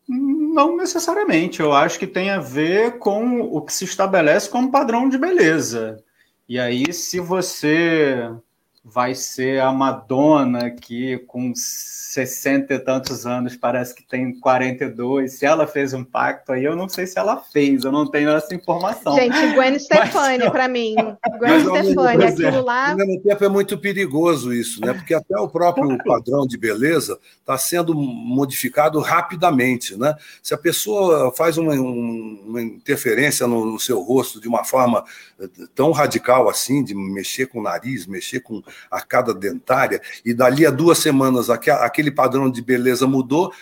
Não 0.08 0.76
necessariamente. 0.76 1.60
Eu 1.60 1.72
acho 1.72 1.98
que 1.98 2.06
tem 2.06 2.30
a 2.30 2.38
ver 2.38 2.98
com 2.98 3.40
o 3.40 3.60
que 3.62 3.72
se 3.72 3.84
estabelece 3.84 4.48
como 4.48 4.70
padrão 4.70 5.08
de 5.08 5.18
beleza. 5.18 6.02
E 6.48 6.58
aí, 6.58 6.92
se 6.92 7.18
você 7.18 8.30
vai 8.88 9.16
ser 9.16 9.60
a 9.60 9.72
Madonna 9.72 10.70
que 10.70 11.18
com 11.26 11.52
60 11.56 12.72
e 12.72 12.78
tantos 12.78 13.26
anos 13.26 13.56
parece 13.56 13.92
que 13.92 14.02
tem 14.02 14.38
42. 14.38 15.32
Se 15.32 15.44
ela 15.44 15.66
fez 15.66 15.92
um 15.92 16.04
pacto 16.04 16.52
aí, 16.52 16.64
eu 16.64 16.76
não 16.76 16.88
sei 16.88 17.04
se 17.04 17.18
ela 17.18 17.36
fez, 17.36 17.82
eu 17.82 17.90
não 17.90 18.08
tenho 18.08 18.30
essa 18.30 18.54
informação. 18.54 19.16
Gente, 19.16 19.54
Gwen 19.54 19.76
Stefani 19.80 20.38
mas... 20.44 20.50
para 20.50 20.68
mim. 20.68 20.94
Gwen 21.38 21.60
Stefani, 21.60 22.24
aquilo 22.24 22.64
lá. 22.64 22.90
Ao 22.92 22.96
mesmo 22.96 23.20
tempo 23.20 23.44
é 23.44 23.48
muito 23.48 23.76
perigoso 23.76 24.54
isso, 24.54 24.80
né? 24.80 24.94
Porque 24.94 25.14
até 25.14 25.36
o 25.36 25.48
próprio 25.48 25.98
padrão 26.04 26.46
de 26.46 26.56
beleza 26.56 27.18
está 27.40 27.58
sendo 27.58 27.92
modificado 27.92 29.00
rapidamente, 29.00 29.96
né? 29.96 30.14
Se 30.40 30.54
a 30.54 30.58
pessoa 30.58 31.34
faz 31.34 31.58
uma, 31.58 31.74
uma 31.74 32.62
interferência 32.62 33.48
no, 33.48 33.64
no 33.64 33.80
seu 33.80 34.00
rosto 34.00 34.40
de 34.40 34.46
uma 34.46 34.64
forma 34.64 35.04
eh, 35.40 35.48
tão 35.74 35.90
radical 35.90 36.48
assim, 36.48 36.84
de 36.84 36.94
mexer 36.94 37.46
com 37.46 37.58
o 37.58 37.62
nariz, 37.62 38.06
mexer 38.06 38.40
com 38.40 38.62
arcada 38.90 39.34
dentária, 39.34 40.00
e 40.24 40.34
dali 40.34 40.66
a 40.66 40.70
duas 40.70 40.98
semanas 40.98 41.50
aquele 41.50 42.10
padrão 42.10 42.50
de 42.50 42.62
beleza 42.62 43.06
mudou, 43.06 43.52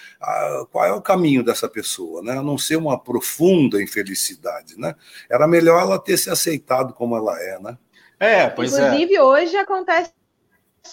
qual 0.70 0.84
é 0.84 0.92
o 0.92 1.02
caminho 1.02 1.42
dessa 1.42 1.68
pessoa? 1.68 2.22
Né? 2.22 2.32
A 2.38 2.42
não 2.42 2.58
ser 2.58 2.76
uma 2.76 2.98
profunda 2.98 3.82
infelicidade. 3.82 4.78
Né? 4.78 4.94
Era 5.30 5.46
melhor 5.46 5.80
ela 5.80 5.98
ter 5.98 6.16
se 6.16 6.30
aceitado 6.30 6.92
como 6.94 7.16
ela 7.16 7.40
é. 7.40 7.58
Né? 7.58 7.78
É, 8.18 8.48
pois 8.48 8.74
é. 8.74 8.86
Inclusive, 8.86 9.14
é. 9.14 9.22
hoje 9.22 9.56
acontece 9.56 10.12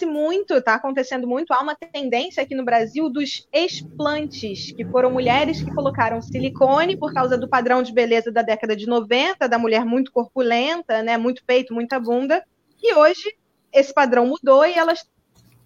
muito, 0.06 0.54
está 0.54 0.74
acontecendo 0.74 1.26
muito, 1.28 1.52
há 1.52 1.60
uma 1.60 1.76
tendência 1.76 2.42
aqui 2.42 2.54
no 2.54 2.64
Brasil 2.64 3.10
dos 3.10 3.46
explantes, 3.52 4.72
que 4.72 4.84
foram 4.86 5.10
mulheres 5.10 5.62
que 5.62 5.72
colocaram 5.74 6.22
silicone 6.22 6.96
por 6.96 7.12
causa 7.12 7.36
do 7.36 7.46
padrão 7.48 7.82
de 7.82 7.92
beleza 7.92 8.32
da 8.32 8.40
década 8.40 8.74
de 8.74 8.86
90, 8.86 9.46
da 9.46 9.58
mulher 9.58 9.84
muito 9.84 10.10
corpulenta, 10.10 11.02
né, 11.02 11.18
muito 11.18 11.44
peito, 11.44 11.74
muita 11.74 12.00
bunda, 12.00 12.42
e 12.82 12.94
hoje 12.94 13.36
esse 13.72 13.92
padrão 13.92 14.26
mudou 14.26 14.64
e 14.64 14.74
elas 14.74 15.06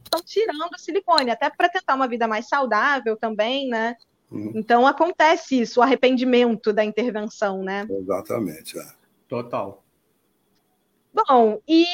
estão 0.05 0.23
tirando 0.23 0.73
o 0.73 0.79
silicone, 0.79 1.31
até 1.31 1.51
para 1.51 1.69
tentar 1.69 1.95
uma 1.95 2.09
vida 2.09 2.27
mais 2.29 2.49
saudável 2.49 3.17
também, 3.17 3.69
né? 3.69 3.97
Uhum. 4.31 4.53
Então 4.55 4.87
acontece 4.87 5.61
isso, 5.61 5.81
o 5.81 5.83
arrependimento 5.83 6.73
da 6.73 6.85
intervenção, 6.85 7.63
né? 7.63 7.87
Exatamente, 7.91 8.79
é. 8.79 8.87
Total. 9.29 9.85
Bom, 11.13 11.61
e 11.67 11.87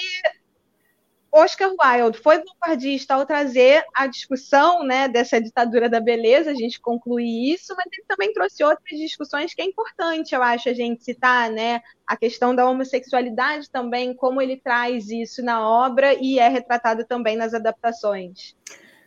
Oscar 1.33 1.71
Wilde 1.81 2.19
foi 2.19 2.43
vanguardista 2.45 3.15
ao 3.15 3.25
trazer 3.25 3.83
a 3.95 4.07
discussão 4.07 4.85
né, 4.85 5.09
dessa 5.09 5.41
ditadura 5.41 5.89
da 5.89 5.99
beleza, 5.99 6.51
a 6.51 6.55
gente 6.55 6.79
conclui 6.79 7.25
isso, 7.51 7.75
mas 7.75 7.87
ele 7.91 8.05
também 8.07 8.35
trouxe 8.35 8.63
outras 8.63 8.99
discussões 8.99 9.55
que 9.55 9.63
é 9.63 9.65
importante, 9.65 10.35
eu 10.35 10.43
acho, 10.43 10.69
a 10.69 10.75
gente 10.75 11.03
citar, 11.03 11.51
né? 11.51 11.81
A 12.07 12.17
questão 12.17 12.55
da 12.55 12.69
homossexualidade 12.69 13.71
também, 13.71 14.15
como 14.15 14.43
ele 14.43 14.59
traz 14.59 15.09
isso 15.09 15.43
na 15.43 15.67
obra 15.67 16.13
e 16.13 16.39
é 16.39 16.49
retratado 16.49 17.07
também 17.07 17.35
nas 17.35 17.55
adaptações. 17.55 18.55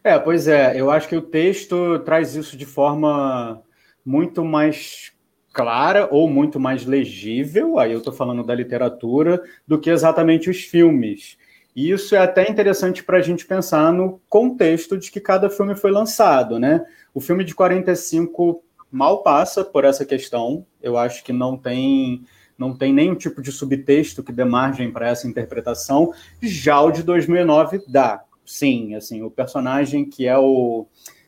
É, 0.04 0.18
pois 0.18 0.48
é, 0.48 0.80
eu 0.80 0.90
acho 0.90 1.08
que 1.08 1.16
o 1.16 1.22
texto 1.22 2.00
traz 2.00 2.36
isso 2.36 2.58
de 2.58 2.66
forma 2.66 3.62
muito 4.04 4.44
mais 4.44 5.14
clara 5.54 6.08
ou 6.12 6.28
muito 6.28 6.60
mais 6.60 6.86
legível, 6.86 7.78
aí 7.78 7.92
eu 7.92 8.00
estou 8.00 8.12
falando 8.12 8.44
da 8.44 8.54
literatura, 8.54 9.42
do 9.68 9.80
que 9.80 9.90
exatamente 9.90 10.50
os 10.50 10.64
filmes. 10.64 11.38
E 11.76 11.92
isso 11.92 12.16
é 12.16 12.20
até 12.20 12.50
interessante 12.50 13.04
para 13.04 13.18
a 13.18 13.22
gente 13.22 13.46
pensar 13.46 13.92
no 13.92 14.22
contexto 14.30 14.98
de 14.98 15.12
que 15.12 15.20
cada 15.20 15.50
filme 15.50 15.76
foi 15.76 15.92
lançado, 15.92 16.58
né? 16.58 16.86
O 17.14 17.20
filme 17.20 17.44
de 17.44 17.54
45 17.54 18.64
mal 18.90 19.22
passa 19.22 19.66
por 19.66 19.84
essa 19.84 20.06
questão. 20.06 20.66
Eu 20.82 20.98
acho 20.98 21.24
que 21.24 21.34
não 21.34 21.58
tem 21.58 22.24
não 22.58 22.74
tem 22.74 22.94
nenhum 22.94 23.16
tipo 23.16 23.42
de 23.42 23.52
subtexto 23.52 24.24
que 24.24 24.32
dê 24.32 24.46
margem 24.46 24.90
para 24.90 25.10
essa 25.10 25.28
interpretação. 25.28 26.14
Já 26.42 26.80
o 26.80 26.90
de 26.90 27.04
2009 27.04 27.84
dá. 27.86 28.24
Sim, 28.46 28.96
assim, 28.96 29.22
o 29.24 29.30
personagem 29.30 30.06
que 30.06 30.26
é 30.26 30.38
o, 30.38 30.88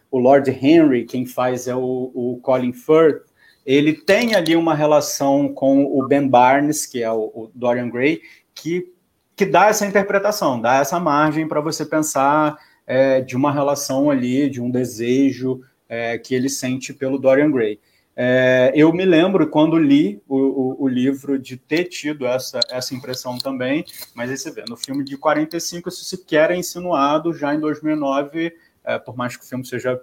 o 0.10 0.20
Lord 0.20 0.50
Henry, 0.50 1.04
quem 1.04 1.26
faz 1.26 1.68
é 1.68 1.76
o, 1.76 2.12
o 2.14 2.40
Colin 2.42 2.72
Firth, 2.72 3.24
ele 3.66 3.92
tem 3.92 4.36
ali 4.36 4.56
uma 4.56 4.74
relação 4.74 5.50
com 5.50 5.84
o 5.84 6.08
Ben 6.08 6.26
Barnes, 6.26 6.86
que 6.86 7.04
é 7.04 7.12
o, 7.12 7.24
o 7.34 7.52
Dorian 7.54 7.90
Gray, 7.90 8.22
que 8.56 8.94
que 9.38 9.46
dá 9.46 9.68
essa 9.68 9.86
interpretação, 9.86 10.60
dá 10.60 10.78
essa 10.78 11.00
margem 11.00 11.48
para 11.48 11.62
você 11.62 11.86
pensar 11.86 12.58
é, 12.88 13.22
de 13.22 13.36
uma 13.36 13.52
relação 13.52 14.10
ali, 14.10 14.50
de 14.50 14.60
um 14.60 14.72
desejo 14.72 15.62
é, 15.88 16.18
que 16.18 16.34
ele 16.34 16.50
sente 16.50 16.92
pelo 16.92 17.20
Dorian 17.20 17.52
Gray. 17.52 17.80
É, 18.16 18.72
eu 18.74 18.92
me 18.92 19.06
lembro 19.06 19.48
quando 19.48 19.78
li 19.78 20.20
o, 20.28 20.38
o, 20.38 20.84
o, 20.86 20.88
livro 20.88 21.38
de 21.38 21.56
ter 21.56 21.84
tido 21.84 22.26
essa, 22.26 22.60
essa 22.68 22.96
impressão 22.96 23.38
também, 23.38 23.86
mas 24.16 24.32
aí 24.32 24.38
você 24.38 24.50
vê, 24.50 24.64
no 24.68 24.76
filme 24.76 25.04
de 25.04 25.16
45 25.16 25.88
isso 25.88 26.04
sequer 26.04 26.50
é 26.50 26.56
insinuado, 26.56 27.32
já 27.32 27.54
em 27.54 27.60
2009, 27.60 28.52
é, 28.84 28.98
por 28.98 29.16
mais 29.16 29.38
que 29.38 29.46
o 29.46 29.48
filme 29.48 29.64
seja 29.64 30.02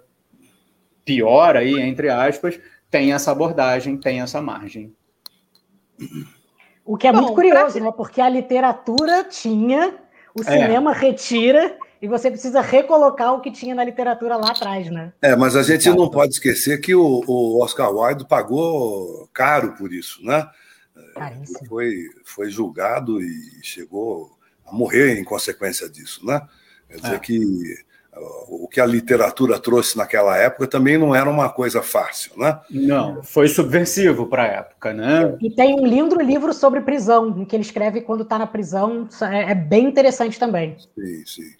pior 1.03 1.57
aí, 1.57 1.77
entre 1.81 2.07
aspas, 2.07 2.57
tem 2.89 3.11
essa 3.11 3.33
abordagem, 3.33 3.97
tem 3.97 4.21
essa 4.21 4.41
margem. 4.41 4.95
O 6.85 6.95
que 6.95 7.07
é 7.07 7.11
Bom, 7.11 7.21
muito 7.21 7.33
curioso, 7.33 7.73
pra... 7.73 7.85
né? 7.85 7.91
Porque 7.91 8.21
a 8.21 8.29
literatura 8.29 9.23
tinha, 9.23 9.95
o 10.35 10.41
é. 10.41 10.43
cinema 10.43 10.93
retira 10.93 11.77
e 11.99 12.07
você 12.07 12.29
precisa 12.29 12.61
recolocar 12.61 13.33
o 13.33 13.41
que 13.41 13.51
tinha 13.51 13.73
na 13.73 13.83
literatura 13.83 14.37
lá 14.37 14.51
atrás, 14.51 14.91
né? 14.91 15.11
É, 15.21 15.35
mas 15.35 15.55
a 15.55 15.63
gente 15.63 15.89
não 15.89 16.09
pode 16.09 16.33
esquecer 16.33 16.79
que 16.79 16.93
o, 16.93 17.23
o 17.25 17.63
Oscar 17.63 17.91
Wilde 17.91 18.27
pagou 18.27 19.27
caro 19.33 19.73
por 19.73 19.91
isso, 19.91 20.23
né? 20.23 20.47
Caríssimo. 21.15 21.67
Foi, 21.67 22.09
foi 22.23 22.49
julgado 22.49 23.19
e 23.21 23.59
chegou 23.63 24.29
a 24.65 24.71
morrer 24.71 25.17
em 25.17 25.23
consequência 25.23 25.89
disso, 25.89 26.23
né? 26.25 26.41
Quer 26.87 26.97
dizer 26.97 27.15
é. 27.15 27.19
que 27.19 27.84
o 28.47 28.67
que 28.67 28.79
a 28.79 28.85
literatura 28.85 29.59
trouxe 29.59 29.97
naquela 29.97 30.37
época 30.37 30.67
também 30.67 30.97
não 30.97 31.13
era 31.13 31.29
uma 31.29 31.49
coisa 31.49 31.81
fácil, 31.81 32.31
né? 32.37 32.59
Não, 32.69 33.21
foi 33.23 33.47
subversivo 33.47 34.27
para 34.27 34.43
a 34.43 34.47
época, 34.47 34.93
né? 34.93 35.37
E 35.41 35.49
tem 35.49 35.79
um 35.79 35.85
lindo 35.85 36.19
livro 36.21 36.53
sobre 36.53 36.81
prisão, 36.81 37.37
em 37.37 37.45
que 37.45 37.55
ele 37.55 37.63
escreve 37.63 38.01
quando 38.01 38.23
está 38.23 38.37
na 38.39 38.47
prisão, 38.47 39.07
é, 39.31 39.51
é 39.51 39.55
bem 39.55 39.85
interessante 39.85 40.39
também. 40.39 40.77
Sim, 40.79 41.25
sim. 41.25 41.55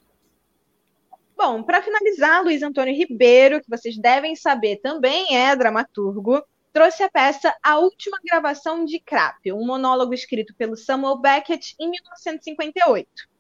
Bom, 1.38 1.62
para 1.64 1.82
finalizar, 1.82 2.44
Luiz 2.44 2.64
Antônio 2.64 2.96
Ribeiro, 2.96 3.62
que 3.62 3.70
vocês 3.70 3.98
devem 3.98 4.36
saber 4.36 4.78
também 4.78 5.36
é 5.36 5.54
dramaturgo, 5.56 6.42
trouxe 6.72 7.04
a 7.04 7.10
peça 7.10 7.54
A 7.62 7.78
Última 7.78 8.18
Gravação 8.24 8.86
de 8.86 9.00
Crap, 9.00 9.52
um 9.52 9.66
monólogo 9.66 10.14
escrito 10.14 10.56
pelo 10.58 10.78
Samuel 10.78 11.18
Beckett 11.18 11.76
em 11.80 11.90
1958 11.90 13.35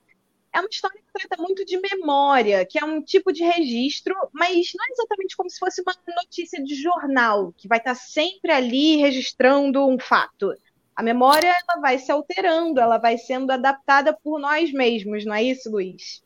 é 0.56 0.60
uma 0.62 0.70
história 0.72 0.97
que 0.97 1.28
trata 1.28 1.41
muito 1.41 1.66
de 1.66 1.78
memória, 1.78 2.66
que 2.66 2.80
é 2.80 2.86
um 2.86 3.01
tipo 3.01 3.34
de 3.34 3.43
registro, 3.43 4.16
mas 4.34 4.72
não 4.74 4.86
é 4.86 4.91
exatamente 4.91 5.36
como 5.36 5.49
se 5.49 5.60
fosse 5.60 5.82
uma 5.82 5.93
notícia 6.16 6.64
de 6.64 6.76
jornal, 6.76 7.53
que 7.58 7.68
vai 7.68 7.78
estar 7.78 7.93
sempre 7.93 8.53
ali 8.53 8.95
registrando 8.95 9.86
um 9.86 9.99
fato. 9.99 10.53
A 10.95 11.03
memória 11.03 11.49
ela 11.49 11.82
vai 11.82 11.99
se 11.99 12.10
alterando, 12.10 12.80
ela 12.80 12.97
vai 12.97 13.18
sendo 13.18 13.51
adaptada 13.51 14.18
por 14.24 14.39
nós 14.39 14.72
mesmos, 14.72 15.26
não 15.26 15.36
é 15.36 15.43
isso, 15.43 15.70
Luiz? 15.70 16.24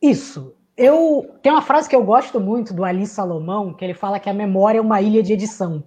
Isso. 0.00 0.56
Eu 0.74 1.38
tem 1.42 1.52
uma 1.52 1.60
frase 1.60 1.90
que 1.90 1.94
eu 1.94 2.02
gosto 2.02 2.40
muito 2.40 2.72
do 2.72 2.82
Ali 2.82 3.06
Salomão, 3.06 3.74
que 3.74 3.84
ele 3.84 3.92
fala 3.92 4.18
que 4.18 4.30
a 4.30 4.34
memória 4.34 4.78
é 4.78 4.80
uma 4.80 5.02
ilha 5.02 5.22
de 5.22 5.34
edição. 5.34 5.84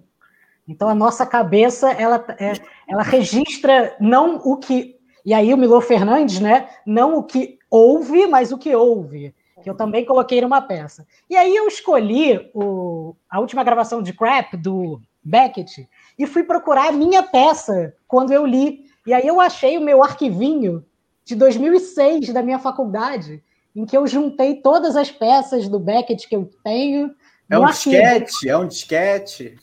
Então 0.68 0.88
a 0.88 0.94
nossa 0.94 1.26
cabeça 1.26 1.90
ela, 1.90 2.24
é, 2.38 2.52
ela 2.88 3.02
registra 3.02 3.96
não 4.00 4.36
o 4.44 4.56
que 4.56 4.95
e 5.26 5.34
aí 5.34 5.52
o 5.52 5.56
Milor 5.58 5.82
Fernandes, 5.82 6.38
né? 6.38 6.68
Não 6.86 7.18
o 7.18 7.22
que 7.24 7.58
houve, 7.68 8.28
mas 8.28 8.52
o 8.52 8.58
que 8.58 8.72
houve, 8.76 9.34
que 9.60 9.68
eu 9.68 9.74
também 9.74 10.04
coloquei 10.04 10.40
numa 10.40 10.62
peça. 10.62 11.04
E 11.28 11.36
aí 11.36 11.54
eu 11.54 11.66
escolhi 11.66 12.48
o, 12.54 13.16
a 13.28 13.40
última 13.40 13.64
gravação 13.64 14.00
de 14.00 14.12
Crap 14.12 14.56
do 14.56 15.00
Beckett 15.24 15.88
e 16.16 16.26
fui 16.28 16.44
procurar 16.44 16.90
a 16.90 16.92
minha 16.92 17.24
peça 17.24 17.92
quando 18.06 18.32
eu 18.32 18.46
li. 18.46 18.84
E 19.04 19.12
aí 19.12 19.26
eu 19.26 19.40
achei 19.40 19.76
o 19.76 19.80
meu 19.80 20.00
arquivinho 20.00 20.86
de 21.24 21.34
2006 21.34 22.32
da 22.32 22.40
minha 22.40 22.60
faculdade, 22.60 23.42
em 23.74 23.84
que 23.84 23.96
eu 23.96 24.06
juntei 24.06 24.54
todas 24.54 24.94
as 24.94 25.10
peças 25.10 25.68
do 25.68 25.80
Beckett 25.80 26.28
que 26.28 26.36
eu 26.36 26.48
tenho. 26.62 27.12
É 27.50 27.58
um 27.58 27.66
disquete, 27.66 28.48
é 28.48 28.56
um 28.56 28.68
disquete. 28.68 29.58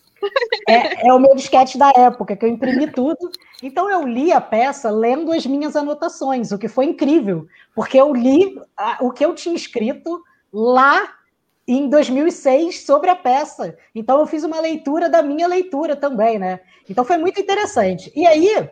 É, 0.68 1.08
é, 1.08 1.14
o 1.14 1.20
meu 1.20 1.36
disquete 1.36 1.78
da 1.78 1.92
época, 1.96 2.36
que 2.36 2.46
eu 2.46 2.50
imprimi 2.50 2.90
tudo. 2.92 3.32
Então 3.62 3.90
eu 3.90 4.08
li 4.08 4.32
a 4.32 4.40
peça 4.40 4.90
lendo 4.90 5.32
as 5.32 5.46
minhas 5.46 5.76
anotações, 5.76 6.52
o 6.52 6.58
que 6.58 6.68
foi 6.68 6.86
incrível, 6.86 7.48
porque 7.76 8.00
eu 8.00 8.14
li 8.14 8.60
o 9.02 9.12
que 9.12 9.26
eu 9.26 9.34
tinha 9.34 9.56
escrito 9.56 10.22
lá 10.52 11.10
em 11.68 11.90
2006 11.90 12.86
sobre 12.86 13.10
a 13.10 13.16
peça. 13.16 13.78
Então 13.96 14.20
eu 14.20 14.28
fiz 14.28 14.44
uma 14.44 14.60
leitura 14.60 15.10
da 15.10 15.22
minha 15.22 15.48
leitura 15.48 15.96
também, 15.96 16.38
né? 16.38 16.60
Então 16.90 17.06
foi 17.06 17.18
muito 17.18 17.40
interessante. 17.40 18.12
E 18.16 18.28
aí, 18.28 18.70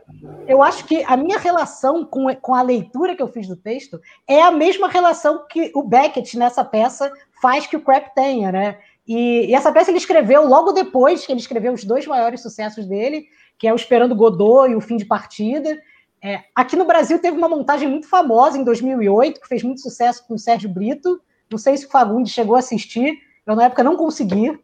eu 0.48 0.62
acho 0.62 0.86
que 0.86 1.04
a 1.06 1.16
minha 1.16 1.38
relação 1.38 2.04
com, 2.06 2.34
com 2.36 2.54
a 2.54 2.62
leitura 2.62 3.16
que 3.16 3.24
eu 3.24 3.28
fiz 3.28 3.48
do 3.48 3.56
texto 3.56 4.00
é 4.28 4.42
a 4.42 4.52
mesma 4.52 4.90
relação 4.90 5.46
que 5.48 5.72
o 5.74 5.84
Beckett 5.84 6.38
nessa 6.38 6.66
peça 6.66 7.12
faz 7.42 7.66
que 7.66 7.78
o 7.78 7.82
Crap 7.82 8.14
tenha, 8.14 8.52
né? 8.52 8.78
E, 9.14 9.48
e, 9.48 9.54
essa 9.54 9.74
peça 9.74 9.92
ele 9.92 9.98
escreveu 9.98 10.48
logo 10.48 10.72
depois 10.72 11.26
que 11.26 11.34
ele 11.34 11.42
escreveu 11.42 11.74
os 11.74 11.84
dois 11.84 12.08
maiores 12.08 12.42
sucessos 12.42 12.86
dele, 12.86 13.26
que 13.60 13.68
é 13.68 13.74
o 13.74 13.76
Esperando 13.76 14.16
Godot 14.16 14.72
e 14.72 14.76
o 14.76 14.80
Fim 14.80 14.96
de 14.96 15.04
Partida. 15.04 15.78
É, 16.24 16.46
aqui 16.56 16.78
no 16.78 16.86
Brasil 16.86 17.20
teve 17.20 17.36
uma 17.36 17.50
montagem 17.50 17.90
muito 17.90 18.08
famosa 18.08 18.58
em 18.58 18.64
2008, 18.64 19.42
que 19.42 19.48
fez 19.50 19.64
muito 19.64 19.82
sucesso 19.82 20.26
com 20.26 20.36
o 20.36 20.40
Sérgio 20.40 20.70
Brito. 20.70 21.20
Não 21.52 21.58
sei 21.58 21.76
se 21.76 21.88
o 21.88 21.90
Fagundes 21.90 22.32
chegou 22.32 22.56
a 22.56 22.60
assistir, 22.60 23.20
eu 23.46 23.54
na 23.54 23.66
época 23.66 23.84
não 23.84 23.98
consegui. 23.98 24.58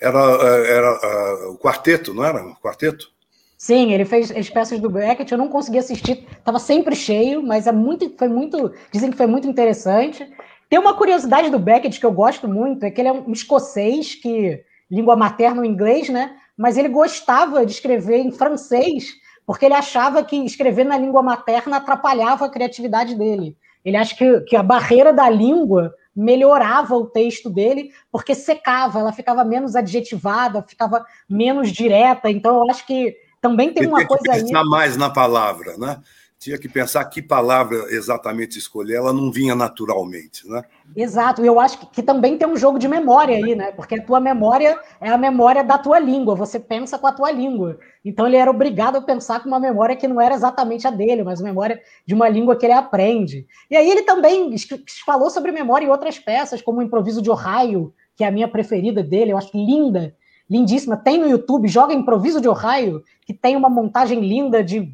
Era, 0.00 0.18
era 0.18 1.48
uh, 1.48 1.52
o 1.52 1.58
quarteto, 1.58 2.14
não 2.14 2.24
era? 2.24 2.42
O 2.46 2.56
quarteto? 2.56 3.12
Sim, 3.58 3.92
ele 3.92 4.06
fez 4.06 4.30
as 4.30 4.48
peças 4.48 4.80
do 4.80 4.88
Beckett, 4.88 5.30
eu 5.30 5.38
não 5.38 5.48
consegui 5.48 5.78
assistir, 5.78 6.26
estava 6.38 6.58
sempre 6.58 6.96
cheio, 6.96 7.42
mas 7.42 7.66
é 7.66 7.72
muito, 7.72 8.10
foi 8.16 8.28
muito, 8.28 8.72
dizem 8.90 9.10
que 9.10 9.18
foi 9.18 9.26
muito 9.26 9.46
interessante. 9.46 10.26
Tem 10.68 10.78
uma 10.78 10.94
curiosidade 10.94 11.50
do 11.50 11.58
Beckett 11.58 11.98
que 11.98 12.06
eu 12.06 12.12
gosto 12.12 12.48
muito, 12.48 12.84
é 12.84 12.90
que 12.90 13.00
ele 13.00 13.08
é 13.08 13.12
um 13.12 13.32
escocês 13.32 14.14
que 14.14 14.62
língua 14.90 15.16
materna 15.16 15.62
o 15.62 15.64
inglês, 15.64 16.08
né? 16.08 16.36
Mas 16.56 16.76
ele 16.76 16.88
gostava 16.88 17.64
de 17.64 17.72
escrever 17.72 18.18
em 18.18 18.30
francês, 18.30 19.14
porque 19.46 19.64
ele 19.64 19.74
achava 19.74 20.22
que 20.22 20.36
escrever 20.36 20.84
na 20.84 20.96
língua 20.96 21.22
materna 21.22 21.76
atrapalhava 21.76 22.46
a 22.46 22.50
criatividade 22.50 23.14
dele. 23.14 23.56
Ele 23.84 23.96
acha 23.96 24.16
que, 24.16 24.40
que 24.42 24.56
a 24.56 24.62
barreira 24.62 25.12
da 25.12 25.28
língua 25.28 25.94
melhorava 26.14 26.94
o 26.94 27.06
texto 27.06 27.50
dele, 27.50 27.90
porque 28.10 28.34
secava, 28.34 29.00
ela 29.00 29.12
ficava 29.12 29.44
menos 29.44 29.74
adjetivada, 29.74 30.64
ficava 30.66 31.04
menos 31.28 31.70
direta. 31.72 32.30
Então, 32.30 32.56
eu 32.56 32.70
acho 32.70 32.86
que 32.86 33.16
também 33.40 33.72
tem 33.72 33.86
uma 33.86 34.06
coisa 34.06 34.32
aí. 34.32 34.50
mais 34.64 34.96
na 34.96 35.10
palavra, 35.10 35.76
né? 35.76 36.00
Tinha 36.44 36.58
que 36.58 36.68
pensar 36.68 37.02
que 37.06 37.22
palavra 37.22 37.86
exatamente 37.88 38.58
escolher, 38.58 38.96
ela 38.96 39.14
não 39.14 39.32
vinha 39.32 39.54
naturalmente, 39.54 40.46
né? 40.46 40.62
Exato, 40.94 41.42
e 41.42 41.46
eu 41.46 41.58
acho 41.58 41.78
que, 41.78 41.86
que, 41.86 42.02
também 42.02 42.36
tem 42.36 42.46
um 42.46 42.54
jogo 42.54 42.78
de 42.78 42.86
memória 42.86 43.34
aí, 43.34 43.54
né? 43.54 43.72
Porque 43.72 43.94
a 43.94 44.04
tua 44.04 44.20
memória 44.20 44.78
é 45.00 45.08
a 45.08 45.16
memória 45.16 45.64
da 45.64 45.78
tua 45.78 45.98
língua, 45.98 46.34
você 46.34 46.60
pensa 46.60 46.98
com 46.98 47.06
a 47.06 47.12
tua 47.12 47.30
língua. 47.30 47.78
Então 48.04 48.26
ele 48.26 48.36
era 48.36 48.50
obrigado 48.50 48.96
a 48.96 49.00
pensar 49.00 49.42
com 49.42 49.48
uma 49.48 49.58
memória 49.58 49.96
que 49.96 50.06
não 50.06 50.20
era 50.20 50.34
exatamente 50.34 50.86
a 50.86 50.90
dele, 50.90 51.24
mas 51.24 51.40
uma 51.40 51.48
memória 51.48 51.80
de 52.06 52.12
uma 52.12 52.28
língua 52.28 52.56
que 52.56 52.66
ele 52.66 52.74
aprende. 52.74 53.46
E 53.70 53.76
aí 53.76 53.90
ele 53.90 54.02
também 54.02 54.54
falou 55.06 55.30
sobre 55.30 55.50
memória 55.50 55.86
em 55.86 55.90
outras 55.90 56.18
peças, 56.18 56.60
como 56.60 56.80
o 56.80 56.82
Improviso 56.82 57.22
de 57.22 57.30
Ohio, 57.30 57.94
que 58.14 58.22
é 58.22 58.26
a 58.26 58.30
minha 58.30 58.48
preferida 58.48 59.02
dele, 59.02 59.32
eu 59.32 59.38
acho 59.38 59.50
linda, 59.54 60.14
lindíssima. 60.48 60.94
Tem 60.94 61.16
no 61.16 61.26
YouTube, 61.26 61.68
joga 61.68 61.94
Improviso 61.94 62.38
de 62.38 62.50
Ohio, 62.50 63.02
que 63.24 63.32
tem 63.32 63.56
uma 63.56 63.70
montagem 63.70 64.20
linda 64.20 64.62
de 64.62 64.92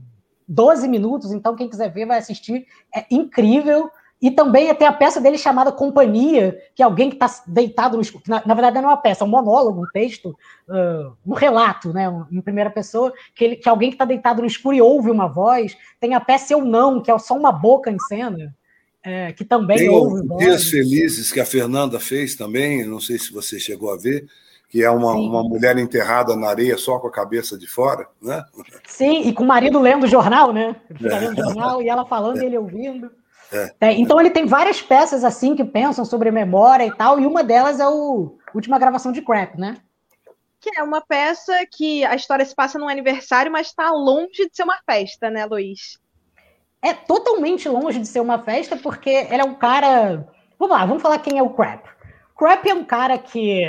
12 0.51 0.89
minutos, 0.89 1.31
então 1.31 1.55
quem 1.55 1.69
quiser 1.69 1.93
ver 1.93 2.07
vai 2.07 2.19
assistir, 2.19 2.67
é 2.95 3.07
incrível. 3.09 3.89
E 4.21 4.31
também 4.31 4.75
tem 4.75 4.87
a 4.87 4.93
peça 4.93 5.19
dele 5.19 5.39
chamada 5.39 5.73
Companhia, 5.73 6.61
que 6.75 6.83
é 6.83 6.85
alguém 6.85 7.09
que 7.09 7.17
está 7.17 7.43
deitado 7.47 7.97
no 7.97 8.03
escuro. 8.03 8.23
Na, 8.27 8.43
na, 8.45 8.53
verdade, 8.53 8.75
não 8.77 8.91
é 8.91 8.93
uma 8.93 8.97
peça, 9.01 9.25
é 9.25 9.27
um 9.27 9.31
monólogo, 9.31 9.83
um 9.83 9.91
texto, 9.95 10.37
uh, 10.69 11.17
um 11.27 11.33
relato, 11.33 11.91
né, 11.91 12.07
em 12.31 12.41
primeira 12.43 12.69
pessoa, 12.69 13.15
que, 13.35 13.45
ele, 13.45 13.57
que 13.57 13.67
é 13.67 13.71
alguém 13.71 13.89
que 13.89 13.95
está 13.95 14.05
deitado 14.05 14.43
no 14.43 14.47
escuro 14.47 14.77
e 14.77 14.83
ouve 14.83 15.11
uma 15.11 15.27
voz. 15.27 15.75
Tem 15.99 16.15
a 16.15 16.21
peça 16.21 16.53
Eu 16.53 16.63
Não, 16.63 17.01
que 17.01 17.11
é 17.11 17.19
só 17.19 17.35
uma 17.35 17.51
boca 17.51 17.91
em 17.91 17.99
cena, 17.99 18.55
é, 19.03 19.33
que 19.33 19.45
também 19.45 19.79
tem 19.79 19.89
ouve 19.89 20.27
voz. 20.27 20.45
Dias 20.45 20.65
Felizes, 20.69 21.33
que 21.33 21.41
a 21.41 21.47
Fernanda 21.47 21.99
fez 21.99 22.35
também, 22.35 22.85
não 22.85 23.01
sei 23.01 23.19
se 23.19 23.33
você 23.33 23.59
chegou 23.59 23.91
a 23.91 23.97
ver 23.97 24.27
que 24.71 24.85
é 24.85 24.89
uma, 24.89 25.13
uma 25.15 25.43
mulher 25.43 25.77
enterrada 25.77 26.37
na 26.37 26.49
areia 26.49 26.79
só 26.79 27.01
com 27.01 27.09
a 27.09 27.13
cabeça 27.13 27.59
de 27.59 27.67
fora, 27.67 28.07
né? 28.23 28.45
Sim, 28.87 29.23
e 29.23 29.33
com 29.33 29.43
o 29.43 29.47
marido 29.47 29.81
lendo 29.81 30.05
o 30.05 30.09
jornal, 30.09 30.53
né? 30.53 30.77
Ele 30.89 30.99
fica 31.01 31.17
é. 31.17 31.19
lendo 31.19 31.33
o 31.41 31.45
jornal 31.45 31.83
e 31.83 31.89
ela 31.89 32.07
falando 32.07 32.39
é. 32.39 32.45
e 32.45 32.47
ele 32.47 32.57
ouvindo. 32.57 33.11
É. 33.53 33.75
é. 33.81 33.93
então 33.95 34.21
ele 34.21 34.31
tem 34.31 34.47
várias 34.47 34.81
peças 34.81 35.25
assim 35.25 35.57
que 35.57 35.65
pensam 35.65 36.05
sobre 36.05 36.31
memória 36.31 36.87
e 36.87 36.93
tal, 36.93 37.19
e 37.19 37.27
uma 37.27 37.43
delas 37.43 37.81
é 37.81 37.89
o 37.89 38.39
última 38.55 38.79
gravação 38.79 39.11
de 39.11 39.21
Crap, 39.23 39.59
né? 39.59 39.77
Que 40.61 40.79
é 40.79 40.85
uma 40.85 41.01
peça 41.01 41.53
que 41.69 42.05
a 42.05 42.15
história 42.15 42.45
se 42.45 42.55
passa 42.55 42.79
num 42.79 42.89
aniversário, 42.89 43.51
mas 43.51 43.67
está 43.67 43.91
longe 43.91 44.49
de 44.49 44.55
ser 44.55 44.63
uma 44.63 44.79
festa, 44.89 45.29
né, 45.31 45.47
Luiz? 45.47 45.99
É 46.81 46.95
totalmente 46.95 47.69
longe 47.69 47.99
de 47.99 48.07
ser 48.07 48.21
uma 48.21 48.39
festa, 48.39 48.77
porque 48.77 49.11
ele 49.11 49.43
é 49.43 49.45
um 49.45 49.55
cara. 49.55 50.29
Vamos 50.57 50.77
lá, 50.77 50.87
vamos 50.87 51.03
falar 51.03 51.19
quem 51.19 51.39
é 51.39 51.43
o 51.43 51.51
Crap. 51.51 51.89
Crap 52.39 52.69
é 52.69 52.75
um 52.75 52.85
cara 52.85 53.19
que 53.19 53.65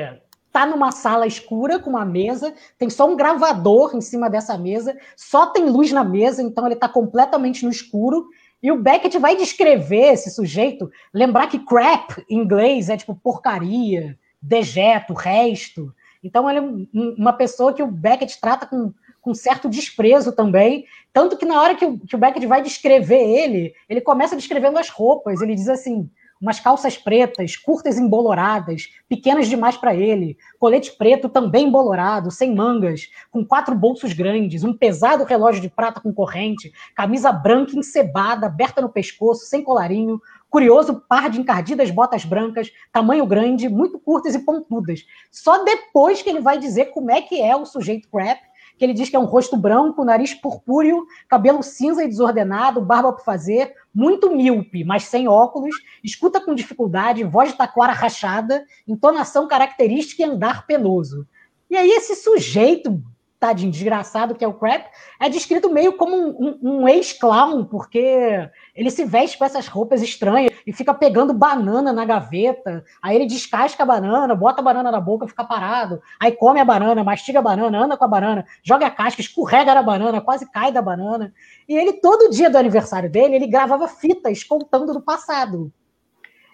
tá 0.52 0.66
numa 0.66 0.92
sala 0.92 1.26
escura 1.26 1.80
com 1.80 1.90
uma 1.90 2.06
mesa, 2.06 2.54
tem 2.78 2.90
só 2.90 3.10
um 3.10 3.16
gravador 3.16 3.96
em 3.96 4.02
cima 4.02 4.30
dessa 4.30 4.58
mesa, 4.58 4.98
só 5.16 5.48
tem 5.48 5.70
luz 5.70 5.92
na 5.92 6.04
mesa, 6.04 6.44
então 6.44 6.66
ele 6.66 6.76
está 6.76 6.90
completamente 6.90 7.64
no 7.64 7.72
escuro. 7.72 8.28
E 8.62 8.72
o 8.72 8.78
Beckett 8.78 9.18
vai 9.18 9.36
descrever 9.36 10.14
esse 10.14 10.30
sujeito, 10.30 10.92
lembrar 11.14 11.48
que 11.48 11.60
crap 11.60 12.24
em 12.30 12.38
inglês 12.38 12.90
é 12.90 12.98
tipo 12.98 13.16
porcaria, 13.16 14.18
dejeto, 14.42 15.14
resto. 15.14 15.94
Então 16.24 16.50
ele 16.50 16.60
é 16.60 16.98
uma 17.18 17.34
pessoa 17.34 17.74
que 17.74 17.82
o 17.82 17.88
Beckett 17.88 18.40
trata 18.40 18.68
com, 18.68 18.94
com 19.22 19.34
certo 19.34 19.68
desprezo 19.70 20.32
também, 20.32 20.86
tanto 21.14 21.38
que 21.38 21.46
na 21.46 21.60
hora 21.60 21.76
que 21.76 21.86
o, 21.86 21.98
que 21.98 22.16
o 22.16 22.20
Beckett 22.20 22.46
vai 22.46 22.62
descrever 22.62 23.22
ele, 23.22 23.74
ele 23.90 24.02
começa 24.02 24.36
descrevendo 24.36 24.78
as 24.78 24.90
roupas, 24.90 25.42
ele 25.42 25.56
diz 25.56 25.68
assim: 25.68 26.10
umas 26.42 26.60
calças 26.60 26.98
pretas, 26.98 27.56
curtas 27.56 27.98
emboloradas, 28.00 28.90
pequenas 29.08 29.48
demais 29.48 29.78
para 29.78 29.94
ele, 29.94 30.38
colete 30.58 30.92
preto 30.98 31.30
também 31.30 31.68
embolorado, 31.68 32.32
sem 32.32 32.56
mangas, 32.56 33.10
com 33.30 33.46
quatro 33.46 33.76
bolsos 33.76 34.14
grandes, 34.14 34.64
um 34.64 34.74
pesado 34.74 35.24
relógio 35.24 35.62
de 35.62 35.70
prata 35.70 36.02
com 36.02 36.12
corrente, 36.12 36.72
camisa 36.96 37.32
branca 37.32 37.78
encebada, 37.78 38.48
aberta 38.48 38.82
no 38.82 38.90
pescoço, 38.90 39.46
sem 39.46 39.64
colarinho, 39.64 40.20
curioso 40.50 41.02
par 41.08 41.30
de 41.30 41.40
encardidas 41.40 41.90
botas 41.92 42.26
brancas, 42.26 42.72
tamanho 42.92 43.26
grande, 43.26 43.70
muito 43.70 43.98
curtas 44.00 44.36
e 44.36 44.40
pontudas. 44.40 45.06
Só 45.32 45.64
depois 45.64 46.22
que 46.22 46.30
ele 46.30 46.42
vai 46.42 46.58
dizer 46.58 46.88
como 46.88 47.10
é 47.10 47.22
que 47.22 47.42
é 47.42 47.56
o 47.56 47.66
sujeito 47.66 48.10
crap, 48.10 48.42
que 48.82 48.86
ele 48.86 48.96
diz 48.96 49.10
que 49.10 49.16
é 49.16 49.20
um 49.20 49.26
rosto 49.26 49.56
branco, 49.56 50.04
nariz 50.04 50.34
purpúreo, 50.34 51.06
cabelo 51.30 51.62
cinza 51.62 52.04
e 52.04 52.08
desordenado, 52.08 52.82
barba 52.82 53.14
por 53.14 53.24
fazer, 53.24 53.76
muito 53.94 54.36
míope, 54.36 54.84
mas 54.84 55.04
sem 55.04 55.28
óculos, 55.28 55.76
escuta 56.04 56.42
com 56.42 56.56
dificuldade, 56.56 57.24
voz 57.24 57.52
de 57.52 57.58
taquara 57.60 57.94
rachada, 57.94 58.66
entonação 58.88 59.48
característica 59.48 60.24
e 60.24 60.26
andar 60.26 60.66
penoso. 60.66 61.28
E 61.70 61.78
aí 61.78 61.92
esse 61.92 62.16
sujeito 62.16 63.00
tadinho, 63.42 63.72
desgraçado 63.72 64.36
que 64.36 64.46
é 64.46 64.48
o 64.48 64.54
Crap, 64.54 64.86
é 65.20 65.28
descrito 65.28 65.72
meio 65.72 65.94
como 65.94 66.16
um, 66.16 66.30
um, 66.30 66.60
um 66.62 66.88
ex-clown, 66.88 67.66
porque 67.66 68.48
ele 68.76 68.92
se 68.92 69.04
veste 69.04 69.36
com 69.36 69.44
essas 69.44 69.68
roupas 69.68 70.00
estranhas 70.04 70.54
e 70.66 70.72
fica 70.72 70.94
pegando 70.94 71.34
banana 71.34 71.92
na 71.92 72.06
gaveta, 72.06 72.86
aí 73.02 73.16
ele 73.16 73.26
descasca 73.26 73.82
a 73.82 73.86
banana, 73.86 74.36
bota 74.36 74.62
a 74.62 74.64
banana 74.64 74.92
na 74.92 75.02
boca, 75.02 75.28
fica 75.28 75.44
parado, 75.44 76.00
aí 76.20 76.32
come 76.32 76.60
a 76.60 76.66
banana, 76.66 77.04
mastiga 77.04 77.40
a 77.40 77.42
banana, 77.42 77.84
anda 77.84 77.98
com 77.98 78.06
a 78.06 78.08
banana, 78.08 78.46
joga 78.64 78.86
a 78.86 78.92
casca, 78.92 79.22
escorrega 79.22 79.74
na 79.74 79.82
banana, 79.82 80.22
quase 80.22 80.50
cai 80.52 80.72
da 80.72 80.82
banana. 80.82 81.34
E 81.68 81.76
ele, 81.76 81.94
todo 81.94 82.30
dia 82.30 82.48
do 82.48 82.60
aniversário 82.60 83.10
dele, 83.10 83.36
ele 83.36 83.48
gravava 83.48 83.88
fitas 83.88 84.44
contando 84.44 84.94
do 84.94 85.02
passado. 85.02 85.74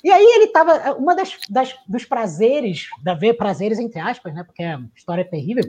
E 0.01 0.09
aí 0.09 0.23
ele 0.23 0.45
estava. 0.45 0.93
Uma 0.93 1.15
das, 1.15 1.38
das, 1.49 1.75
dos 1.88 2.05
prazeres, 2.05 2.88
da 3.03 3.13
ver 3.13 3.33
prazeres 3.33 3.79
entre 3.79 3.99
aspas, 3.99 4.33
né? 4.33 4.43
Porque 4.43 4.63
a 4.63 4.79
história 4.95 5.21
é 5.21 5.25
terrível 5.25 5.63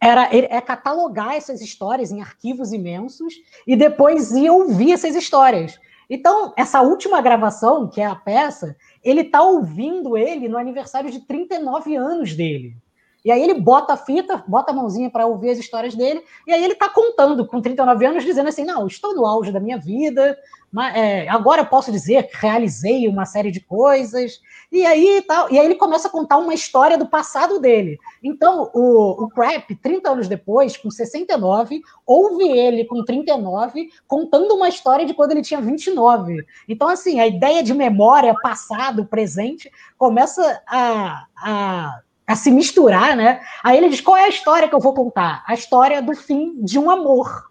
era 0.00 0.28
é 0.32 0.60
catalogar 0.60 1.34
essas 1.34 1.60
histórias 1.60 2.10
em 2.10 2.20
arquivos 2.20 2.72
imensos 2.72 3.34
e 3.66 3.76
depois 3.76 4.32
ir 4.32 4.50
ouvir 4.50 4.92
essas 4.92 5.14
histórias. 5.14 5.78
Então, 6.08 6.52
essa 6.56 6.82
última 6.82 7.20
gravação, 7.20 7.88
que 7.88 8.00
é 8.00 8.06
a 8.06 8.14
peça, 8.14 8.76
ele 9.02 9.22
está 9.22 9.42
ouvindo 9.42 10.16
ele 10.16 10.48
no 10.48 10.58
aniversário 10.58 11.10
de 11.10 11.20
39 11.20 11.96
anos 11.96 12.34
dele. 12.34 12.76
E 13.24 13.32
aí 13.32 13.42
ele 13.42 13.54
bota 13.54 13.94
a 13.94 13.96
fita, 13.96 14.44
bota 14.46 14.70
a 14.70 14.74
mãozinha 14.74 15.08
para 15.08 15.26
ouvir 15.26 15.50
as 15.50 15.58
histórias 15.58 15.94
dele, 15.94 16.22
e 16.46 16.52
aí 16.52 16.62
ele 16.62 16.74
está 16.74 16.90
contando 16.90 17.46
com 17.46 17.60
39 17.60 18.04
anos, 18.04 18.24
dizendo 18.24 18.48
assim: 18.48 18.64
não, 18.64 18.86
estou 18.86 19.14
no 19.14 19.24
auge 19.24 19.50
da 19.50 19.58
minha 19.58 19.78
vida, 19.78 20.36
mas, 20.70 20.94
é, 20.96 21.28
agora 21.28 21.64
posso 21.64 21.90
dizer 21.90 22.24
que 22.24 22.36
realizei 22.36 23.08
uma 23.08 23.24
série 23.24 23.50
de 23.50 23.60
coisas, 23.60 24.40
e 24.70 24.84
aí 24.84 25.22
tal. 25.26 25.50
E 25.50 25.58
aí 25.58 25.64
ele 25.64 25.76
começa 25.76 26.08
a 26.08 26.10
contar 26.10 26.36
uma 26.36 26.52
história 26.52 26.98
do 26.98 27.06
passado 27.06 27.58
dele. 27.60 27.96
Então, 28.22 28.70
o, 28.74 29.24
o 29.24 29.28
Crap, 29.30 29.74
30 29.76 30.10
anos 30.10 30.28
depois, 30.28 30.76
com 30.76 30.90
69, 30.90 31.80
ouve 32.04 32.44
ele 32.50 32.84
com 32.84 33.04
39, 33.04 33.88
contando 34.06 34.54
uma 34.54 34.68
história 34.68 35.06
de 35.06 35.14
quando 35.14 35.30
ele 35.30 35.42
tinha 35.42 35.60
29. 35.60 36.44
Então, 36.68 36.88
assim, 36.88 37.20
a 37.20 37.26
ideia 37.26 37.62
de 37.62 37.72
memória, 37.72 38.34
passado, 38.42 39.06
presente, 39.06 39.70
começa 39.96 40.60
a, 40.66 41.24
a 41.36 42.00
a 42.26 42.34
se 42.34 42.50
misturar, 42.50 43.16
né? 43.16 43.40
Aí 43.62 43.76
ele 43.76 43.88
diz: 43.88 44.00
qual 44.00 44.16
é 44.16 44.24
a 44.24 44.28
história 44.28 44.68
que 44.68 44.74
eu 44.74 44.80
vou 44.80 44.94
contar? 44.94 45.44
A 45.46 45.54
história 45.54 46.00
do 46.00 46.14
fim 46.14 46.54
de 46.62 46.78
um 46.78 46.90
amor. 46.90 47.50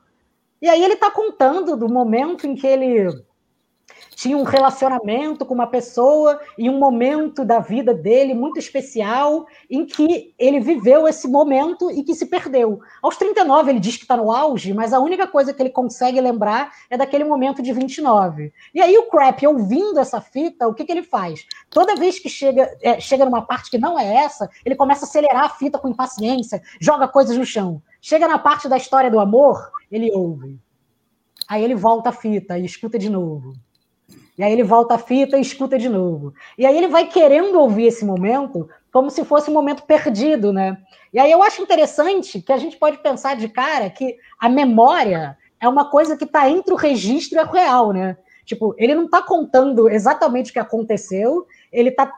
E 0.62 0.70
aí 0.70 0.84
ele 0.84 0.94
está 0.94 1.12
contando 1.12 1.76
do 1.76 1.90
momento 1.90 2.48
em 2.48 2.56
que 2.56 2.66
ele 2.66 3.24
tinha 4.16 4.38
um 4.38 4.44
relacionamento 4.44 5.46
com 5.46 5.54
uma 5.54 5.68
pessoa 5.68 6.40
e 6.58 6.70
um 6.70 6.78
momento 6.78 7.44
da 7.44 7.60
vida 7.60 7.94
dele 7.94 8.34
muito 8.34 8.60
especial 8.60 9.46
em 9.70 9.86
que 9.86 10.34
ele 10.38 10.60
viveu 10.60 11.08
esse 11.08 11.28
momento 11.28 11.92
e 11.92 12.04
que 12.04 12.16
se 12.16 12.26
perdeu. 12.26 12.80
Aos 13.02 13.18
39 13.18 13.72
ele 13.72 13.80
diz 13.80 13.98
que 13.98 14.04
está 14.04 14.16
no 14.18 14.32
auge, 14.32 14.74
mas 14.74 14.94
a 14.94 15.00
única 15.00 15.28
coisa 15.28 15.54
que 15.54 15.62
ele 15.62 15.70
consegue 15.70 16.20
lembrar 16.20 16.72
é 16.90 16.98
daquele 16.98 17.24
momento 17.24 17.62
de 17.62 17.74
29. 17.74 18.54
E 18.74 18.82
aí 18.82 18.98
o 18.98 19.10
Crap, 19.10 19.46
ouvindo 19.46 20.00
essa 20.00 20.22
fita, 20.22 20.68
o 20.68 20.74
que, 20.74 20.86
que 20.86 20.92
ele 20.92 21.04
faz? 21.04 21.46
Toda 21.70 21.96
vez 21.96 22.20
que 22.20 22.30
chega, 22.30 22.76
é, 22.82 23.00
chega 23.00 23.26
numa 23.26 23.42
parte 23.42 23.70
que 23.70 23.78
não 23.78 24.00
é 24.00 24.16
essa, 24.16 24.50
ele 24.66 24.76
começa 24.76 25.06
a 25.06 25.08
acelerar 25.08 25.44
a 25.46 25.50
fita 25.50 25.80
com 25.80 25.90
impaciência, 25.90 26.62
joga 26.80 27.08
coisas 27.08 27.38
no 27.38 27.46
chão. 27.46 27.82
Chega 28.02 28.28
na 28.28 28.38
parte 28.38 28.68
da 28.68 28.78
história 28.78 29.10
do 29.10 29.20
amor, 29.20 29.72
ele 29.90 30.12
ouve. 30.12 30.60
Aí 31.48 31.64
ele 31.64 31.76
volta 31.76 32.10
a 32.10 32.14
fita 32.14 32.58
e 32.58 32.66
escuta 32.66 32.98
de 33.00 33.10
novo. 33.10 33.54
E 34.38 34.44
aí 34.44 34.52
ele 34.52 34.64
volta 34.64 34.96
a 34.96 34.98
fita 34.98 35.38
e 35.38 35.42
escuta 35.42 35.78
de 35.78 35.88
novo. 35.88 36.34
E 36.58 36.66
aí 36.66 36.76
ele 36.78 36.88
vai 36.88 37.08
querendo 37.08 37.60
ouvir 37.60 37.88
esse 37.88 38.04
momento 38.04 38.68
como 38.92 39.10
se 39.10 39.24
fosse 39.24 39.50
um 39.50 39.54
momento 39.54 39.84
perdido, 39.84 40.52
né? 40.52 40.78
E 41.14 41.20
aí 41.20 41.32
eu 41.32 41.42
acho 41.44 41.62
interessante 41.62 42.42
que 42.42 42.52
a 42.52 42.58
gente 42.58 42.78
pode 42.78 42.98
pensar 42.98 43.36
de 43.36 43.48
cara 43.48 43.90
que 43.90 44.18
a 44.40 44.50
memória 44.50 45.38
é 45.60 45.68
uma 45.68 45.90
coisa 45.90 46.18
que 46.18 46.26
está 46.26 46.50
entre 46.50 46.74
o 46.74 46.78
registro 46.78 47.40
e 47.40 47.44
o 47.44 47.52
real, 47.52 47.92
né? 47.92 48.18
Tipo, 48.46 48.76
ele 48.78 48.94
não 48.94 49.06
está 49.06 49.22
contando 49.22 49.90
exatamente 49.90 50.52
o 50.52 50.54
que 50.54 50.60
aconteceu, 50.60 51.46
ele 51.72 51.90
está 51.90 52.12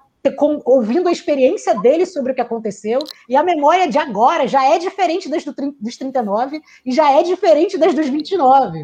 ouvindo 0.66 1.08
a 1.08 1.12
experiência 1.12 1.80
dele 1.80 2.04
sobre 2.06 2.32
o 2.32 2.36
que 2.36 2.42
aconteceu, 2.42 2.98
e 3.30 3.36
a 3.36 3.44
memória 3.44 3.88
de 3.88 4.00
agora 4.00 4.48
já 4.48 4.66
é 4.66 4.80
diferente 4.80 5.30
das 5.30 5.46
do, 5.46 5.54
dos 5.80 5.98
39 5.98 6.62
e 6.84 6.92
já 6.92 7.12
é 7.12 7.22
diferente 7.22 7.78
das 7.78 7.94
dos 7.94 8.08
29. 8.08 8.82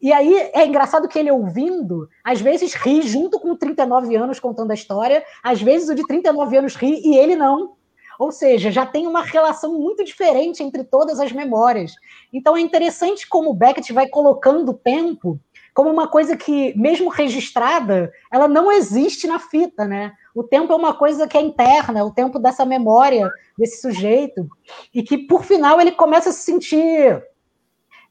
E 0.00 0.12
aí 0.12 0.50
é 0.54 0.66
engraçado 0.66 1.08
que 1.08 1.18
ele 1.18 1.30
ouvindo, 1.30 2.08
às 2.24 2.40
vezes 2.40 2.74
ri 2.74 3.02
junto 3.02 3.38
com 3.38 3.54
39 3.54 4.16
anos 4.16 4.40
contando 4.40 4.70
a 4.70 4.74
história, 4.74 5.22
às 5.42 5.60
vezes 5.60 5.88
o 5.88 5.94
de 5.94 6.06
39 6.06 6.56
anos 6.56 6.74
ri 6.74 7.00
e 7.04 7.16
ele 7.16 7.36
não. 7.36 7.74
Ou 8.18 8.30
seja, 8.30 8.70
já 8.70 8.84
tem 8.84 9.06
uma 9.06 9.22
relação 9.22 9.78
muito 9.78 10.04
diferente 10.04 10.62
entre 10.62 10.84
todas 10.84 11.18
as 11.18 11.32
memórias. 11.32 11.92
Então 12.32 12.56
é 12.56 12.60
interessante 12.60 13.28
como 13.28 13.54
Beckett 13.54 13.92
vai 13.92 14.08
colocando 14.08 14.70
o 14.70 14.74
tempo 14.74 15.40
como 15.74 15.90
uma 15.90 16.08
coisa 16.08 16.36
que, 16.36 16.76
mesmo 16.76 17.08
registrada, 17.08 18.12
ela 18.30 18.48
não 18.48 18.70
existe 18.70 19.26
na 19.26 19.38
fita, 19.38 19.86
né? 19.86 20.12
O 20.34 20.42
tempo 20.42 20.72
é 20.72 20.76
uma 20.76 20.94
coisa 20.94 21.26
que 21.26 21.36
é 21.36 21.40
interna, 21.40 22.04
o 22.04 22.12
tempo 22.12 22.38
dessa 22.38 22.64
memória 22.64 23.30
desse 23.56 23.80
sujeito, 23.80 24.48
e 24.92 25.02
que, 25.02 25.18
por 25.26 25.44
final, 25.44 25.80
ele 25.80 25.92
começa 25.92 26.30
a 26.30 26.32
se 26.32 26.42
sentir 26.42 27.22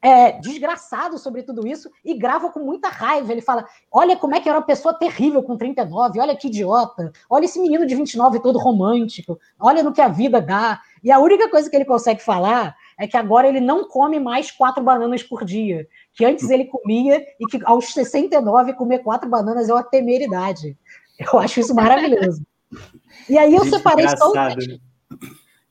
é, 0.01 0.33
desgraçado 0.39 1.17
sobre 1.17 1.43
tudo 1.43 1.67
isso 1.67 1.89
e 2.03 2.17
grava 2.17 2.49
com 2.51 2.59
muita 2.59 2.89
raiva. 2.89 3.31
Ele 3.31 3.41
fala: 3.41 3.65
Olha 3.91 4.15
como 4.15 4.35
é 4.35 4.39
que 4.39 4.47
era 4.47 4.57
uma 4.57 4.65
pessoa 4.65 4.93
terrível 4.93 5.43
com 5.43 5.57
39, 5.57 6.19
olha 6.19 6.35
que 6.35 6.47
idiota, 6.47 7.11
olha 7.29 7.45
esse 7.45 7.59
menino 7.59 7.85
de 7.85 7.95
29 7.95 8.39
todo 8.39 8.59
romântico, 8.59 9.39
olha 9.59 9.83
no 9.83 9.93
que 9.93 10.01
a 10.01 10.07
vida 10.07 10.41
dá. 10.41 10.81
E 11.03 11.11
a 11.11 11.19
única 11.19 11.49
coisa 11.49 11.69
que 11.69 11.75
ele 11.75 11.85
consegue 11.85 12.21
falar 12.21 12.75
é 12.97 13.07
que 13.07 13.15
agora 13.15 13.47
ele 13.47 13.61
não 13.61 13.87
come 13.87 14.19
mais 14.19 14.51
quatro 14.51 14.83
bananas 14.83 15.23
por 15.23 15.45
dia, 15.45 15.87
que 16.13 16.25
antes 16.25 16.49
ele 16.49 16.65
comia 16.65 17.25
e 17.39 17.45
que 17.45 17.59
aos 17.63 17.93
69 17.93 18.73
comer 18.73 18.99
quatro 18.99 19.29
bananas 19.29 19.69
é 19.69 19.73
uma 19.73 19.83
temeridade. 19.83 20.77
Eu 21.19 21.37
acho 21.39 21.59
isso 21.59 21.75
maravilhoso. 21.75 22.41
E 23.27 23.37
aí 23.37 23.53
eu 23.53 23.65
separei 23.65 24.07
só. 24.09 24.31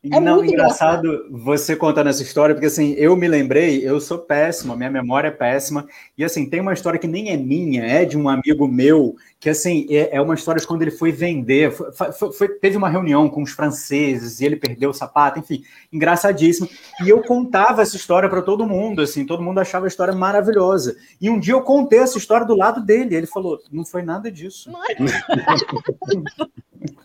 É 0.00 0.20
não, 0.20 0.44
engraçado, 0.44 1.08
engraçado, 1.08 1.26
você 1.28 1.74
contando 1.74 2.08
essa 2.08 2.22
história, 2.22 2.54
porque 2.54 2.68
assim, 2.68 2.92
eu 2.92 3.16
me 3.16 3.26
lembrei, 3.26 3.84
eu 3.84 4.00
sou 4.00 4.16
péssima, 4.16 4.76
minha 4.76 4.90
memória 4.90 5.26
é 5.26 5.32
péssima, 5.32 5.88
e 6.16 6.22
assim, 6.22 6.48
tem 6.48 6.60
uma 6.60 6.72
história 6.72 7.00
que 7.00 7.08
nem 7.08 7.30
é 7.30 7.36
minha, 7.36 7.84
é 7.84 8.04
de 8.04 8.16
um 8.16 8.28
amigo 8.28 8.68
meu, 8.68 9.16
que 9.40 9.50
assim, 9.50 9.88
é, 9.90 10.16
é 10.16 10.20
uma 10.20 10.36
história 10.36 10.60
de 10.60 10.68
quando 10.68 10.82
ele 10.82 10.92
foi 10.92 11.10
vender, 11.10 11.72
foi, 11.72 12.12
foi, 12.12 12.32
foi, 12.32 12.48
teve 12.48 12.76
uma 12.76 12.88
reunião 12.88 13.28
com 13.28 13.42
os 13.42 13.50
franceses, 13.50 14.40
e 14.40 14.44
ele 14.44 14.54
perdeu 14.54 14.90
o 14.90 14.94
sapato, 14.94 15.40
enfim, 15.40 15.64
engraçadíssimo, 15.92 16.68
e 17.04 17.08
eu 17.08 17.20
contava 17.24 17.82
essa 17.82 17.96
história 17.96 18.28
para 18.28 18.40
todo 18.40 18.68
mundo, 18.68 19.02
assim, 19.02 19.26
todo 19.26 19.42
mundo 19.42 19.58
achava 19.58 19.86
a 19.86 19.88
história 19.88 20.14
maravilhosa, 20.14 20.96
e 21.20 21.28
um 21.28 21.40
dia 21.40 21.54
eu 21.54 21.62
contei 21.62 21.98
essa 21.98 22.18
história 22.18 22.46
do 22.46 22.56
lado 22.56 22.84
dele, 22.84 23.16
ele 23.16 23.26
falou, 23.26 23.58
não 23.72 23.84
foi 23.84 24.02
nada 24.02 24.30
disso. 24.30 24.70
Não 24.70 24.80
é. 24.84 24.94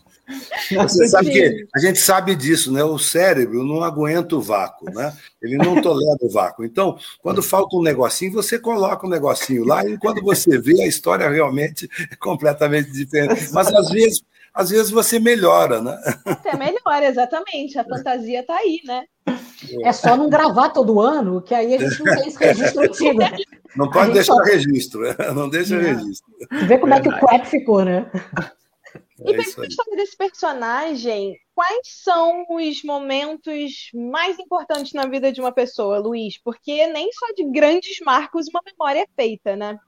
Você 0.72 1.08
sabe 1.08 1.32
que 1.32 1.68
a 1.76 1.80
gente 1.80 2.00
sabe 2.00 2.36
disso, 2.36 2.72
né? 2.72 2.84
O 2.84 2.98
cérebro 2.98 3.64
não 3.64 3.84
aguenta 3.84 4.36
o 4.36 4.42
vácuo, 4.42 4.90
né? 4.92 5.14
Ele 5.42 5.58
não 5.58 5.82
tolera 5.82 6.18
o 6.22 6.30
vácuo. 6.30 6.64
Então, 6.64 6.98
quando 7.22 7.44
falta 7.44 7.76
um 7.76 7.82
negocinho, 7.82 8.32
você 8.32 8.58
coloca 8.58 9.06
um 9.06 9.10
negocinho 9.10 9.66
lá 9.66 9.86
e 9.86 9.98
quando 9.98 10.22
você 10.22 10.58
vê 10.58 10.82
a 10.82 10.88
história 10.88 11.30
realmente 11.30 11.90
é 12.12 12.16
completamente 12.16 12.92
diferente. 12.92 13.52
Mas 13.52 13.68
às 13.68 13.90
vezes, 13.90 14.24
às 14.54 14.70
vezes 14.70 14.92
você 14.92 15.20
melhora, 15.20 15.82
né? 15.82 16.00
Até 16.26 16.56
melhora, 16.56 17.06
exatamente. 17.06 17.78
A 17.78 17.84
fantasia 17.84 18.40
está 18.40 18.56
aí, 18.56 18.80
né? 18.86 19.04
É 19.84 19.92
só 19.92 20.16
não 20.16 20.30
gravar 20.30 20.70
todo 20.70 21.00
ano, 21.00 21.42
que 21.42 21.54
aí 21.54 21.76
a 21.76 21.78
gente 21.78 22.04
não 22.04 22.16
tem 22.16 22.28
esse 22.28 22.38
registro 22.38 22.84
antigo. 22.84 23.20
Não 23.76 23.90
pode 23.90 24.12
deixar 24.12 24.34
só... 24.34 24.44
registro, 24.44 25.02
né? 25.02 25.16
não 25.34 25.50
deixa 25.50 25.80
registro. 25.80 26.32
Vê 26.68 26.78
como 26.78 26.94
é 26.94 27.02
que 27.02 27.10
o 27.10 27.20
Crap 27.20 27.46
ficou, 27.48 27.84
né? 27.84 28.10
É 29.26 29.32
e 29.32 29.38
pela 29.38 29.68
história 29.68 29.96
desse 29.96 30.18
personagem, 30.18 31.38
quais 31.56 31.88
são 32.04 32.46
os 32.50 32.84
momentos 32.84 33.90
mais 33.94 34.38
importantes 34.40 34.94
na 34.94 35.06
vida 35.06 35.32
de 35.32 35.40
uma 35.40 35.52
pessoa, 35.52 36.00
Luiz? 36.00 36.38
Porque 36.38 36.88
nem 36.88 37.12
só 37.14 37.28
de 37.34 37.44
grandes 37.52 38.00
marcos 38.02 38.48
uma 38.48 38.62
memória 38.66 39.02
é 39.02 39.08
feita, 39.16 39.56
né? 39.56 39.80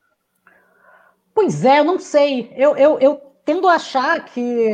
Pois 1.33 1.65
é, 1.65 1.79
eu 1.79 1.83
não 1.83 1.99
sei. 1.99 2.53
Eu, 2.55 2.77
eu, 2.77 2.99
eu 2.99 3.21
tendo 3.43 3.67
a 3.67 3.75
achar 3.75 4.23
que 4.23 4.69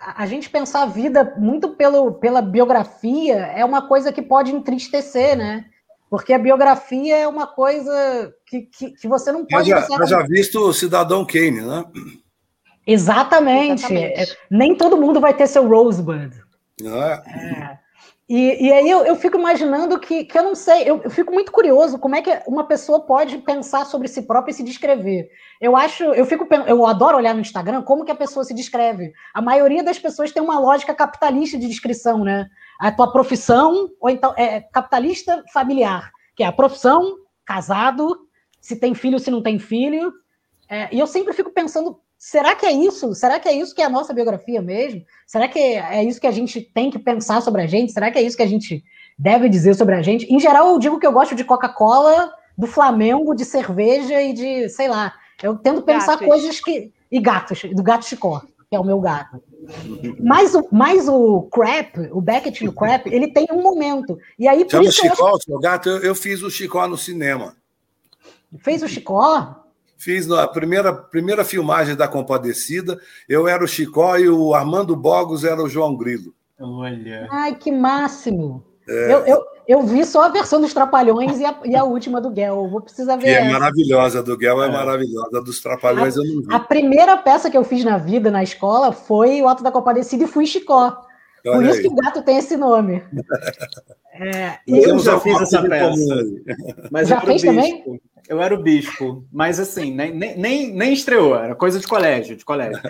a 0.00 0.26
gente 0.26 0.50
pensar 0.50 0.82
a 0.82 0.86
vida 0.86 1.34
muito 1.38 1.70
pelo, 1.70 2.12
pela 2.14 2.42
biografia 2.42 3.36
é 3.36 3.64
uma 3.64 3.88
coisa 3.88 4.12
que 4.12 4.20
pode 4.20 4.52
entristecer, 4.52 5.36
né? 5.36 5.64
Porque 6.10 6.34
a 6.34 6.38
biografia 6.38 7.16
é 7.16 7.26
uma 7.26 7.46
coisa 7.46 8.34
que, 8.46 8.62
que, 8.62 8.90
que 8.90 9.08
você 9.08 9.32
não 9.32 9.46
pode. 9.46 9.70
Eu 9.70 9.80
já, 9.80 9.96
eu 9.98 10.06
já 10.06 10.22
visto 10.22 10.60
o 10.60 10.74
Cidadão 10.74 11.24
Kane, 11.24 11.62
né? 11.62 11.84
Exatamente. 12.86 13.84
Exatamente. 13.84 14.38
Nem 14.50 14.74
todo 14.74 14.96
mundo 14.96 15.20
vai 15.20 15.34
ter 15.34 15.46
seu 15.46 15.66
Rosebud. 15.68 16.32
É. 16.84 17.78
E, 18.28 18.66
e 18.66 18.72
aí 18.72 18.88
eu, 18.88 19.04
eu, 19.04 19.16
fico 19.16 19.36
imaginando 19.36 19.98
que, 19.98 20.24
que 20.24 20.38
eu 20.38 20.42
não 20.42 20.54
sei, 20.54 20.88
eu, 20.88 21.02
eu, 21.02 21.10
fico 21.10 21.30
muito 21.32 21.52
curioso 21.52 21.98
como 21.98 22.16
é 22.16 22.22
que 22.22 22.30
uma 22.46 22.64
pessoa 22.64 23.00
pode 23.00 23.36
pensar 23.38 23.84
sobre 23.84 24.08
si 24.08 24.22
própria 24.22 24.52
e 24.52 24.54
se 24.54 24.62
descrever. 24.62 25.28
Eu 25.60 25.76
acho, 25.76 26.04
eu 26.04 26.24
fico, 26.24 26.46
eu 26.66 26.86
adoro 26.86 27.18
olhar 27.18 27.34
no 27.34 27.42
Instagram 27.42 27.82
como 27.82 28.04
que 28.04 28.10
a 28.10 28.16
pessoa 28.16 28.42
se 28.42 28.54
descreve. 28.54 29.12
A 29.34 29.42
maioria 29.42 29.82
das 29.82 29.98
pessoas 29.98 30.32
tem 30.32 30.42
uma 30.42 30.58
lógica 30.58 30.94
capitalista 30.94 31.58
de 31.58 31.68
descrição, 31.68 32.24
né? 32.24 32.48
A 32.80 32.90
tua 32.90 33.12
profissão, 33.12 33.90
ou 34.00 34.08
então 34.08 34.32
é 34.36 34.60
capitalista 34.60 35.44
familiar, 35.52 36.10
que 36.34 36.42
é 36.42 36.46
a 36.46 36.52
profissão, 36.52 37.16
casado, 37.44 38.18
se 38.60 38.76
tem 38.76 38.94
filho, 38.94 39.18
se 39.18 39.30
não 39.30 39.42
tem 39.42 39.58
filho. 39.58 40.10
É, 40.70 40.88
e 40.90 40.98
eu 40.98 41.06
sempre 41.06 41.34
fico 41.34 41.50
pensando 41.50 42.00
será 42.22 42.54
que 42.54 42.64
é 42.64 42.70
isso? 42.70 43.16
Será 43.16 43.40
que 43.40 43.48
é 43.48 43.52
isso 43.52 43.74
que 43.74 43.82
é 43.82 43.84
a 43.84 43.90
nossa 43.90 44.14
biografia 44.14 44.62
mesmo? 44.62 45.04
Será 45.26 45.48
que 45.48 45.58
é 45.58 46.04
isso 46.04 46.20
que 46.20 46.26
a 46.28 46.30
gente 46.30 46.60
tem 46.60 46.88
que 46.88 46.96
pensar 46.96 47.42
sobre 47.42 47.62
a 47.62 47.66
gente? 47.66 47.90
Será 47.90 48.12
que 48.12 48.18
é 48.18 48.22
isso 48.22 48.36
que 48.36 48.44
a 48.44 48.48
gente 48.48 48.84
deve 49.18 49.48
dizer 49.48 49.74
sobre 49.74 49.96
a 49.96 50.02
gente? 50.02 50.32
Em 50.32 50.38
geral, 50.38 50.68
eu 50.68 50.78
digo 50.78 51.00
que 51.00 51.06
eu 51.06 51.10
gosto 51.10 51.34
de 51.34 51.42
Coca-Cola, 51.42 52.32
do 52.56 52.68
Flamengo, 52.68 53.34
de 53.34 53.44
cerveja 53.44 54.22
e 54.22 54.32
de, 54.32 54.68
sei 54.68 54.86
lá, 54.86 55.12
eu 55.42 55.56
tento 55.56 55.82
pensar 55.82 56.12
gatos. 56.12 56.28
coisas 56.28 56.60
que. 56.60 56.92
E 57.10 57.20
gatos, 57.20 57.60
do 57.74 57.82
gato 57.82 58.06
Chicó, 58.06 58.40
que 58.70 58.76
é 58.76 58.78
o 58.78 58.84
meu 58.84 59.00
gato. 59.00 59.42
Mas 60.20 60.54
o, 60.54 60.68
mas 60.70 61.08
o 61.08 61.42
Crap, 61.52 62.08
o 62.12 62.20
Beckett 62.20 62.64
no 62.64 62.72
Crap, 62.72 63.08
ele 63.08 63.32
tem 63.32 63.48
um 63.50 63.62
momento. 63.62 64.16
E 64.38 64.46
aí, 64.46 64.64
Chama 64.70 64.88
o 64.88 64.92
Chicó, 64.92 65.28
acho... 65.30 65.44
seu 65.44 65.58
gato? 65.58 65.88
Eu, 65.88 65.98
eu 65.98 66.14
fiz 66.14 66.40
o 66.40 66.50
Chicó 66.50 66.86
no 66.86 66.96
cinema. 66.96 67.56
Fez 68.60 68.80
o 68.80 68.88
Chicó? 68.88 69.61
Fiz 70.02 70.26
na 70.26 70.48
primeira, 70.48 70.92
primeira 70.92 71.44
filmagem 71.44 71.94
da 71.94 72.08
Compadecida, 72.08 72.98
eu 73.28 73.46
era 73.46 73.62
o 73.62 73.68
Chicó 73.68 74.16
e 74.16 74.28
o 74.28 74.52
Armando 74.52 74.96
Bogos 74.96 75.44
era 75.44 75.62
o 75.62 75.68
João 75.68 75.96
Grilo. 75.96 76.34
Olha. 76.58 77.28
Ai, 77.30 77.54
que 77.54 77.70
máximo! 77.70 78.64
É. 78.88 79.12
Eu, 79.14 79.18
eu, 79.26 79.44
eu 79.68 79.82
vi 79.84 80.04
só 80.04 80.24
a 80.24 80.28
versão 80.28 80.60
dos 80.60 80.74
Trapalhões 80.74 81.38
e 81.38 81.44
a, 81.44 81.56
e 81.64 81.76
a 81.76 81.84
última 81.84 82.20
do 82.20 82.30
Guel. 82.30 82.68
Vou 82.68 82.80
precisar 82.80 83.14
ver. 83.14 83.22
Que 83.22 83.30
é 83.30 83.52
maravilhosa, 83.52 84.24
do 84.24 84.36
Guel 84.36 84.60
é, 84.64 84.66
é 84.66 84.72
maravilhosa. 84.72 85.38
A 85.38 85.40
dos 85.40 85.60
Trapalhões 85.60 86.18
a, 86.18 86.20
eu 86.20 86.34
não 86.34 86.42
vi. 86.42 86.52
A 86.52 86.58
primeira 86.58 87.16
peça 87.18 87.48
que 87.48 87.56
eu 87.56 87.62
fiz 87.62 87.84
na 87.84 87.96
vida, 87.96 88.28
na 88.28 88.42
escola, 88.42 88.90
foi 88.90 89.40
o 89.40 89.46
Alto 89.46 89.62
da 89.62 89.70
Compadecida 89.70 90.24
e 90.24 90.26
fui 90.26 90.46
Chicó. 90.46 91.00
Olha 91.46 91.56
Por 91.56 91.64
isso 91.64 91.76
aí. 91.76 91.82
que 91.82 91.88
o 91.88 91.94
gato 91.94 92.22
tem 92.22 92.36
esse 92.38 92.56
nome. 92.56 93.02
é, 94.14 94.58
eu 94.66 94.98
já 94.98 95.18
fiz 95.18 95.40
essa 95.40 95.62
peça. 95.62 96.24
Mas 96.90 97.08
já 97.08 97.20
fez 97.20 97.42
também? 97.42 98.00
Eu 98.28 98.40
era 98.40 98.54
o 98.54 98.62
bispo, 98.62 99.24
mas 99.32 99.58
assim, 99.58 99.92
nem, 99.92 100.14
nem, 100.14 100.72
nem 100.72 100.92
estreou, 100.92 101.34
era 101.36 101.54
coisa 101.54 101.80
de 101.80 101.86
colégio, 101.86 102.36
de 102.36 102.44
colégio. 102.44 102.80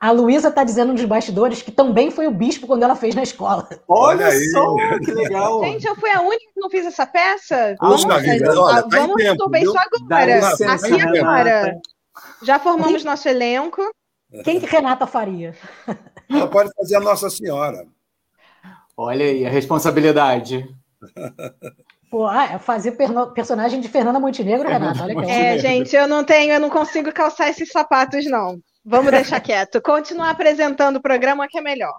A 0.00 0.12
Luísa 0.12 0.48
está 0.48 0.64
dizendo 0.64 0.92
nos 0.92 1.04
bastidores 1.04 1.60
que 1.60 1.70
também 1.70 2.10
foi 2.10 2.26
o 2.26 2.30
bispo 2.30 2.66
quando 2.66 2.84
ela 2.84 2.96
fez 2.96 3.14
na 3.14 3.22
escola. 3.22 3.68
Olha, 3.86 4.28
Olha 4.28 4.50
só, 4.50 4.74
que 5.04 5.12
legal. 5.12 5.62
Gente, 5.62 5.86
eu 5.86 5.94
fui 5.94 6.10
a 6.10 6.22
única 6.22 6.44
que 6.54 6.60
não 6.60 6.70
fiz 6.70 6.86
essa 6.86 7.04
peça. 7.06 7.74
vamos 7.78 8.04
vida, 8.22 8.58
olha, 8.58 8.82
tá 8.82 8.88
vamos 8.88 9.22
resolver 9.22 9.58
isso 9.58 9.76
agora. 9.78 10.38
Aqui 10.72 11.00
agora. 11.02 11.80
Já 12.42 12.58
formamos 12.58 13.04
nosso 13.04 13.28
elenco. 13.28 13.82
Quem 14.44 14.60
que 14.60 14.66
Renata 14.66 15.06
faria? 15.06 15.54
Ela 16.28 16.48
pode 16.48 16.70
fazer 16.76 16.96
a 16.96 17.00
Nossa 17.00 17.28
Senhora. 17.28 17.86
Olha 18.96 19.24
aí, 19.24 19.46
a 19.46 19.50
responsabilidade. 19.50 20.68
Pô, 22.10 22.26
ah, 22.26 22.44
é 22.44 22.58
fazer 22.58 22.96
personagem 23.34 23.80
de 23.80 23.88
Fernanda 23.88 24.20
Montenegro, 24.20 24.68
Renata. 24.68 25.02
Olha 25.02 25.14
que 25.14 25.30
é, 25.30 25.58
gente, 25.58 25.94
eu 25.94 26.06
não 26.06 26.24
tenho, 26.24 26.52
eu 26.52 26.60
não 26.60 26.70
consigo 26.70 27.12
calçar 27.12 27.48
esses 27.48 27.70
sapatos, 27.70 28.24
não. 28.26 28.60
Vamos 28.84 29.10
deixar 29.10 29.40
quieto. 29.40 29.80
Continuar 29.80 30.30
apresentando 30.30 30.96
o 30.96 31.02
programa 31.02 31.46
que 31.48 31.58
é 31.58 31.60
melhor. 31.60 31.96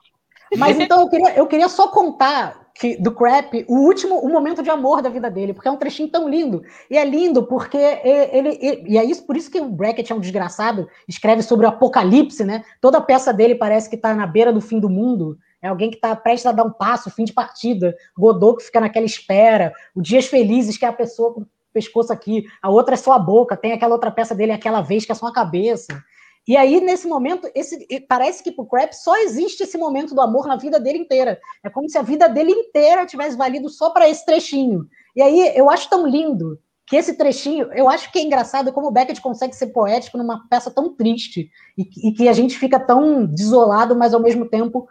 Mas 0.58 0.80
então 0.80 1.02
eu 1.02 1.10
queria, 1.10 1.36
eu 1.36 1.48
queria 1.48 1.70
só 1.70 1.88
contar 1.88 2.61
que, 2.82 2.98
do 2.98 3.12
Crap, 3.12 3.64
o 3.68 3.76
último, 3.76 4.18
o 4.22 4.28
momento 4.28 4.64
de 4.64 4.70
amor 4.72 5.04
da 5.04 5.10
vida 5.10 5.30
dele, 5.30 5.54
porque 5.54 5.68
é 5.68 5.72
um 5.72 5.78
trechinho 5.78 6.10
tão 6.10 6.28
lindo. 6.28 6.64
E 6.90 6.98
é 6.98 7.06
lindo 7.06 7.44
porque 7.44 7.78
ele, 7.78 8.58
ele 8.60 8.84
e 8.88 8.98
é 8.98 9.04
isso 9.04 9.24
por 9.24 9.38
isso 9.38 9.52
que 9.52 9.62
o 9.62 9.70
Brackett 9.70 10.12
é 10.12 10.16
um 10.16 10.20
desgraçado, 10.20 10.90
escreve 11.08 11.44
sobre 11.44 11.68
o 11.68 11.70
apocalipse, 11.70 12.44
né? 12.44 12.64
Toda 12.82 12.98
a 12.98 13.02
peça 13.02 13.32
dele 13.32 13.54
parece 13.54 13.88
que 13.88 13.96
está 13.96 14.16
na 14.16 14.26
beira 14.26 14.52
do 14.52 14.60
fim 14.60 14.80
do 14.80 14.90
mundo. 14.90 15.38
É 15.62 15.68
alguém 15.68 15.92
que 15.92 15.98
está 15.98 16.16
prestes 16.16 16.48
a 16.48 16.52
dar 16.52 16.64
um 16.64 16.72
passo, 16.72 17.12
fim 17.12 17.24
de 17.24 17.34
partida. 17.34 17.96
Godot 18.18 18.58
que 18.58 18.64
fica 18.64 18.82
naquela 18.82 19.06
espera. 19.06 19.72
O 19.94 20.02
Dias 20.02 20.26
Felizes, 20.26 20.76
que 20.76 20.84
é 20.84 20.88
a 20.88 20.94
pessoa 20.94 21.36
com 21.36 21.42
o 21.42 21.48
pescoço 21.72 22.12
aqui. 22.12 22.46
A 22.64 22.72
outra 22.72 22.96
é 22.96 22.98
só 22.98 23.14
a 23.14 23.20
boca. 23.20 23.56
Tem 23.56 23.74
aquela 23.74 23.94
outra 23.94 24.10
peça 24.10 24.34
dele, 24.34 24.54
aquela 24.54 24.82
vez, 24.82 25.06
que 25.06 25.12
é 25.12 25.16
só 25.16 25.28
a 25.28 25.34
cabeça. 25.34 26.04
E 26.48 26.58
aí, 26.58 26.82
nesse 26.82 27.08
momento, 27.08 27.50
esse, 27.54 27.86
parece 28.08 28.44
que 28.44 28.52
para 28.52 28.64
o 28.64 28.94
só 28.94 29.16
existe 29.18 29.64
esse 29.64 29.78
momento 29.78 30.16
do 30.16 30.22
amor 30.22 30.48
na 30.48 30.56
vida 30.56 30.80
dele 30.80 31.00
inteira. 31.00 31.40
É 31.64 31.70
como 31.70 31.90
se 31.90 31.98
a 31.98 32.02
vida 32.02 32.28
dele 32.28 32.52
inteira 32.52 33.06
tivesse 33.06 33.38
valido 33.38 33.70
só 33.70 33.92
para 33.92 34.10
esse 34.10 34.26
trechinho. 34.26 34.88
E 35.16 35.22
aí, 35.22 35.54
eu 35.56 35.70
acho 35.70 35.90
tão 35.90 36.08
lindo 36.08 36.60
que 36.88 36.98
esse 36.98 37.14
trechinho, 37.14 37.72
eu 37.74 37.88
acho 37.88 38.12
que 38.12 38.20
é 38.20 38.24
engraçado 38.24 38.74
como 38.74 38.88
o 38.88 38.92
Beckett 38.92 39.22
consegue 39.22 39.56
ser 39.56 39.68
poético 39.68 40.18
numa 40.18 40.46
peça 40.50 40.70
tão 40.70 40.94
triste 40.94 41.50
e, 41.78 42.10
e 42.10 42.12
que 42.12 42.28
a 42.28 42.34
gente 42.34 42.58
fica 42.58 42.78
tão 42.78 43.26
desolado, 43.26 43.96
mas 43.96 44.14
ao 44.14 44.20
mesmo 44.20 44.46
tempo 44.46 44.88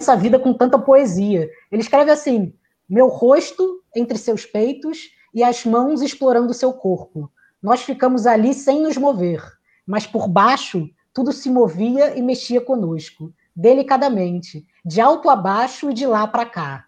essa 0.00 0.16
vida 0.16 0.38
com 0.38 0.52
tanta 0.52 0.78
poesia. 0.78 1.48
Ele 1.70 1.82
escreve 1.82 2.10
assim: 2.10 2.52
meu 2.88 3.08
rosto 3.08 3.80
entre 3.94 4.18
seus 4.18 4.44
peitos 4.44 5.10
e 5.32 5.44
as 5.44 5.64
mãos 5.64 6.02
explorando 6.02 6.52
seu 6.52 6.72
corpo. 6.72 7.30
Nós 7.62 7.82
ficamos 7.82 8.26
ali 8.26 8.52
sem 8.52 8.82
nos 8.82 8.96
mover, 8.96 9.40
mas 9.86 10.06
por 10.06 10.28
baixo 10.28 10.88
tudo 11.12 11.32
se 11.32 11.48
movia 11.48 12.18
e 12.18 12.22
mexia 12.22 12.60
conosco, 12.60 13.32
delicadamente, 13.54 14.66
de 14.84 15.00
alto 15.00 15.30
a 15.30 15.36
baixo 15.36 15.90
e 15.90 15.94
de 15.94 16.06
lá 16.06 16.26
para 16.26 16.44
cá. 16.44 16.84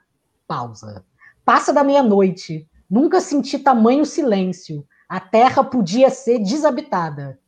Pausa. 0.48 1.04
Passa 1.44 1.72
da 1.72 1.84
meia-noite. 1.84 2.68
Nunca 2.90 3.20
senti 3.20 3.58
tamanho 3.58 4.04
silêncio. 4.04 4.84
A 5.08 5.20
terra 5.20 5.62
podia 5.62 6.10
ser 6.10 6.40
desabitada. 6.40 7.38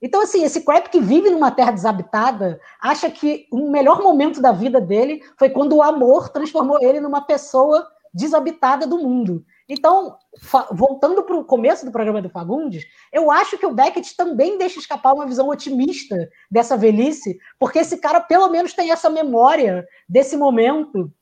Então, 0.00 0.22
assim, 0.22 0.42
esse 0.42 0.62
Crap 0.62 0.88
que 0.88 1.00
vive 1.00 1.30
numa 1.30 1.50
terra 1.50 1.70
desabitada 1.70 2.60
acha 2.80 3.10
que 3.10 3.46
o 3.50 3.70
melhor 3.70 4.02
momento 4.02 4.40
da 4.40 4.52
vida 4.52 4.80
dele 4.80 5.22
foi 5.38 5.50
quando 5.50 5.76
o 5.76 5.82
amor 5.82 6.28
transformou 6.28 6.78
ele 6.80 7.00
numa 7.00 7.22
pessoa 7.22 7.86
desabitada 8.12 8.86
do 8.86 8.98
mundo. 8.98 9.44
Então, 9.68 10.16
voltando 10.70 11.24
para 11.24 11.36
o 11.36 11.44
começo 11.44 11.84
do 11.84 11.90
programa 11.90 12.22
do 12.22 12.30
Fagundes, 12.30 12.84
eu 13.12 13.30
acho 13.30 13.58
que 13.58 13.66
o 13.66 13.74
Beckett 13.74 14.16
também 14.16 14.56
deixa 14.56 14.78
escapar 14.78 15.12
uma 15.12 15.26
visão 15.26 15.48
otimista 15.48 16.28
dessa 16.48 16.76
velhice, 16.76 17.38
porque 17.58 17.80
esse 17.80 17.98
cara 17.98 18.20
pelo 18.20 18.48
menos 18.48 18.72
tem 18.72 18.92
essa 18.92 19.10
memória 19.10 19.84
desse 20.08 20.36
momento 20.36 21.12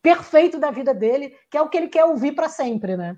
perfeito 0.00 0.58
da 0.58 0.70
vida 0.70 0.94
dele, 0.94 1.34
que 1.50 1.58
é 1.58 1.60
o 1.60 1.68
que 1.68 1.76
ele 1.76 1.88
quer 1.88 2.04
ouvir 2.04 2.32
para 2.32 2.48
sempre, 2.48 2.96
né? 2.96 3.16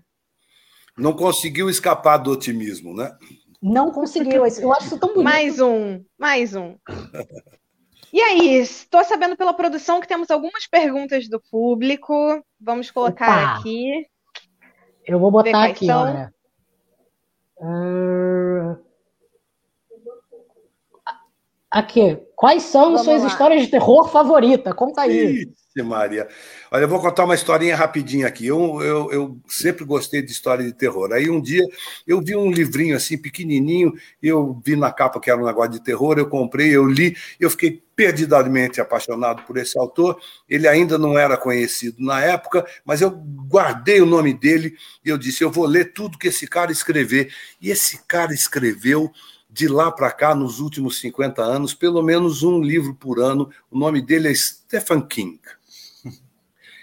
Não 0.97 1.15
conseguiu 1.15 1.71
escapar 1.71 2.17
do 2.17 2.33
otimismo, 2.33 2.93
né? 2.95 3.17
Não 3.63 3.93
conseguiu. 3.93 4.45
Eu 4.47 4.73
acho 4.73 4.87
isso 4.87 4.99
tão 4.99 5.11
bonito. 5.11 5.25
Mais 5.25 5.61
um, 5.61 6.05
mais 6.19 6.55
um. 6.55 6.77
E 8.11 8.23
aí, 8.23 8.55
estou 8.55 9.05
sabendo 9.05 9.37
pela 9.37 9.53
produção 9.53 10.01
que 10.01 10.09
temos 10.09 10.31
algumas 10.31 10.67
perguntas 10.67 11.29
do 11.29 11.39
público. 11.39 12.43
Vamos 12.59 12.91
colocar 12.91 13.29
Opa. 13.29 13.61
aqui. 13.61 14.07
Eu 15.09 15.19
vou 15.19 15.31
botar 15.31 15.65
aqui, 15.65 15.91
olha. 15.91 16.33
Uh... 17.57 18.88
Aqui, 21.71 22.19
quais 22.35 22.63
são 22.63 22.85
Vamos 22.85 23.03
suas 23.03 23.21
lá. 23.21 23.29
histórias 23.29 23.63
de 23.63 23.69
terror 23.69 24.09
favorita? 24.09 24.73
Conta 24.73 25.03
aí. 25.03 25.43
Ixi, 25.43 25.83
Maria. 25.87 26.27
Olha, 26.71 26.85
eu 26.85 26.89
vou 26.89 26.99
contar 26.99 27.27
uma 27.27 27.35
historinha 27.35 27.77
rapidinha 27.77 28.27
aqui. 28.27 28.47
Eu, 28.47 28.81
eu, 28.81 29.13
eu, 29.13 29.39
sempre 29.47 29.85
gostei 29.85 30.23
de 30.23 30.33
história 30.33 30.65
de 30.65 30.73
terror. 30.73 31.13
Aí 31.13 31.29
um 31.29 31.43
dia 31.43 31.63
eu 32.07 32.23
vi 32.23 32.35
um 32.35 32.51
livrinho 32.51 32.97
assim, 32.97 33.19
pequenininho, 33.19 33.93
eu 34.23 34.59
vi 34.65 34.77
na 34.77 34.91
capa 34.91 35.21
que 35.21 35.31
era 35.31 35.39
um 35.39 35.45
negócio 35.45 35.73
de 35.73 35.83
terror, 35.83 36.19
eu 36.19 36.27
comprei, 36.27 36.75
eu 36.75 36.87
li, 36.87 37.15
eu 37.39 37.51
fiquei 37.51 37.83
perdidamente 37.95 38.81
apaixonado 38.81 39.43
por 39.43 39.59
esse 39.59 39.79
autor. 39.79 40.19
Ele 40.49 40.67
ainda 40.67 40.97
não 40.97 41.19
era 41.19 41.37
conhecido 41.37 42.03
na 42.03 42.19
época, 42.23 42.65
mas 42.83 43.03
eu 43.03 43.11
guardei 43.11 44.01
o 44.01 44.07
nome 44.07 44.33
dele 44.33 44.75
e 45.05 45.11
eu 45.11 45.19
disse: 45.19 45.45
eu 45.45 45.51
vou 45.51 45.67
ler 45.67 45.93
tudo 45.93 46.17
que 46.17 46.29
esse 46.29 46.47
cara 46.47 46.73
escrever. 46.73 47.31
E 47.61 47.71
esse 47.71 47.99
cara 48.07 48.33
escreveu 48.33 49.13
de 49.59 49.67
lá 49.67 49.91
para 49.91 50.13
cá, 50.13 50.37
nos 50.37 50.61
últimos 50.61 51.01
50 51.01 51.43
anos, 51.43 51.75
pelo 51.75 52.01
menos 52.01 52.45
um 52.45 52.61
livro 52.61 52.95
por 52.95 53.19
ano. 53.19 53.51
O 53.69 53.77
nome 53.77 54.01
dele 54.01 54.29
é 54.29 54.35
Stephen 54.35 55.01
King. 55.01 55.41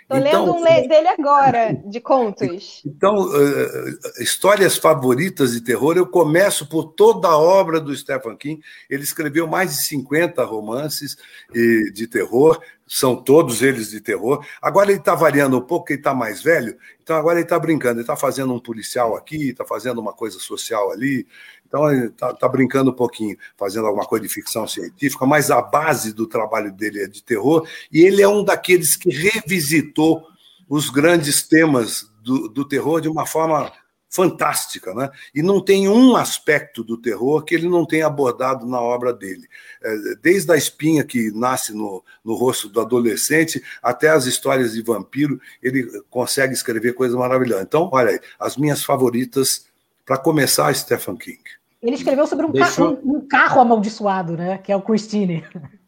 Estou 0.03 0.17
então, 0.17 0.45
lendo 0.45 0.57
um 0.57 0.87
dele 0.89 1.07
agora, 1.07 1.73
de 1.85 2.01
contos. 2.01 2.83
Então, 2.85 3.15
uh, 3.15 4.21
histórias 4.21 4.77
favoritas 4.77 5.53
de 5.53 5.61
terror, 5.61 5.95
eu 5.95 6.05
começo 6.05 6.67
por 6.67 6.91
toda 6.91 7.29
a 7.29 7.37
obra 7.37 7.79
do 7.79 7.95
Stephen 7.95 8.35
King. 8.35 8.61
Ele 8.89 9.03
escreveu 9.03 9.47
mais 9.47 9.71
de 9.71 9.85
50 9.85 10.43
romances 10.43 11.15
de 11.53 12.07
terror, 12.07 12.59
são 12.87 13.15
todos 13.15 13.61
eles 13.61 13.89
de 13.89 13.99
terror. 13.99 14.45
Agora 14.61 14.91
ele 14.91 14.99
está 14.99 15.15
variando 15.15 15.57
um 15.57 15.61
pouco, 15.61 15.91
ele 15.91 15.99
está 15.99 16.13
mais 16.13 16.41
velho, 16.41 16.77
então 17.01 17.15
agora 17.15 17.39
ele 17.39 17.45
está 17.45 17.57
brincando, 17.57 17.95
ele 17.95 18.01
está 18.01 18.15
fazendo 18.15 18.53
um 18.53 18.59
policial 18.59 19.15
aqui, 19.15 19.49
está 19.49 19.65
fazendo 19.65 19.99
uma 19.99 20.13
coisa 20.13 20.39
social 20.39 20.91
ali, 20.91 21.25
então, 21.67 21.91
ele 21.91 22.07
está 22.07 22.33
tá 22.33 22.47
brincando 22.47 22.91
um 22.91 22.95
pouquinho, 22.95 23.37
fazendo 23.57 23.87
alguma 23.87 24.05
coisa 24.05 24.25
de 24.25 24.33
ficção 24.33 24.67
científica, 24.67 25.25
mas 25.25 25.51
a 25.51 25.61
base 25.61 26.13
do 26.13 26.27
trabalho 26.27 26.71
dele 26.71 27.03
é 27.03 27.07
de 27.07 27.23
terror, 27.23 27.67
e 27.91 28.01
ele 28.01 28.21
é 28.21 28.27
um 28.27 28.43
daqueles 28.43 28.95
que 28.95 29.09
revisitou 29.09 30.25
os 30.69 30.89
grandes 30.89 31.43
temas 31.43 32.09
do, 32.23 32.47
do 32.47 32.65
terror 32.65 33.01
de 33.01 33.09
uma 33.09 33.25
forma 33.25 33.71
fantástica, 34.15 34.93
né? 34.93 35.09
E 35.33 35.43
não 35.43 35.59
tem 35.59 35.89
um 35.89 36.15
aspecto 36.15 36.85
do 36.85 36.95
terror 36.95 37.43
que 37.43 37.53
ele 37.53 37.67
não 37.67 37.85
tenha 37.85 38.07
abordado 38.07 38.65
na 38.65 38.79
obra 38.79 39.13
dele. 39.13 39.45
É, 39.83 39.95
desde 40.21 40.49
a 40.53 40.55
espinha 40.55 41.03
que 41.03 41.31
nasce 41.31 41.73
no, 41.73 42.01
no 42.23 42.33
rosto 42.33 42.69
do 42.69 42.79
adolescente 42.79 43.61
até 43.83 44.09
as 44.09 44.25
histórias 44.25 44.71
de 44.71 44.81
vampiro, 44.81 45.39
ele 45.61 46.01
consegue 46.09 46.53
escrever 46.53 46.93
coisas 46.93 47.17
maravilhosas. 47.17 47.65
Então, 47.65 47.89
olha 47.91 48.11
aí, 48.11 48.19
as 48.39 48.55
minhas 48.55 48.83
favoritas, 48.83 49.65
para 50.05 50.17
começar, 50.17 50.73
Stephen 50.73 51.17
King. 51.17 51.41
Ele 51.81 51.95
escreveu 51.95 52.25
sobre 52.25 52.45
um, 52.45 52.51
Deixou... 52.51 52.95
ca 52.95 53.01
um, 53.03 53.15
um, 53.17 53.27
carro 53.27 53.61
amaldiçoado, 53.61 54.35
né? 54.35 54.57
Que 54.57 54.71
é 54.71 54.75
o 54.75 54.81
Christine. 54.81 55.45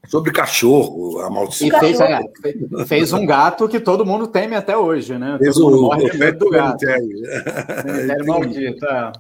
Sobre 0.08 0.32
cachorro 0.32 1.20
amaldiçoado. 1.22 1.76
E 1.76 1.80
fez, 1.80 2.00
é, 2.00 2.86
fez, 2.86 3.14
um 3.14 3.26
gato 3.26 3.68
que 3.68 3.80
todo 3.80 4.06
mundo 4.06 4.28
teme 4.28 4.56
até 4.56 4.78
hoje, 4.78 5.18
né? 5.18 5.38
Fez 5.40 5.56
todo 5.56 5.78
o, 5.78 5.82
morre 5.82 6.10
de 6.10 6.18
medo 6.18 6.40
do 6.40 6.52
gato. 6.52 6.86
É 6.88 8.24
maldito. 8.24 8.86
É, 8.86 9.12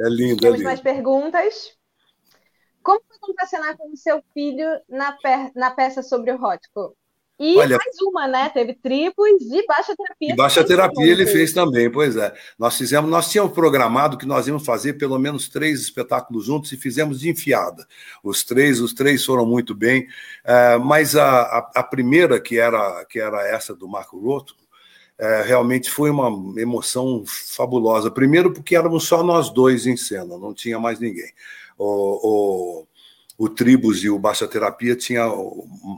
é 0.00 0.08
lindo, 0.08 0.40
Temos 0.40 0.54
é 0.54 0.58
lindo. 0.58 0.64
mais 0.64 0.80
perguntas. 0.80 1.72
Como 2.82 3.00
foi 3.08 3.18
contracenar 3.18 3.76
com 3.76 3.92
o 3.92 3.96
seu 3.96 4.22
filho 4.32 4.68
na, 4.88 5.12
pe 5.12 5.50
na 5.56 5.72
peça 5.72 6.02
sobre 6.02 6.30
o 6.30 6.36
Rótico? 6.36 6.96
E 7.38 7.58
Olha, 7.58 7.76
mais 7.76 7.96
uma, 8.00 8.26
né? 8.26 8.48
Teve 8.48 8.72
tribos 8.72 9.42
e 9.42 9.66
baixa 9.66 9.94
terapia. 9.94 10.32
E 10.32 10.36
baixa 10.36 10.64
terapia 10.64 11.12
ele 11.12 11.26
fez 11.26 11.52
também, 11.52 11.90
pois 11.90 12.16
é. 12.16 12.32
Nós 12.58 12.78
fizemos, 12.78 13.10
nós 13.10 13.30
tínhamos 13.30 13.52
programado 13.52 14.16
que 14.16 14.24
nós 14.24 14.46
íamos 14.48 14.64
fazer 14.64 14.94
pelo 14.94 15.18
menos 15.18 15.46
três 15.46 15.80
espetáculos 15.80 16.46
juntos 16.46 16.72
e 16.72 16.78
fizemos 16.78 17.20
de 17.20 17.28
enfiada. 17.28 17.86
Os 18.24 18.42
três, 18.42 18.80
os 18.80 18.94
três 18.94 19.22
foram 19.22 19.44
muito 19.44 19.74
bem. 19.74 20.06
É, 20.44 20.78
mas 20.78 21.14
a, 21.14 21.42
a, 21.42 21.70
a, 21.74 21.82
primeira, 21.82 22.40
que 22.40 22.58
era, 22.58 23.04
que 23.04 23.20
era 23.20 23.46
essa 23.46 23.74
do 23.74 23.86
Marco 23.86 24.18
Roto, 24.18 24.56
é, 25.18 25.42
realmente 25.42 25.90
foi 25.90 26.10
uma 26.10 26.28
emoção 26.58 27.22
fabulosa. 27.26 28.10
Primeiro, 28.10 28.50
porque 28.50 28.74
éramos 28.74 29.04
só 29.04 29.22
nós 29.22 29.50
dois 29.50 29.86
em 29.86 29.96
cena, 29.96 30.38
não 30.38 30.54
tinha 30.54 30.78
mais 30.78 30.98
ninguém. 30.98 31.30
O, 31.78 32.80
o 32.82 32.86
o 33.38 33.48
Tribus 33.48 34.02
e 34.02 34.08
o 34.08 34.18
Baixa 34.18 34.48
Terapia 34.48 34.96
tinha 34.96 35.24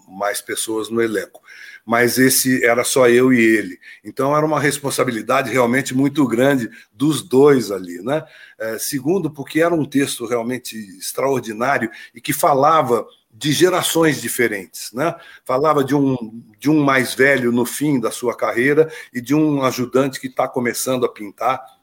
mais 0.08 0.40
pessoas 0.40 0.88
no 0.88 1.00
elenco, 1.00 1.40
mas 1.84 2.18
esse 2.18 2.64
era 2.64 2.84
só 2.84 3.08
eu 3.08 3.32
e 3.32 3.40
ele. 3.40 3.78
Então 4.04 4.36
era 4.36 4.44
uma 4.44 4.60
responsabilidade 4.60 5.50
realmente 5.50 5.94
muito 5.94 6.26
grande 6.26 6.68
dos 6.92 7.22
dois 7.22 7.70
ali, 7.70 8.02
né? 8.02 8.24
É, 8.58 8.78
segundo, 8.78 9.30
porque 9.30 9.60
era 9.60 9.74
um 9.74 9.84
texto 9.84 10.26
realmente 10.26 10.76
extraordinário 10.98 11.90
e 12.14 12.20
que 12.20 12.32
falava 12.32 13.06
de 13.32 13.52
gerações 13.52 14.20
diferentes, 14.20 14.92
né? 14.92 15.14
Falava 15.44 15.84
de 15.84 15.94
um 15.94 16.42
de 16.58 16.68
um 16.68 16.82
mais 16.82 17.14
velho 17.14 17.52
no 17.52 17.64
fim 17.64 18.00
da 18.00 18.10
sua 18.10 18.36
carreira 18.36 18.90
e 19.14 19.20
de 19.20 19.32
um 19.34 19.62
ajudante 19.62 20.18
que 20.18 20.26
está 20.26 20.48
começando 20.48 21.06
a 21.06 21.08
pintar 21.08 21.77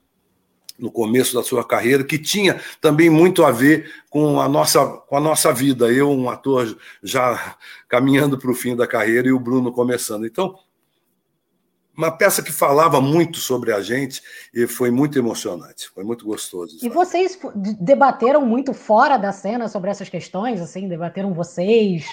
no 0.78 0.92
começo 0.92 1.34
da 1.34 1.44
sua 1.44 1.64
carreira, 1.64 2.04
que 2.04 2.18
tinha 2.18 2.60
também 2.82 3.10
muito 3.10 3.46
a 3.46 3.52
ver 3.52 3.92
com 4.10 4.40
a 4.42 4.48
nossa, 4.48 4.86
com 4.86 5.16
a 5.16 5.20
nossa 5.20 5.54
vida. 5.54 5.92
Eu, 5.92 6.12
um 6.12 6.30
ator 6.30 6.78
já 7.02 7.56
caminhando 7.88 8.38
para 8.38 8.52
o 8.52 8.56
fim 8.56 8.76
da 8.76 8.86
carreira, 8.86 9.28
e 9.28 9.32
o 9.32 9.40
Bruno 9.40 9.72
começando. 9.72 10.26
Então, 10.26 10.58
uma 11.98 12.12
peça 12.12 12.44
que 12.44 12.52
falava 12.52 13.00
muito 13.00 13.38
sobre 13.38 13.72
a 13.72 13.82
gente 13.82 14.22
e 14.54 14.68
foi 14.68 14.92
muito 14.92 15.18
emocionante, 15.18 15.90
foi 15.90 16.04
muito 16.04 16.26
gostoso. 16.26 16.78
E 16.84 16.90
vocês 16.90 17.40
debateram 17.80 18.46
muito 18.46 18.74
fora 18.74 19.18
da 19.18 19.32
cena 19.32 19.70
sobre 19.70 19.90
essas 19.90 20.10
questões, 20.10 20.60
assim, 20.60 20.90
debateram 20.90 21.34
vocês? 21.34 22.06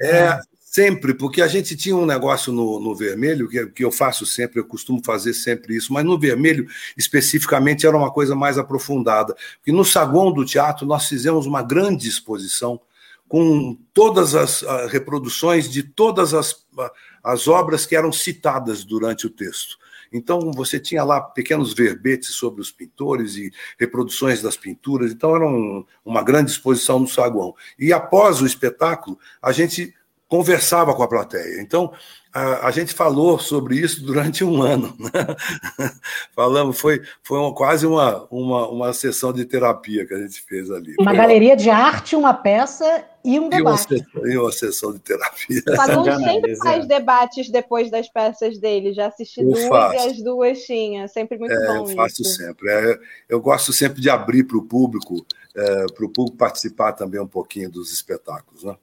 É, 0.00 0.40
Sempre, 0.76 1.14
porque 1.14 1.40
a 1.40 1.48
gente 1.48 1.74
tinha 1.74 1.96
um 1.96 2.04
negócio 2.04 2.52
no, 2.52 2.78
no 2.78 2.94
vermelho, 2.94 3.48
que, 3.48 3.66
que 3.68 3.82
eu 3.82 3.90
faço 3.90 4.26
sempre, 4.26 4.60
eu 4.60 4.64
costumo 4.66 5.00
fazer 5.02 5.32
sempre 5.32 5.74
isso, 5.74 5.90
mas 5.90 6.04
no 6.04 6.18
vermelho, 6.18 6.66
especificamente, 6.98 7.86
era 7.86 7.96
uma 7.96 8.10
coisa 8.10 8.34
mais 8.34 8.58
aprofundada. 8.58 9.34
Porque 9.56 9.72
no 9.72 9.86
saguão 9.86 10.30
do 10.30 10.44
teatro 10.44 10.86
nós 10.86 11.08
fizemos 11.08 11.46
uma 11.46 11.62
grande 11.62 12.06
exposição 12.06 12.78
com 13.26 13.78
todas 13.94 14.34
as 14.34 14.60
uh, 14.60 14.86
reproduções 14.90 15.66
de 15.70 15.82
todas 15.82 16.34
as, 16.34 16.52
uh, 16.52 16.90
as 17.24 17.48
obras 17.48 17.86
que 17.86 17.96
eram 17.96 18.12
citadas 18.12 18.84
durante 18.84 19.26
o 19.26 19.30
texto. 19.30 19.78
Então, 20.12 20.52
você 20.52 20.78
tinha 20.78 21.02
lá 21.02 21.22
pequenos 21.22 21.72
verbetes 21.72 22.34
sobre 22.34 22.60
os 22.60 22.70
pintores 22.70 23.36
e 23.36 23.50
reproduções 23.80 24.42
das 24.42 24.58
pinturas. 24.58 25.10
Então, 25.10 25.34
era 25.34 25.46
um, 25.46 25.86
uma 26.04 26.22
grande 26.22 26.50
exposição 26.50 26.98
no 26.98 27.08
saguão. 27.08 27.54
E 27.78 27.94
após 27.94 28.42
o 28.42 28.46
espetáculo, 28.46 29.18
a 29.40 29.52
gente 29.52 29.94
conversava 30.28 30.94
com 30.94 31.02
a 31.02 31.08
plateia. 31.08 31.60
Então, 31.60 31.92
a, 32.36 32.66
a, 32.66 32.70
gente 32.70 32.92
falou 32.92 33.38
sobre 33.38 33.76
isso 33.76 34.04
durante 34.04 34.44
um 34.44 34.60
ano. 34.60 34.94
Né? 34.98 35.10
Falamos, 36.34 36.78
foi, 36.78 37.00
foi 37.22 37.38
uma, 37.38 37.54
quase 37.54 37.86
uma, 37.86 38.26
uma, 38.30 38.68
uma 38.68 38.92
sessão 38.92 39.32
de 39.32 39.44
terapia 39.44 40.04
que 40.06 40.12
a 40.12 40.18
gente 40.18 40.42
fez 40.42 40.70
ali. 40.70 40.94
Uma 40.98 41.12
foi 41.12 41.16
galeria 41.16 41.50
uma... 41.50 41.56
de 41.56 41.70
arte, 41.70 42.16
uma 42.16 42.34
peça 42.34 43.04
e 43.24 43.40
um 43.40 43.48
debate. 43.48 43.94
E 43.94 43.96
uma, 43.96 44.02
sessão, 44.02 44.26
e 44.26 44.38
uma 44.38 44.52
sessão 44.52 44.92
de 44.92 44.98
terapia. 44.98 45.62
Fagum 45.76 46.04
sempre 46.18 46.56
faz 46.56 46.84
é. 46.84 46.88
debates 46.88 47.48
depois 47.48 47.90
das 47.90 48.08
peças 48.08 48.58
dele. 48.58 48.92
Já 48.92 49.06
assisti 49.06 49.40
eu 49.40 49.52
duas 49.52 49.68
faço. 49.68 49.94
e 49.94 49.98
as 49.98 50.22
duas 50.22 50.58
tinha. 50.62 51.08
Sempre 51.08 51.38
muito 51.38 51.54
é, 51.54 51.66
bom. 51.66 51.88
Eu 51.88 51.96
faço 51.96 52.20
isso. 52.20 52.36
sempre. 52.36 52.68
É, 52.68 52.98
eu 53.28 53.40
gosto 53.40 53.72
sempre 53.72 54.02
de 54.02 54.10
abrir 54.10 54.44
para 54.44 54.58
o 54.58 54.62
público, 54.62 55.24
é, 55.54 55.86
para 55.86 56.04
o 56.04 56.08
público 56.10 56.36
participar 56.36 56.92
também 56.92 57.20
um 57.20 57.26
pouquinho 57.26 57.70
dos 57.70 57.92
espetáculos. 57.92 58.64
Né? 58.64 58.76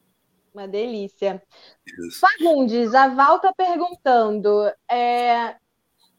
Uma 0.53 0.67
delícia. 0.67 1.41
Isso. 2.07 2.19
Fagundes, 2.19 2.93
a 2.93 3.07
Val 3.07 3.37
está 3.37 3.53
perguntando: 3.53 4.71
é, 4.89 5.55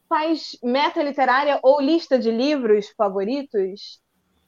faz 0.09 0.57
meta 0.61 1.01
literária 1.01 1.59
ou 1.63 1.79
lista 1.79 2.19
de 2.19 2.31
livros 2.31 2.89
favoritos? 2.97 4.01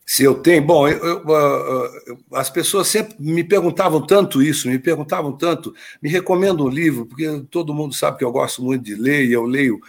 Se 0.10 0.24
eu 0.24 0.36
tenho. 0.36 0.62
Bom, 0.66 0.88
eu, 0.88 0.97
eu, 0.97 1.18
uh, 1.18 2.18
as 2.32 2.49
pessoas 2.49 2.88
sempre 2.88 3.14
me 3.20 3.43
perguntavam 3.43 3.99
tanto 4.01 4.41
isso, 4.41 4.70
me 4.70 4.80
perguntavam 4.80 5.34
tanto. 5.34 5.76
Me 6.01 6.10
recomendo 6.10 6.64
um 6.64 6.70
livro, 6.70 7.05
porque 7.05 7.43
todo 7.51 7.74
mundo 7.74 7.93
sabe 7.93 8.18
que 8.18 8.24
eu 8.24 8.32
gosto 8.32 8.64
muito 8.64 8.86
de 8.86 8.95
ler 8.95 9.26
e 9.26 9.34
eu 9.34 9.43
leio 9.43 9.82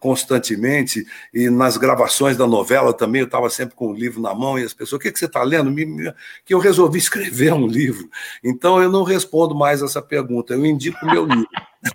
constantemente. 0.00 1.06
E 1.32 1.50
nas 1.50 1.76
gravações 1.76 2.38
da 2.38 2.46
novela 2.46 2.94
também 2.94 3.20
eu 3.20 3.26
estava 3.26 3.50
sempre 3.50 3.76
com 3.76 3.88
o 3.88 3.94
livro 3.94 4.18
na 4.18 4.34
mão 4.34 4.58
e 4.58 4.64
as 4.64 4.72
pessoas, 4.72 4.98
o 4.98 5.02
que, 5.02 5.12
que 5.12 5.18
você 5.18 5.26
está 5.26 5.42
lendo? 5.42 5.70
Me, 5.70 5.84
me, 5.84 6.10
que 6.42 6.54
eu 6.54 6.58
resolvi 6.58 6.96
escrever 6.98 7.52
um 7.52 7.66
livro. 7.66 8.08
Então 8.42 8.82
eu 8.82 8.90
não 8.90 9.02
respondo 9.02 9.54
mais 9.54 9.82
essa 9.82 10.00
pergunta, 10.00 10.54
eu 10.54 10.64
indico 10.64 11.04
o 11.04 11.10
meu 11.10 11.26
livro. 11.26 11.48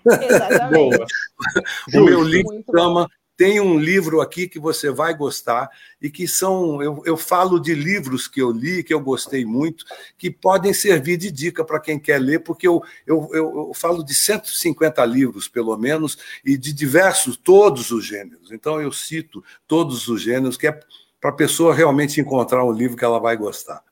Exatamente. 0.05 1.03
o 1.95 2.03
meu 2.03 2.21
livro 2.21 2.63
chama 2.69 3.09
tem 3.41 3.59
um 3.59 3.79
livro 3.79 4.21
aqui 4.21 4.47
que 4.47 4.59
você 4.59 4.91
vai 4.91 5.15
gostar 5.15 5.67
e 5.99 6.11
que 6.11 6.27
são. 6.27 6.79
Eu, 6.79 7.01
eu 7.07 7.17
falo 7.17 7.59
de 7.59 7.73
livros 7.73 8.27
que 8.27 8.39
eu 8.39 8.51
li, 8.51 8.83
que 8.83 8.93
eu 8.93 8.99
gostei 8.99 9.43
muito, 9.43 9.83
que 10.15 10.29
podem 10.29 10.75
servir 10.75 11.17
de 11.17 11.31
dica 11.31 11.65
para 11.65 11.79
quem 11.79 11.97
quer 11.97 12.19
ler, 12.19 12.43
porque 12.43 12.67
eu, 12.67 12.83
eu, 13.03 13.27
eu, 13.33 13.67
eu, 13.69 13.71
falo 13.73 14.03
de 14.03 14.13
150 14.13 15.03
livros, 15.05 15.47
pelo 15.47 15.75
menos, 15.75 16.19
e 16.45 16.55
de 16.55 16.71
diversos, 16.71 17.35
todos 17.35 17.89
os 17.89 18.05
gêneros. 18.05 18.51
Então, 18.51 18.79
eu 18.79 18.91
cito 18.91 19.43
todos 19.67 20.07
os 20.07 20.21
gêneros, 20.21 20.55
que 20.55 20.67
é 20.67 20.79
para 21.19 21.31
a 21.31 21.33
pessoa 21.33 21.73
realmente 21.73 22.21
encontrar 22.21 22.63
um 22.63 22.71
livro 22.71 22.95
que 22.95 23.03
ela 23.03 23.19
vai 23.19 23.35
gostar. 23.35 23.83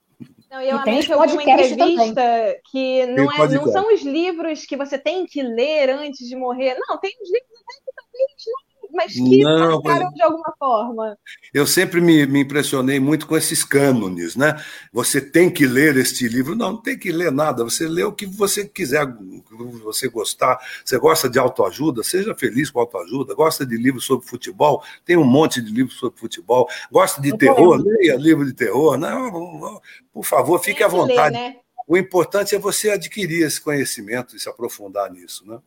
Não, 0.52 0.62
eu 0.62 0.78
amei 0.78 1.02
que 1.02 1.12
eu 1.12 1.18
uma 1.18 1.26
entrevista 1.42 1.76
também. 1.78 2.62
que 2.72 3.06
não, 3.08 3.32
é, 3.32 3.48
não 3.48 3.66
são 3.72 3.92
os 3.92 4.04
livros 4.04 4.64
que 4.68 4.78
você 4.78 5.00
tem 5.00 5.26
que 5.26 5.42
ler 5.42 5.90
antes 5.90 6.28
de 6.28 6.36
morrer. 6.36 6.78
Não, 6.88 7.00
tem 7.00 7.16
os 7.20 7.32
livros 7.32 7.50
até 7.52 7.74
que 7.84 7.92
talvez 7.96 8.30
não 8.46 8.69
mas 8.92 9.14
que 9.14 9.44
não, 9.44 9.82
marcaram 9.82 10.10
de 10.12 10.22
alguma 10.22 10.54
forma. 10.58 11.18
Eu 11.54 11.66
sempre 11.66 12.02
me, 12.02 12.26
me, 12.26 12.42
impressionei 12.42 13.00
muito 13.00 13.28
com 13.28 13.38
esses 13.38 13.64
cânones, 13.64 14.36
né? 14.36 14.62
Você 14.92 15.22
tem 15.22 15.50
que 15.50 15.66
ler 15.66 15.98
este 15.98 16.28
livro. 16.28 16.56
Não, 16.56 16.74
não 16.74 16.82
tem 16.82 16.98
que 16.98 17.12
ler 17.12 17.32
nada. 17.32 17.64
Você 17.64 17.88
lê 17.88 18.04
o 18.04 18.12
que 18.12 18.26
você 18.26 18.66
quiser, 18.66 19.04
o 19.04 19.42
que 19.44 19.56
você 19.84 20.08
gostar. 20.08 20.60
Você 20.84 20.98
gosta 20.98 21.30
de 21.30 21.40
autoajuda? 21.40 22.04
Seja 22.04 22.36
feliz 22.36 22.70
com 22.70 22.80
autoajuda. 22.80 23.34
Gosta 23.36 23.66
de 23.66 23.78
livros 23.78 24.06
sobre 24.06 24.28
futebol? 24.28 24.84
Tem 25.06 25.18
um 25.18 25.24
monte 25.24 25.62
de 25.62 25.72
livros 25.72 25.98
sobre 25.98 26.20
futebol. 26.20 26.68
Gosta 26.92 27.22
de 27.22 27.30
Eu 27.30 27.38
terror? 27.38 27.78
Leia 27.78 28.16
livro 28.16 28.46
de 28.46 28.54
terror. 28.54 28.98
Não, 28.98 29.82
por 30.14 30.26
favor, 30.26 30.60
fique 30.60 30.84
à 30.84 30.88
vontade. 30.88 31.36
Ler, 31.36 31.50
né? 31.50 31.56
O 31.88 31.98
importante 31.98 32.56
é 32.56 32.60
você 32.60 32.92
adquirir 32.92 33.44
esse 33.44 33.60
conhecimento 33.60 34.36
e 34.36 34.40
se 34.40 34.48
aprofundar 34.48 35.12
nisso, 35.12 35.44
né? 35.48 35.60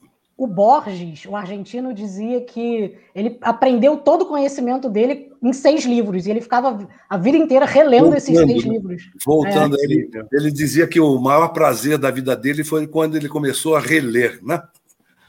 O 0.42 0.46
Borges, 0.48 1.24
o 1.24 1.36
argentino, 1.36 1.94
dizia 1.94 2.40
que 2.40 2.96
ele 3.14 3.38
aprendeu 3.42 3.98
todo 3.98 4.22
o 4.22 4.26
conhecimento 4.26 4.88
dele 4.90 5.30
em 5.40 5.52
seis 5.52 5.84
livros, 5.84 6.26
e 6.26 6.32
ele 6.32 6.40
ficava 6.40 6.88
a 7.08 7.16
vida 7.16 7.38
inteira 7.38 7.64
relendo 7.64 8.10
Voltando, 8.10 8.18
esses 8.18 8.36
seis 8.36 8.64
livros. 8.64 9.10
Voltando, 9.24 9.76
é. 9.78 9.84
ele, 9.84 10.10
ele 10.32 10.50
dizia 10.50 10.88
que 10.88 10.98
o 10.98 11.16
maior 11.20 11.50
prazer 11.50 11.96
da 11.96 12.10
vida 12.10 12.34
dele 12.34 12.64
foi 12.64 12.88
quando 12.88 13.16
ele 13.16 13.28
começou 13.28 13.76
a 13.76 13.80
reler, 13.80 14.40
né? 14.42 14.60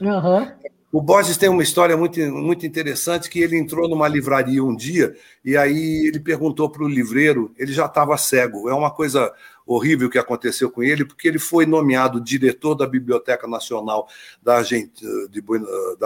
Uhum. 0.02 0.48
O 0.92 1.00
Borges 1.00 1.38
tem 1.38 1.50
uma 1.50 1.62
história 1.62 1.96
muito, 1.96 2.20
muito 2.20 2.66
interessante 2.66 3.30
que 3.30 3.40
ele 3.40 3.56
entrou 3.56 3.88
numa 3.88 4.08
livraria 4.08 4.64
um 4.64 4.76
dia 4.76 5.16
e 5.46 5.56
aí 5.56 6.08
ele 6.08 6.20
perguntou 6.20 6.72
para 6.72 6.84
o 6.84 6.88
livreiro, 6.88 7.52
ele 7.56 7.72
já 7.72 7.86
estava 7.86 8.18
cego. 8.18 8.68
É 8.68 8.74
uma 8.74 8.90
coisa 8.90 9.32
horrível 9.66 10.10
que 10.10 10.18
aconteceu 10.18 10.70
com 10.70 10.84
ele, 10.84 11.06
porque 11.06 11.28
ele 11.28 11.40
foi 11.40 11.66
nomeado 11.66 12.22
diretor 12.22 12.76
da 12.76 12.86
Biblioteca 12.86 13.48
Nacional 13.48 14.08
da 14.42 14.58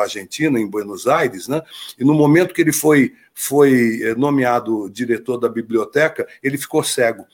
Argentina, 0.02 0.60
em 0.60 0.68
Buenos 0.68 1.08
Aires, 1.08 1.48
né? 1.48 1.62
E 1.98 2.04
no 2.04 2.14
momento 2.14 2.54
que 2.54 2.62
ele 2.62 2.74
foi, 2.74 3.14
foi 3.34 4.02
eh, 4.02 4.16
nomeado 4.16 4.90
diretor 4.90 5.38
da 5.38 5.50
biblioteca, 5.50 6.28
ele 6.42 6.58
ficou 6.58 6.84
cego. 6.84 7.26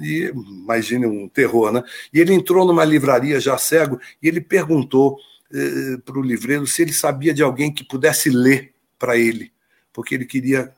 E, 0.00 0.32
imagine 0.34 1.06
um 1.06 1.28
terror, 1.28 1.72
né? 1.72 1.82
E 2.12 2.20
ele 2.20 2.32
entrou 2.32 2.66
numa 2.66 2.84
livraria 2.84 3.40
já 3.40 3.58
cego 3.58 3.98
e 4.22 4.28
ele 4.28 4.40
perguntou 4.40 5.18
eh, 5.52 5.96
para 6.04 6.18
o 6.18 6.22
livreiro 6.22 6.66
se 6.66 6.82
ele 6.82 6.92
sabia 6.92 7.34
de 7.34 7.42
alguém 7.42 7.72
que 7.72 7.84
pudesse 7.84 8.30
ler 8.30 8.72
para 8.98 9.16
ele, 9.16 9.52
porque 9.92 10.14
ele 10.14 10.24
queria 10.24 10.74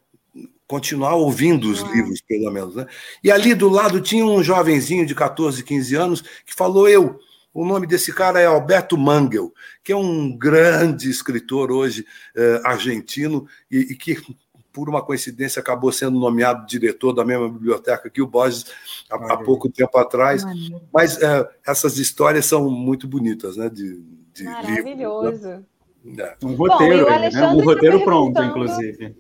continuar 0.67 1.15
ouvindo 1.15 1.71
os 1.71 1.81
livros, 1.81 2.21
pelo 2.21 2.51
menos. 2.51 2.75
Né? 2.75 2.87
E 3.23 3.31
ali 3.31 3.55
do 3.55 3.69
lado 3.69 4.01
tinha 4.01 4.25
um 4.25 4.43
jovenzinho 4.43 5.07
de 5.07 5.15
14, 5.15 5.63
15 5.63 5.95
anos 5.95 6.21
que 6.45 6.55
falou 6.55 6.89
eu. 6.89 7.19
O 7.55 7.65
nome 7.65 7.87
desse 7.87 8.13
cara 8.13 8.39
é 8.39 8.45
Alberto 8.45 8.99
Mangel, 8.99 9.51
que 9.83 9.91
é 9.91 9.97
um 9.97 10.37
grande 10.37 11.09
escritor 11.09 11.73
hoje 11.73 12.05
eh, 12.37 12.61
argentino 12.63 13.47
e, 13.71 13.79
e, 13.79 13.95
que, 13.95 14.15
por 14.71 14.91
uma 14.91 15.03
coincidência, 15.03 15.61
acabou 15.61 15.91
sendo 15.91 16.21
nomeado 16.21 16.67
diretor 16.67 17.15
da 17.15 17.25
mesma 17.25 17.49
biblioteca 17.49 18.11
que 18.11 18.21
o 18.21 18.27
Borges 18.27 18.67
há, 19.09 19.33
há 19.33 19.37
pouco 19.39 19.71
tempo 19.71 19.97
atrás. 19.97 20.45
Mas 20.93 21.17
eh, 21.23 21.49
essas 21.67 21.97
histórias 21.97 22.45
são 22.45 22.69
muito 22.71 23.09
bonitas, 23.09 23.57
né? 23.57 23.71
De, 23.71 24.03
de 24.35 24.45
Maravilhoso. 24.45 25.31
Livros, 25.31 25.65
né? 26.05 26.35
Um 26.43 26.55
roteiro, 26.55 27.07
Bom, 27.07 27.11
aí, 27.11 27.33
né? 27.33 27.47
um 27.49 27.65
roteiro 27.65 27.99
tá 28.01 28.05
pronto, 28.05 28.43
inclusive. 28.43 29.17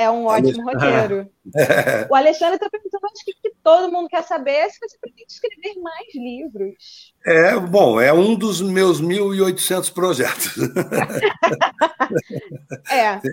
É 0.00 0.10
um 0.10 0.24
ótimo 0.24 0.62
roteiro. 0.62 1.28
o 2.08 2.14
Alexandre 2.14 2.54
está 2.54 2.70
perguntando, 2.70 3.04
acho 3.04 3.22
que, 3.22 3.34
que 3.34 3.52
todo 3.62 3.92
mundo 3.92 4.08
quer 4.08 4.22
saber 4.22 4.70
se 4.70 4.78
você 4.80 4.96
pretende 4.98 5.30
escrever 5.30 5.78
mais 5.78 6.06
livros. 6.14 7.12
É, 7.26 7.60
bom, 7.60 8.00
é 8.00 8.10
um 8.10 8.34
dos 8.34 8.62
meus 8.62 9.02
1.800 9.02 9.92
projetos. 9.92 10.56
é, 12.90 13.18
tem, 13.18 13.30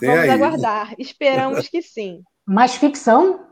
tem 0.00 0.08
vamos 0.08 0.22
aí. 0.22 0.30
aguardar. 0.30 0.94
Esperamos 0.98 1.68
que 1.68 1.82
sim. 1.82 2.22
Mais 2.46 2.74
ficção? 2.74 3.46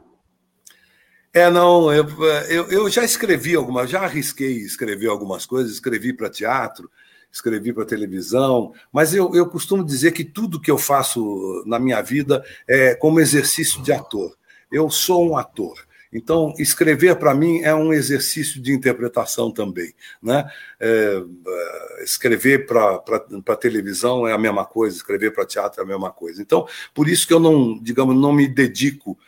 É, 1.34 1.50
não, 1.50 1.92
eu, 1.92 2.06
eu, 2.48 2.70
eu 2.70 2.88
já 2.88 3.04
escrevi 3.04 3.54
algumas, 3.54 3.90
já 3.90 4.00
arrisquei 4.00 4.62
escrever 4.62 5.08
algumas 5.08 5.44
coisas, 5.44 5.72
escrevi 5.72 6.14
para 6.14 6.30
teatro, 6.30 6.90
escrevi 7.36 7.72
para 7.72 7.84
televisão, 7.84 8.72
mas 8.90 9.14
eu, 9.14 9.34
eu 9.34 9.46
costumo 9.46 9.84
dizer 9.84 10.12
que 10.12 10.24
tudo 10.24 10.60
que 10.60 10.70
eu 10.70 10.78
faço 10.78 11.62
na 11.66 11.78
minha 11.78 12.00
vida 12.00 12.42
é 12.66 12.94
como 12.94 13.20
exercício 13.20 13.82
de 13.82 13.92
ator. 13.92 14.34
Eu 14.72 14.90
sou 14.90 15.28
um 15.28 15.36
ator. 15.36 15.86
Então, 16.12 16.54
escrever 16.58 17.16
para 17.16 17.34
mim 17.34 17.60
é 17.60 17.74
um 17.74 17.92
exercício 17.92 18.60
de 18.60 18.72
interpretação 18.72 19.50
também. 19.52 19.92
Né? 20.22 20.50
É, 20.80 21.22
é 21.46 22.04
escrever 22.04 22.66
para 22.66 23.56
televisão 23.60 24.26
é 24.26 24.32
a 24.32 24.38
mesma 24.38 24.64
coisa, 24.64 24.96
escrever 24.96 25.32
para 25.32 25.44
teatro 25.44 25.82
é 25.82 25.84
a 25.84 25.86
mesma 25.86 26.10
coisa. 26.10 26.40
Então, 26.40 26.66
por 26.94 27.06
isso 27.06 27.26
que 27.26 27.34
eu 27.34 27.40
não, 27.40 27.78
digamos, 27.82 28.16
não 28.16 28.32
me 28.32 28.48
dedico 28.48 29.18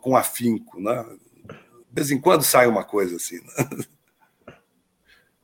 com 0.00 0.16
afinco. 0.16 0.80
Né? 0.80 1.04
De 1.48 1.54
vez 1.90 2.12
em 2.12 2.20
quando 2.20 2.44
sai 2.44 2.68
uma 2.68 2.84
coisa 2.84 3.16
assim. 3.16 3.40
Né? 3.40 4.54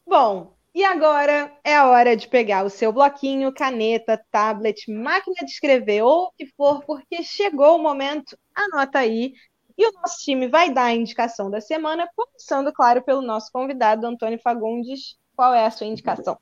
Bom, 0.06 0.54
e 0.74 0.82
agora 0.84 1.52
é 1.62 1.76
a 1.76 1.86
hora 1.86 2.16
de 2.16 2.26
pegar 2.26 2.64
o 2.64 2.70
seu 2.70 2.92
bloquinho, 2.92 3.52
caneta, 3.52 4.22
tablet, 4.30 4.90
máquina 4.90 5.44
de 5.44 5.50
escrever 5.50 6.02
ou 6.02 6.24
o 6.24 6.32
que 6.32 6.46
for, 6.56 6.82
porque 6.84 7.22
chegou 7.22 7.76
o 7.76 7.82
momento, 7.82 8.36
anota 8.54 8.98
aí. 8.98 9.34
E 9.76 9.86
o 9.86 9.92
nosso 9.92 10.22
time 10.24 10.48
vai 10.48 10.72
dar 10.72 10.84
a 10.84 10.94
indicação 10.94 11.50
da 11.50 11.60
semana, 11.60 12.08
começando, 12.16 12.72
claro, 12.72 13.02
pelo 13.02 13.20
nosso 13.20 13.50
convidado, 13.52 14.06
Antônio 14.06 14.38
Fagundes. 14.42 15.16
Qual 15.36 15.52
é 15.52 15.66
a 15.66 15.70
sua 15.70 15.86
indicação? 15.86 16.38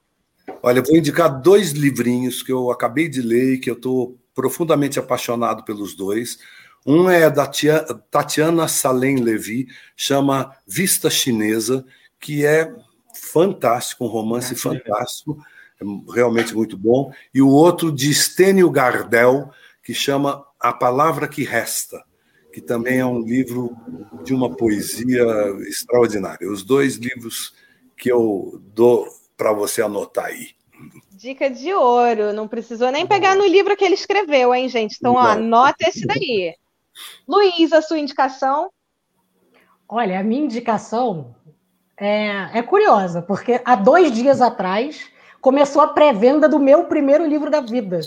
Olha, 0.63 0.79
eu 0.79 0.85
vou 0.85 0.97
indicar 0.97 1.41
dois 1.41 1.73
livrinhos 1.73 2.43
que 2.43 2.53
eu 2.53 2.71
acabei 2.71 3.09
de 3.09 3.23
ler 3.23 3.55
e 3.55 3.59
que 3.59 3.71
eu 3.71 3.75
estou 3.75 4.17
profundamente 4.35 4.99
apaixonado 4.99 5.65
pelos 5.65 5.95
dois. 5.95 6.39
Um 6.87 7.11
é 7.11 7.29
da 7.29 7.51
Tatiana 8.11 8.69
Salem 8.69 9.17
Levy, 9.17 9.67
chama 9.97 10.57
Vista 10.67 11.11
Chinesa, 11.11 11.85
que 12.19 12.45
é 12.45 12.73
fantástico, 13.31 14.05
um 14.05 14.09
romance 14.09 14.55
fantástico, 14.55 15.39
é 15.81 16.13
realmente 16.15 16.55
muito 16.55 16.77
bom. 16.77 17.13
E 17.33 17.41
o 17.41 17.49
outro 17.49 17.91
de 17.91 18.13
Stênio 18.13 18.71
Gardel, 18.71 19.51
que 19.83 19.95
chama 19.95 20.45
A 20.59 20.73
Palavra 20.73 21.27
que 21.27 21.43
Resta, 21.43 22.05
que 22.53 22.61
também 22.61 22.99
é 22.99 23.07
um 23.07 23.21
livro 23.21 23.77
de 24.25 24.35
uma 24.35 24.55
poesia 24.55 25.25
extraordinária. 25.69 26.51
Os 26.51 26.63
dois 26.63 26.97
livros 26.97 27.55
que 27.97 28.11
eu 28.11 28.61
dou 28.75 29.07
para 29.37 29.53
você 29.53 29.83
anotar 29.83 30.27
aí. 30.27 30.51
Dica 31.13 31.51
de 31.51 31.73
ouro, 31.73 32.33
não 32.33 32.49
precisou 32.49 32.91
nem 32.91 33.07
pegar 33.07 33.35
no 33.37 33.47
livro 33.47 33.77
que 33.77 33.85
ele 33.85 33.95
escreveu, 33.95 34.55
hein, 34.55 34.69
gente? 34.69 34.97
Então, 34.99 35.15
ó, 35.15 35.21
anota 35.21 35.89
esse 35.89 36.07
daí. 36.07 36.55
Luiz, 37.29 37.73
a 37.73 37.83
sua 37.83 37.99
indicação? 37.99 38.71
Olha, 39.89 40.21
a 40.21 40.23
minha 40.23 40.45
indicação 40.45 41.35
é, 42.01 42.59
é 42.59 42.63
curiosa, 42.63 43.21
porque 43.21 43.61
há 43.65 43.75
dois 43.75 44.11
dias 44.11 44.41
atrás 44.41 45.09
começou 45.41 45.83
a 45.83 45.89
pré-venda 45.89 46.49
do 46.49 46.59
meu 46.59 46.85
primeiro 46.85 47.27
livro 47.27 47.51
da 47.51 47.61
vida. 47.61 48.01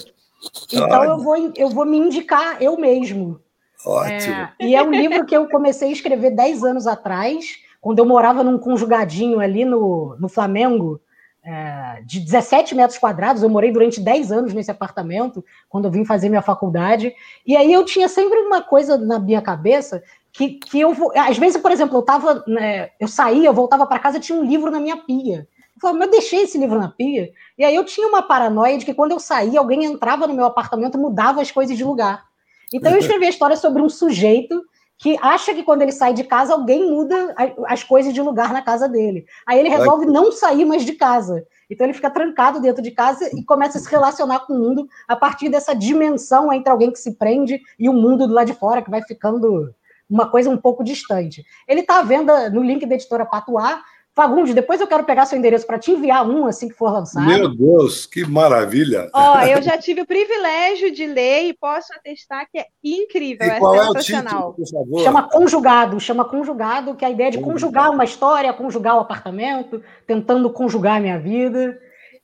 Então 0.72 1.04
eu 1.04 1.20
vou, 1.20 1.54
eu 1.56 1.70
vou 1.70 1.86
me 1.86 1.98
indicar 1.98 2.62
eu 2.62 2.76
mesmo. 2.78 3.40
Ótimo. 3.86 4.34
É, 4.34 4.54
e 4.60 4.76
é 4.76 4.82
um 4.82 4.92
livro 4.92 5.26
que 5.26 5.36
eu 5.36 5.48
comecei 5.48 5.90
a 5.90 5.92
escrever 5.92 6.32
10 6.32 6.64
anos 6.64 6.88
atrás, 6.88 7.58
quando 7.80 8.00
eu 8.00 8.06
morava 8.06 8.44
num 8.44 8.58
conjugadinho 8.58 9.40
ali 9.40 9.64
no, 9.64 10.16
no 10.20 10.28
Flamengo, 10.28 11.00
é, 11.44 12.02
de 12.06 12.20
17 12.20 12.74
metros 12.74 12.98
quadrados. 12.98 13.44
Eu 13.44 13.50
morei 13.50 13.72
durante 13.72 14.00
10 14.00 14.32
anos 14.32 14.54
nesse 14.54 14.72
apartamento, 14.72 15.44
quando 15.70 15.86
eu 15.86 15.92
vim 15.92 16.06
fazer 16.06 16.30
minha 16.30 16.42
faculdade. 16.42 17.14
E 17.46 17.56
aí 17.56 17.72
eu 17.72 17.86
tinha 17.86 18.08
sempre 18.08 18.40
uma 18.40 18.62
coisa 18.62 18.98
na 18.98 19.20
minha 19.20 19.42
cabeça 19.42 20.02
que, 20.34 20.50
que 20.56 20.82
eu 20.82 20.94
às 21.16 21.38
vezes, 21.38 21.62
por 21.62 21.72
exemplo, 21.72 21.98
eu 21.98 22.02
tava, 22.02 22.44
né, 22.48 22.90
eu 23.00 23.08
saía, 23.08 23.48
eu 23.48 23.54
voltava 23.54 23.86
para 23.86 24.00
casa, 24.00 24.20
tinha 24.20 24.38
um 24.38 24.44
livro 24.44 24.72
na 24.72 24.80
minha 24.80 24.98
pia. 24.98 25.48
Eu 25.76 25.80
falava, 25.80 26.00
mas 26.00 26.08
eu 26.08 26.12
deixei 26.12 26.42
esse 26.42 26.58
livro 26.58 26.80
na 26.80 26.90
pia. 26.90 27.32
E 27.58 27.64
aí 27.64 27.76
eu 27.76 27.86
tinha 27.86 28.08
uma 28.08 28.24
paranoia 28.24 28.78
de 28.78 28.84
que 28.84 28.94
quando 28.96 29.12
eu 29.12 29.20
saía, 29.20 29.60
alguém 29.60 29.86
entrava 29.86 30.26
no 30.26 30.34
meu 30.34 30.46
apartamento 30.46 30.98
e 30.98 31.02
mudava 31.02 31.40
as 31.40 31.52
coisas 31.52 31.78
de 31.78 31.84
lugar. 31.84 32.26
Então 32.74 32.92
eu 32.92 32.98
escrevi 32.98 33.28
a 33.28 33.30
história 33.30 33.56
sobre 33.56 33.82
um 33.82 33.90
sujeito 33.90 34.60
que 34.98 35.18
acha 35.22 35.54
que 35.54 35.64
quando 35.64 35.84
ele 35.84 35.92
sai 35.92 36.14
de 36.14 36.24
casa, 36.24 36.54
alguém 36.54 36.90
muda 36.90 37.36
as 37.68 37.84
coisas 37.84 38.14
de 38.14 38.22
lugar 38.22 38.52
na 38.52 38.62
casa 38.62 38.90
dele. 38.90 39.26
Aí 39.46 39.60
ele 39.60 39.70
resolve 39.70 40.06
não 40.06 40.32
sair 40.32 40.66
mais 40.66 40.84
de 40.84 40.94
casa. 40.94 41.46
Então 41.70 41.86
ele 41.86 41.94
fica 41.94 42.10
trancado 42.10 42.60
dentro 42.60 42.82
de 42.82 42.90
casa 42.90 43.30
e 43.38 43.44
começa 43.44 43.78
a 43.78 43.82
se 43.82 43.90
relacionar 43.90 44.42
com 44.42 44.54
o 44.54 44.58
mundo 44.58 44.88
a 45.08 45.16
partir 45.16 45.50
dessa 45.50 45.76
dimensão 45.76 46.52
entre 46.52 46.72
alguém 46.72 46.92
que 46.92 47.00
se 47.00 47.16
prende 47.16 47.62
e 47.78 47.88
o 47.88 47.94
mundo 47.94 48.28
do 48.28 48.34
lado 48.34 48.48
de 48.48 48.54
fora 48.54 48.82
que 48.82 48.90
vai 48.90 49.02
ficando 49.04 49.74
uma 50.14 50.30
coisa 50.30 50.50
um 50.50 50.58
pouco 50.58 50.84
distante. 50.84 51.44
Ele 51.68 51.82
está 51.82 52.00
à 52.00 52.04
venda 52.04 52.50
no 52.52 52.62
link 52.62 52.86
da 52.86 52.94
editora 52.94 53.26
Patuá. 53.26 53.82
Fagundes, 54.16 54.54
depois 54.54 54.80
eu 54.80 54.86
quero 54.86 55.04
pegar 55.06 55.26
seu 55.26 55.40
endereço 55.40 55.66
para 55.66 55.80
te 55.80 55.90
enviar 55.90 56.30
um 56.30 56.46
assim 56.46 56.68
que 56.68 56.76
for 56.76 56.92
lançado. 56.92 57.26
Meu 57.26 57.50
Deus, 57.50 58.06
que 58.06 58.24
maravilha! 58.24 59.10
Ó, 59.12 59.40
eu 59.40 59.60
já 59.60 59.76
tive 59.76 60.02
o 60.02 60.06
privilégio 60.06 60.94
de 60.94 61.08
ler 61.08 61.48
e 61.48 61.54
posso 61.54 61.92
atestar 61.94 62.48
que 62.52 62.60
é 62.60 62.68
incrível, 62.84 63.48
e 63.48 63.50
é 63.50 63.58
qual 63.58 63.74
sensacional. 63.88 64.56
É 64.60 64.62
o 64.62 64.66
título, 64.66 64.86
por 64.86 64.86
favor? 64.86 65.04
Chama 65.04 65.30
Conjugado, 65.30 66.00
chama 66.00 66.26
Conjugado, 66.26 66.94
que 66.94 67.04
é 67.04 67.08
a 67.08 67.12
ideia 67.12 67.32
de 67.32 67.40
conjugar 67.40 67.90
uma 67.90 68.04
história, 68.04 68.54
conjugar 68.54 68.98
o 68.98 69.00
apartamento, 69.00 69.82
tentando 70.06 70.48
conjugar 70.52 70.98
a 70.98 71.00
minha 71.00 71.18
vida. 71.18 71.76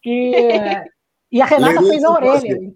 E, 0.06 0.32
e 1.34 1.42
a 1.42 1.46
Renata 1.46 1.82
fez 1.82 2.04
a 2.04 2.12
orelha. 2.12 2.72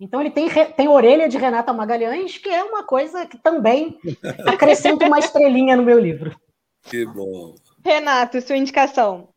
Então 0.00 0.20
ele 0.20 0.30
tem, 0.30 0.48
tem 0.76 0.88
orelha 0.88 1.28
de 1.28 1.36
Renata 1.36 1.72
Magalhães, 1.72 2.38
que 2.38 2.48
é 2.48 2.62
uma 2.62 2.84
coisa 2.84 3.26
que 3.26 3.36
também 3.36 3.98
acrescenta 4.46 5.06
uma 5.06 5.18
estrelinha 5.18 5.76
no 5.76 5.82
meu 5.82 5.98
livro. 5.98 6.36
Que 6.82 7.04
bom. 7.04 7.54
Renato, 7.84 8.40
sua 8.40 8.56
indicação. 8.56 9.28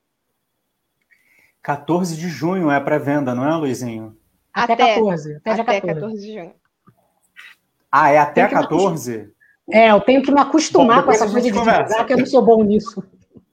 14 1.64 2.16
de 2.16 2.28
junho 2.28 2.70
é 2.70 2.80
para 2.80 3.00
venda, 3.00 3.34
não 3.34 3.48
é, 3.48 3.56
Luizinho? 3.56 4.16
Até, 4.54 4.74
até 4.74 4.96
14. 4.96 5.36
Até, 5.36 5.52
até 5.52 5.64
14. 5.64 5.94
14 5.94 6.22
de 6.22 6.34
junho. 6.34 6.54
Ah, 7.92 8.12
é 8.12 8.18
até 8.20 8.48
14? 8.48 9.34
É, 9.70 9.92
eu 9.92 10.02
tenho 10.02 10.22
que 10.22 10.32
me 10.32 10.40
acostumar 10.40 11.00
Bom, 11.00 11.06
com 11.06 11.12
essa 11.12 11.26
coisa 11.26 11.42
de 11.42 11.52
devagar, 11.52 12.06
que 12.06 12.14
eu 12.14 12.18
não 12.18 12.26
sou 12.26 12.44
bom 12.44 12.64
nisso. 12.64 13.04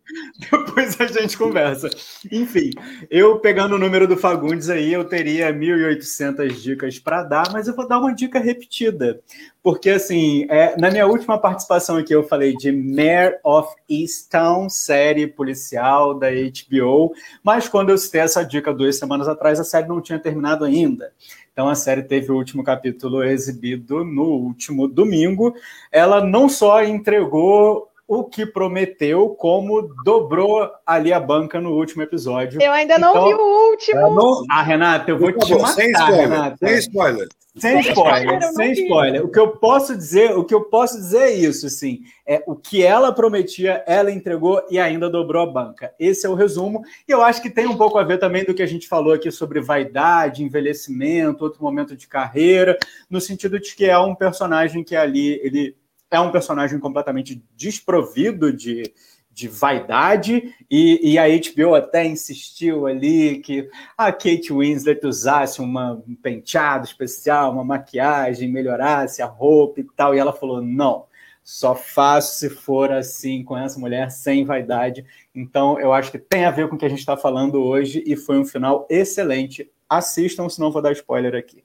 Depois 0.39 1.01
a 1.01 1.07
gente 1.07 1.37
conversa. 1.37 1.89
Enfim, 2.31 2.71
eu 3.11 3.39
pegando 3.39 3.77
o 3.77 3.79
número 3.79 4.07
do 4.07 4.17
Fagundes 4.17 4.71
aí, 4.71 4.93
eu 4.93 5.05
teria 5.05 5.53
1.800 5.53 6.49
dicas 6.61 6.99
para 6.99 7.23
dar, 7.23 7.53
mas 7.53 7.69
eu 7.69 7.75
vou 7.75 7.87
dar 7.87 7.99
uma 7.99 8.15
dica 8.15 8.39
repetida. 8.39 9.21
Porque, 9.63 9.91
assim, 9.91 10.47
é, 10.49 10.77
na 10.79 10.91
minha 10.91 11.07
última 11.07 11.39
participação 11.39 11.97
aqui, 11.97 12.15
eu 12.15 12.23
falei 12.23 12.57
de 12.57 12.73
Mayor 12.73 13.35
of 13.45 13.75
Easttown, 13.89 14.69
série 14.69 15.27
policial 15.27 16.15
da 16.15 16.29
HBO, 16.31 17.13
mas 17.43 17.69
quando 17.69 17.91
eu 17.91 17.99
citei 17.99 18.23
essa 18.23 18.43
dica 18.43 18.73
duas 18.73 18.97
semanas 18.99 19.29
atrás, 19.29 19.61
a 19.61 19.65
série 19.65 19.89
não 19.89 20.01
tinha 20.01 20.19
terminado 20.19 20.65
ainda. 20.65 21.13
Então 21.53 21.69
a 21.69 21.75
série 21.75 22.05
teve 22.05 22.31
o 22.31 22.37
último 22.37 22.63
capítulo 22.63 23.25
exibido 23.25 24.05
no 24.05 24.23
último 24.23 24.87
domingo. 24.87 25.53
Ela 25.91 26.25
não 26.25 26.49
só 26.49 26.85
entregou 26.85 27.88
o 28.09 28.25
que 28.25 28.47
prometeu, 28.47 29.29
como 29.29 29.95
dobrou 30.03 30.71
ali 30.87 31.13
a 31.13 31.21
banca 31.21 31.61
no 31.61 31.75
último 31.75 32.03
episódio. 32.03 32.61
Eu 32.61 32.73
ainda 32.73 32.99
não 32.99 33.11
então, 33.11 33.27
vi 33.27 33.35
o 33.35 33.71
último. 33.71 34.15
Não... 34.15 34.45
Ah, 34.51 34.63
Renata, 34.63 35.11
eu 35.11 35.19
vou 35.19 35.31
te 35.31 35.55
matar, 35.55 35.75
sem 35.75 35.91
spoiler, 35.93 36.21
Renata. 36.21 36.67
Sem 36.67 36.79
spoiler. 36.79 37.29
Sem 37.59 37.81
spoiler, 37.81 38.43
sem 38.53 38.73
spoiler. 38.73 39.25
O 39.25 39.29
que 39.29 39.39
eu 39.39 39.49
posso 39.57 39.97
dizer, 39.97 40.37
o 40.37 40.45
que 40.45 40.55
eu 40.55 40.63
posso 40.63 40.97
dizer 40.97 41.19
é 41.19 41.35
isso, 41.35 41.67
assim, 41.67 42.01
é 42.25 42.43
o 42.47 42.55
que 42.55 42.85
ela 42.85 43.13
prometia, 43.13 43.83
ela 43.87 44.13
entregou 44.13 44.63
e 44.71 44.79
ainda 44.79 45.11
dobrou 45.11 45.43
a 45.43 45.47
banca. 45.47 45.93
Esse 45.99 46.25
é 46.25 46.31
o 46.31 46.35
resumo. 46.35 46.83
E 47.07 47.11
eu 47.11 47.21
acho 47.21 47.43
que 47.43 47.51
tem 47.51 47.67
um 47.67 47.77
pouco 47.77 47.99
a 47.99 48.05
ver 48.05 48.19
também 48.19 48.45
do 48.45 48.55
que 48.55 48.63
a 48.63 48.67
gente 48.67 48.87
falou 48.87 49.13
aqui 49.13 49.31
sobre 49.31 49.61
vaidade, 49.61 50.45
envelhecimento, 50.45 51.43
outro 51.43 51.63
momento 51.63 51.97
de 51.97 52.07
carreira, 52.07 52.79
no 53.11 53.21
sentido 53.21 53.59
de 53.59 53.75
que 53.75 53.87
é 53.87 53.99
um 53.99 54.15
personagem 54.15 54.85
que 54.85 54.95
ali 54.95 55.41
ele 55.43 55.77
é 56.11 56.21
um 56.21 56.33
personagem 56.33 56.79
completamente 56.79 57.43
desprovido 57.55 58.53
de, 58.53 58.93
de 59.31 59.47
vaidade, 59.47 60.55
e, 60.71 61.13
e, 61.13 61.19
a 61.19 61.27
HBO 61.29 61.75
até 61.75 62.05
insistiu 62.05 62.87
ali 62.87 63.39
que 63.39 63.69
a 63.97 64.11
Kate 64.11 64.53
Winslet 64.53 65.07
usasse 65.07 65.61
uma, 65.61 65.93
um 66.09 66.15
penteado 66.15 66.87
especial, 66.87 67.53
uma 67.53 67.65
maquiagem, 67.65 68.51
melhorasse 68.51 69.23
a 69.23 69.27
roupa 69.27 69.81
e 69.81 69.85
tal, 69.97 70.15
e 70.15 70.19
ela 70.19 70.33
falou: 70.33 70.61
não, 70.61 71.07
só 71.45 71.75
faço 71.75 72.39
se 72.39 72.51
for 72.51 72.91
assim 72.91 73.45
com 73.45 73.57
essa 73.57 73.79
mulher 73.79 74.11
sem 74.11 74.45
vaidade. 74.45 75.07
Então, 75.35 75.79
eu 75.79 75.93
acho 75.93 76.11
que 76.11 76.19
tem 76.19 76.45
a 76.45 76.51
ver 76.51 76.69
com 76.69 76.75
o 76.75 76.79
que 76.79 76.85
a 76.87 76.91
gente 76.91 76.99
está 76.99 77.17
falando 77.17 77.63
hoje, 77.63 78.03
e 78.07 78.17
foi 78.17 78.39
um 78.39 78.45
final 78.45 78.87
excelente. 78.91 79.71
Assistam, 79.89 80.49
senão 80.49 80.71
vou 80.71 80.83
dar 80.83 80.93
spoiler 80.93 81.35
aqui. 81.35 81.65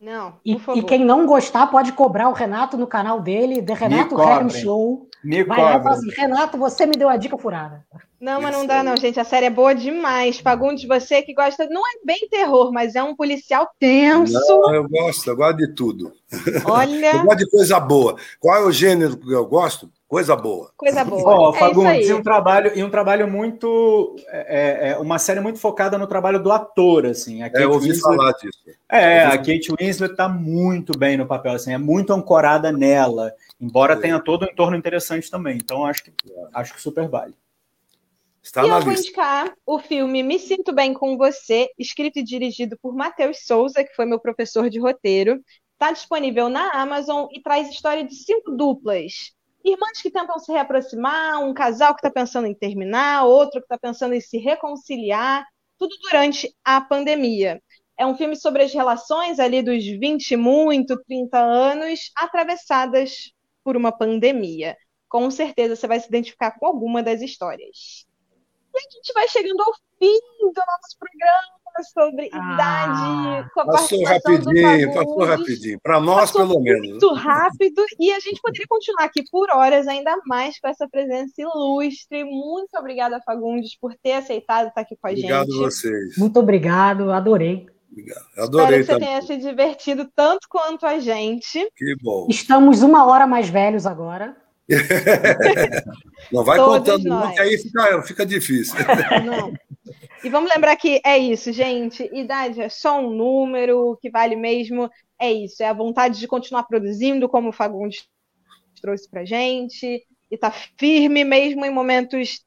Não, 0.00 0.34
e, 0.44 0.56
e, 0.76 0.82
quem 0.82 1.04
não 1.04 1.26
gostar 1.26 1.66
pode 1.66 1.92
cobrar 1.92 2.28
o 2.28 2.32
Renato 2.32 2.76
no 2.76 2.86
canal 2.86 3.20
dele, 3.20 3.60
The 3.60 3.74
Renato 3.74 4.20
Herm 4.20 4.48
Show. 4.48 5.08
Me 5.24 5.42
Vai 5.42 5.60
lá 5.60 5.78
e 5.78 5.82
fala 5.82 5.96
assim, 5.96 6.10
Renato, 6.10 6.56
você 6.56 6.86
me 6.86 6.96
deu 6.96 7.08
a 7.08 7.16
dica 7.16 7.36
furada. 7.36 7.84
Não, 8.20 8.40
mas 8.40 8.52
não 8.52 8.66
dá 8.66 8.82
não, 8.82 8.96
gente. 8.96 9.18
A 9.18 9.24
série 9.24 9.46
é 9.46 9.50
boa 9.50 9.74
demais. 9.74 10.38
Fagundes, 10.38 10.86
você 10.86 11.22
que 11.22 11.34
gosta, 11.34 11.68
não 11.68 11.82
é 11.82 12.04
bem 12.04 12.28
terror, 12.28 12.72
mas 12.72 12.94
é 12.94 13.02
um 13.02 13.16
policial 13.16 13.68
tenso. 13.78 14.32
Não, 14.32 14.74
eu 14.74 14.88
gosto, 14.88 15.28
eu 15.28 15.36
gosto 15.36 15.56
de 15.56 15.74
tudo. 15.74 16.12
Olha... 16.64 17.16
Eu 17.18 17.24
gosto 17.24 17.38
de 17.38 17.50
coisa 17.50 17.80
boa. 17.80 18.16
Qual 18.38 18.56
é 18.56 18.64
o 18.64 18.72
gênero 18.72 19.16
que 19.16 19.32
eu 19.32 19.46
gosto? 19.46 19.90
Coisa 20.08 20.34
boa. 20.34 20.72
Coisa 20.74 21.04
boa. 21.04 21.50
Oh, 21.50 21.52
Fagundes, 21.52 22.08
é 22.08 22.12
e 22.12 22.14
um 22.14 22.22
trabalho 22.22 22.72
e 22.74 22.82
um 22.82 22.88
trabalho 22.88 23.30
muito 23.30 24.16
é, 24.28 24.38
é, 24.38 24.90
é, 24.92 24.96
uma 24.96 25.18
série 25.18 25.38
muito 25.38 25.58
focada 25.58 25.98
no 25.98 26.06
trabalho 26.06 26.42
do 26.42 26.50
ator, 26.50 27.04
assim. 27.04 27.42
A 27.42 27.50
Kate 27.50 27.62
é, 27.62 27.66
eu 27.66 27.72
ouvi 27.72 27.90
Winslet, 27.92 28.16
falar 28.16 28.32
disso. 28.32 28.58
É, 28.90 29.26
a 29.26 29.36
Kate 29.36 29.70
Winslet 29.78 30.12
está 30.12 30.26
muito 30.26 30.98
bem 30.98 31.18
no 31.18 31.26
papel, 31.26 31.52
assim, 31.52 31.74
é 31.74 31.78
muito 31.78 32.14
ancorada 32.14 32.72
nela, 32.72 33.34
embora 33.60 33.92
é. 33.92 33.96
tenha 33.96 34.18
todo 34.18 34.46
um 34.46 34.48
entorno 34.48 34.78
interessante 34.78 35.30
também. 35.30 35.58
Então 35.58 35.84
acho 35.84 36.04
que 36.04 36.12
acho 36.54 36.72
que 36.72 36.80
super 36.80 37.06
vale. 37.06 37.34
Está 38.42 38.64
e 38.64 38.68
eu 38.70 38.76
lista. 38.76 38.90
vou 38.90 38.98
indicar 38.98 39.52
o 39.66 39.78
filme 39.78 40.22
Me 40.22 40.38
Sinto 40.38 40.72
Bem 40.72 40.94
com 40.94 41.18
Você, 41.18 41.68
escrito 41.78 42.18
e 42.18 42.24
dirigido 42.24 42.78
por 42.80 42.94
Matheus 42.94 43.44
Souza, 43.44 43.84
que 43.84 43.94
foi 43.94 44.06
meu 44.06 44.18
professor 44.18 44.70
de 44.70 44.80
roteiro. 44.80 45.38
Está 45.74 45.92
disponível 45.92 46.48
na 46.48 46.70
Amazon 46.70 47.26
e 47.30 47.42
traz 47.42 47.68
história 47.68 48.02
de 48.02 48.14
cinco 48.14 48.52
duplas 48.52 49.36
irmãs 49.70 50.00
que 50.00 50.10
tentam 50.10 50.38
se 50.38 50.52
reaproximar, 50.52 51.40
um 51.42 51.54
casal 51.54 51.94
que 51.94 52.00
está 52.00 52.10
pensando 52.10 52.46
em 52.46 52.54
terminar, 52.54 53.24
outro 53.24 53.60
que 53.60 53.66
está 53.66 53.78
pensando 53.78 54.14
em 54.14 54.20
se 54.20 54.38
reconciliar, 54.38 55.44
tudo 55.78 55.94
durante 56.02 56.54
a 56.64 56.80
pandemia. 56.80 57.62
É 57.96 58.06
um 58.06 58.16
filme 58.16 58.36
sobre 58.36 58.62
as 58.62 58.72
relações 58.72 59.38
ali 59.38 59.62
dos 59.62 59.84
20 59.84 60.36
muito, 60.36 60.96
30 61.04 61.38
anos, 61.38 62.10
atravessadas 62.16 63.32
por 63.64 63.76
uma 63.76 63.90
pandemia. 63.90 64.76
Com 65.08 65.30
certeza 65.30 65.74
você 65.74 65.86
vai 65.86 65.98
se 65.98 66.08
identificar 66.08 66.52
com 66.58 66.66
alguma 66.66 67.02
das 67.02 67.20
histórias. 67.20 68.06
E 68.74 68.78
a 68.78 68.90
gente 68.90 69.12
vai 69.12 69.28
chegando 69.28 69.60
ao 69.62 69.74
fim 69.98 70.18
do 70.40 70.52
nosso 70.54 70.98
programa 70.98 71.57
sobre 71.92 72.28
ah, 72.32 72.54
idade, 72.54 73.50
com 73.52 73.60
a 73.60 73.66
passou 73.66 74.04
rapidinho, 74.04 74.94
passou 74.94 75.24
rapidinho. 75.24 75.80
Para 75.82 76.00
nós, 76.00 76.30
passou 76.30 76.48
pelo 76.48 76.60
menos. 76.60 76.88
Muito 76.90 77.12
rápido. 77.14 77.84
E 77.98 78.12
a 78.12 78.20
gente 78.20 78.40
poderia 78.40 78.66
continuar 78.68 79.04
aqui 79.04 79.22
por 79.30 79.50
horas, 79.50 79.86
ainda 79.86 80.16
mais 80.26 80.58
com 80.58 80.68
essa 80.68 80.88
presença 80.88 81.32
ilustre. 81.38 82.24
Muito 82.24 82.76
obrigada, 82.76 83.20
Fagundes, 83.24 83.76
por 83.78 83.94
ter 84.02 84.12
aceitado 84.12 84.68
estar 84.68 84.80
aqui 84.80 84.96
com 85.00 85.08
a 85.08 85.10
obrigado 85.10 85.46
gente. 85.46 85.50
Obrigado 85.50 85.64
a 85.64 85.70
vocês. 85.70 86.16
Muito 86.16 86.38
obrigado, 86.40 87.12
adorei. 87.12 87.66
Obrigado. 87.90 88.26
Adorei 88.36 88.80
Espero 88.80 88.80
que 88.80 88.84
você 88.84 88.92
também. 88.92 89.08
tenha 89.08 89.22
se 89.22 89.36
divertido 89.36 90.08
tanto 90.14 90.46
quanto 90.48 90.86
a 90.86 90.98
gente. 90.98 91.68
Que 91.74 91.96
bom. 92.02 92.26
Estamos 92.28 92.82
uma 92.82 93.06
hora 93.06 93.26
mais 93.26 93.48
velhos 93.48 93.86
agora. 93.86 94.36
não 96.32 96.44
vai 96.44 96.58
Todos 96.58 96.78
contando 96.78 97.04
nós. 97.04 97.34
que 97.34 97.40
aí 97.40 97.58
fica, 97.58 98.02
fica 98.02 98.26
difícil. 98.26 98.76
Não. 99.24 99.52
E 100.22 100.28
vamos 100.28 100.50
lembrar 100.50 100.76
que 100.76 101.00
é 101.04 101.16
isso, 101.16 101.52
gente. 101.52 102.08
Idade 102.12 102.60
é 102.60 102.68
só 102.68 103.00
um 103.00 103.10
número, 103.10 103.92
o 103.92 103.96
que 103.96 104.10
vale 104.10 104.36
mesmo 104.36 104.90
é 105.18 105.32
isso. 105.32 105.62
É 105.62 105.68
a 105.68 105.72
vontade 105.72 106.18
de 106.18 106.26
continuar 106.26 106.64
produzindo, 106.64 107.28
como 107.28 107.48
o 107.48 107.52
Fagundes 107.52 108.06
trouxe 108.80 109.08
pra 109.08 109.24
gente, 109.24 110.04
e 110.30 110.38
tá 110.38 110.50
firme 110.50 111.24
mesmo 111.24 111.64
em 111.64 111.70
momentos 111.70 112.44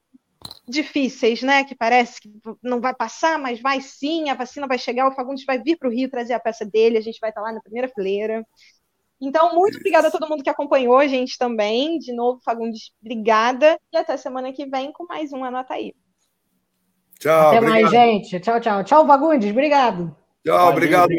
difíceis, 0.67 1.41
né? 1.41 1.63
Que 1.63 1.75
parece 1.75 2.21
que 2.21 2.29
não 2.61 2.81
vai 2.81 2.93
passar, 2.93 3.39
mas 3.39 3.59
vai 3.59 3.81
sim, 3.81 4.29
a 4.29 4.35
vacina 4.35 4.67
vai 4.67 4.77
chegar, 4.77 5.07
o 5.07 5.15
Fagundes 5.15 5.45
vai 5.45 5.61
vir 5.61 5.77
para 5.77 5.89
o 5.89 5.91
Rio 5.91 6.09
trazer 6.09 6.33
a 6.33 6.39
peça 6.39 6.65
dele, 6.65 6.97
a 6.97 7.01
gente 7.01 7.19
vai 7.19 7.29
estar 7.29 7.41
lá 7.41 7.51
na 7.51 7.61
primeira 7.61 7.87
fileira. 7.87 8.45
Então, 9.21 9.53
muito 9.53 9.77
obrigada 9.77 10.07
a 10.07 10.11
todo 10.11 10.27
mundo 10.27 10.43
que 10.43 10.49
acompanhou 10.49 10.97
a 10.97 11.07
gente 11.07 11.37
também. 11.37 11.99
De 11.99 12.11
novo, 12.11 12.41
Fagundes, 12.43 12.91
obrigada. 12.99 13.77
E 13.93 13.97
até 13.97 14.17
semana 14.17 14.51
que 14.51 14.65
vem 14.65 14.91
com 14.91 15.05
mais 15.05 15.31
um 15.31 15.43
Anota 15.43 15.75
aí. 15.75 15.93
Tchau. 17.19 17.49
Até 17.49 17.59
obrigado. 17.59 17.69
mais, 17.69 17.89
gente. 17.91 18.39
Tchau, 18.39 18.59
tchau. 18.59 18.83
Tchau, 18.83 19.05
Fagundes. 19.05 19.51
Obrigado. 19.51 20.15
Tchau, 20.43 20.69
obrigado. 20.69 21.11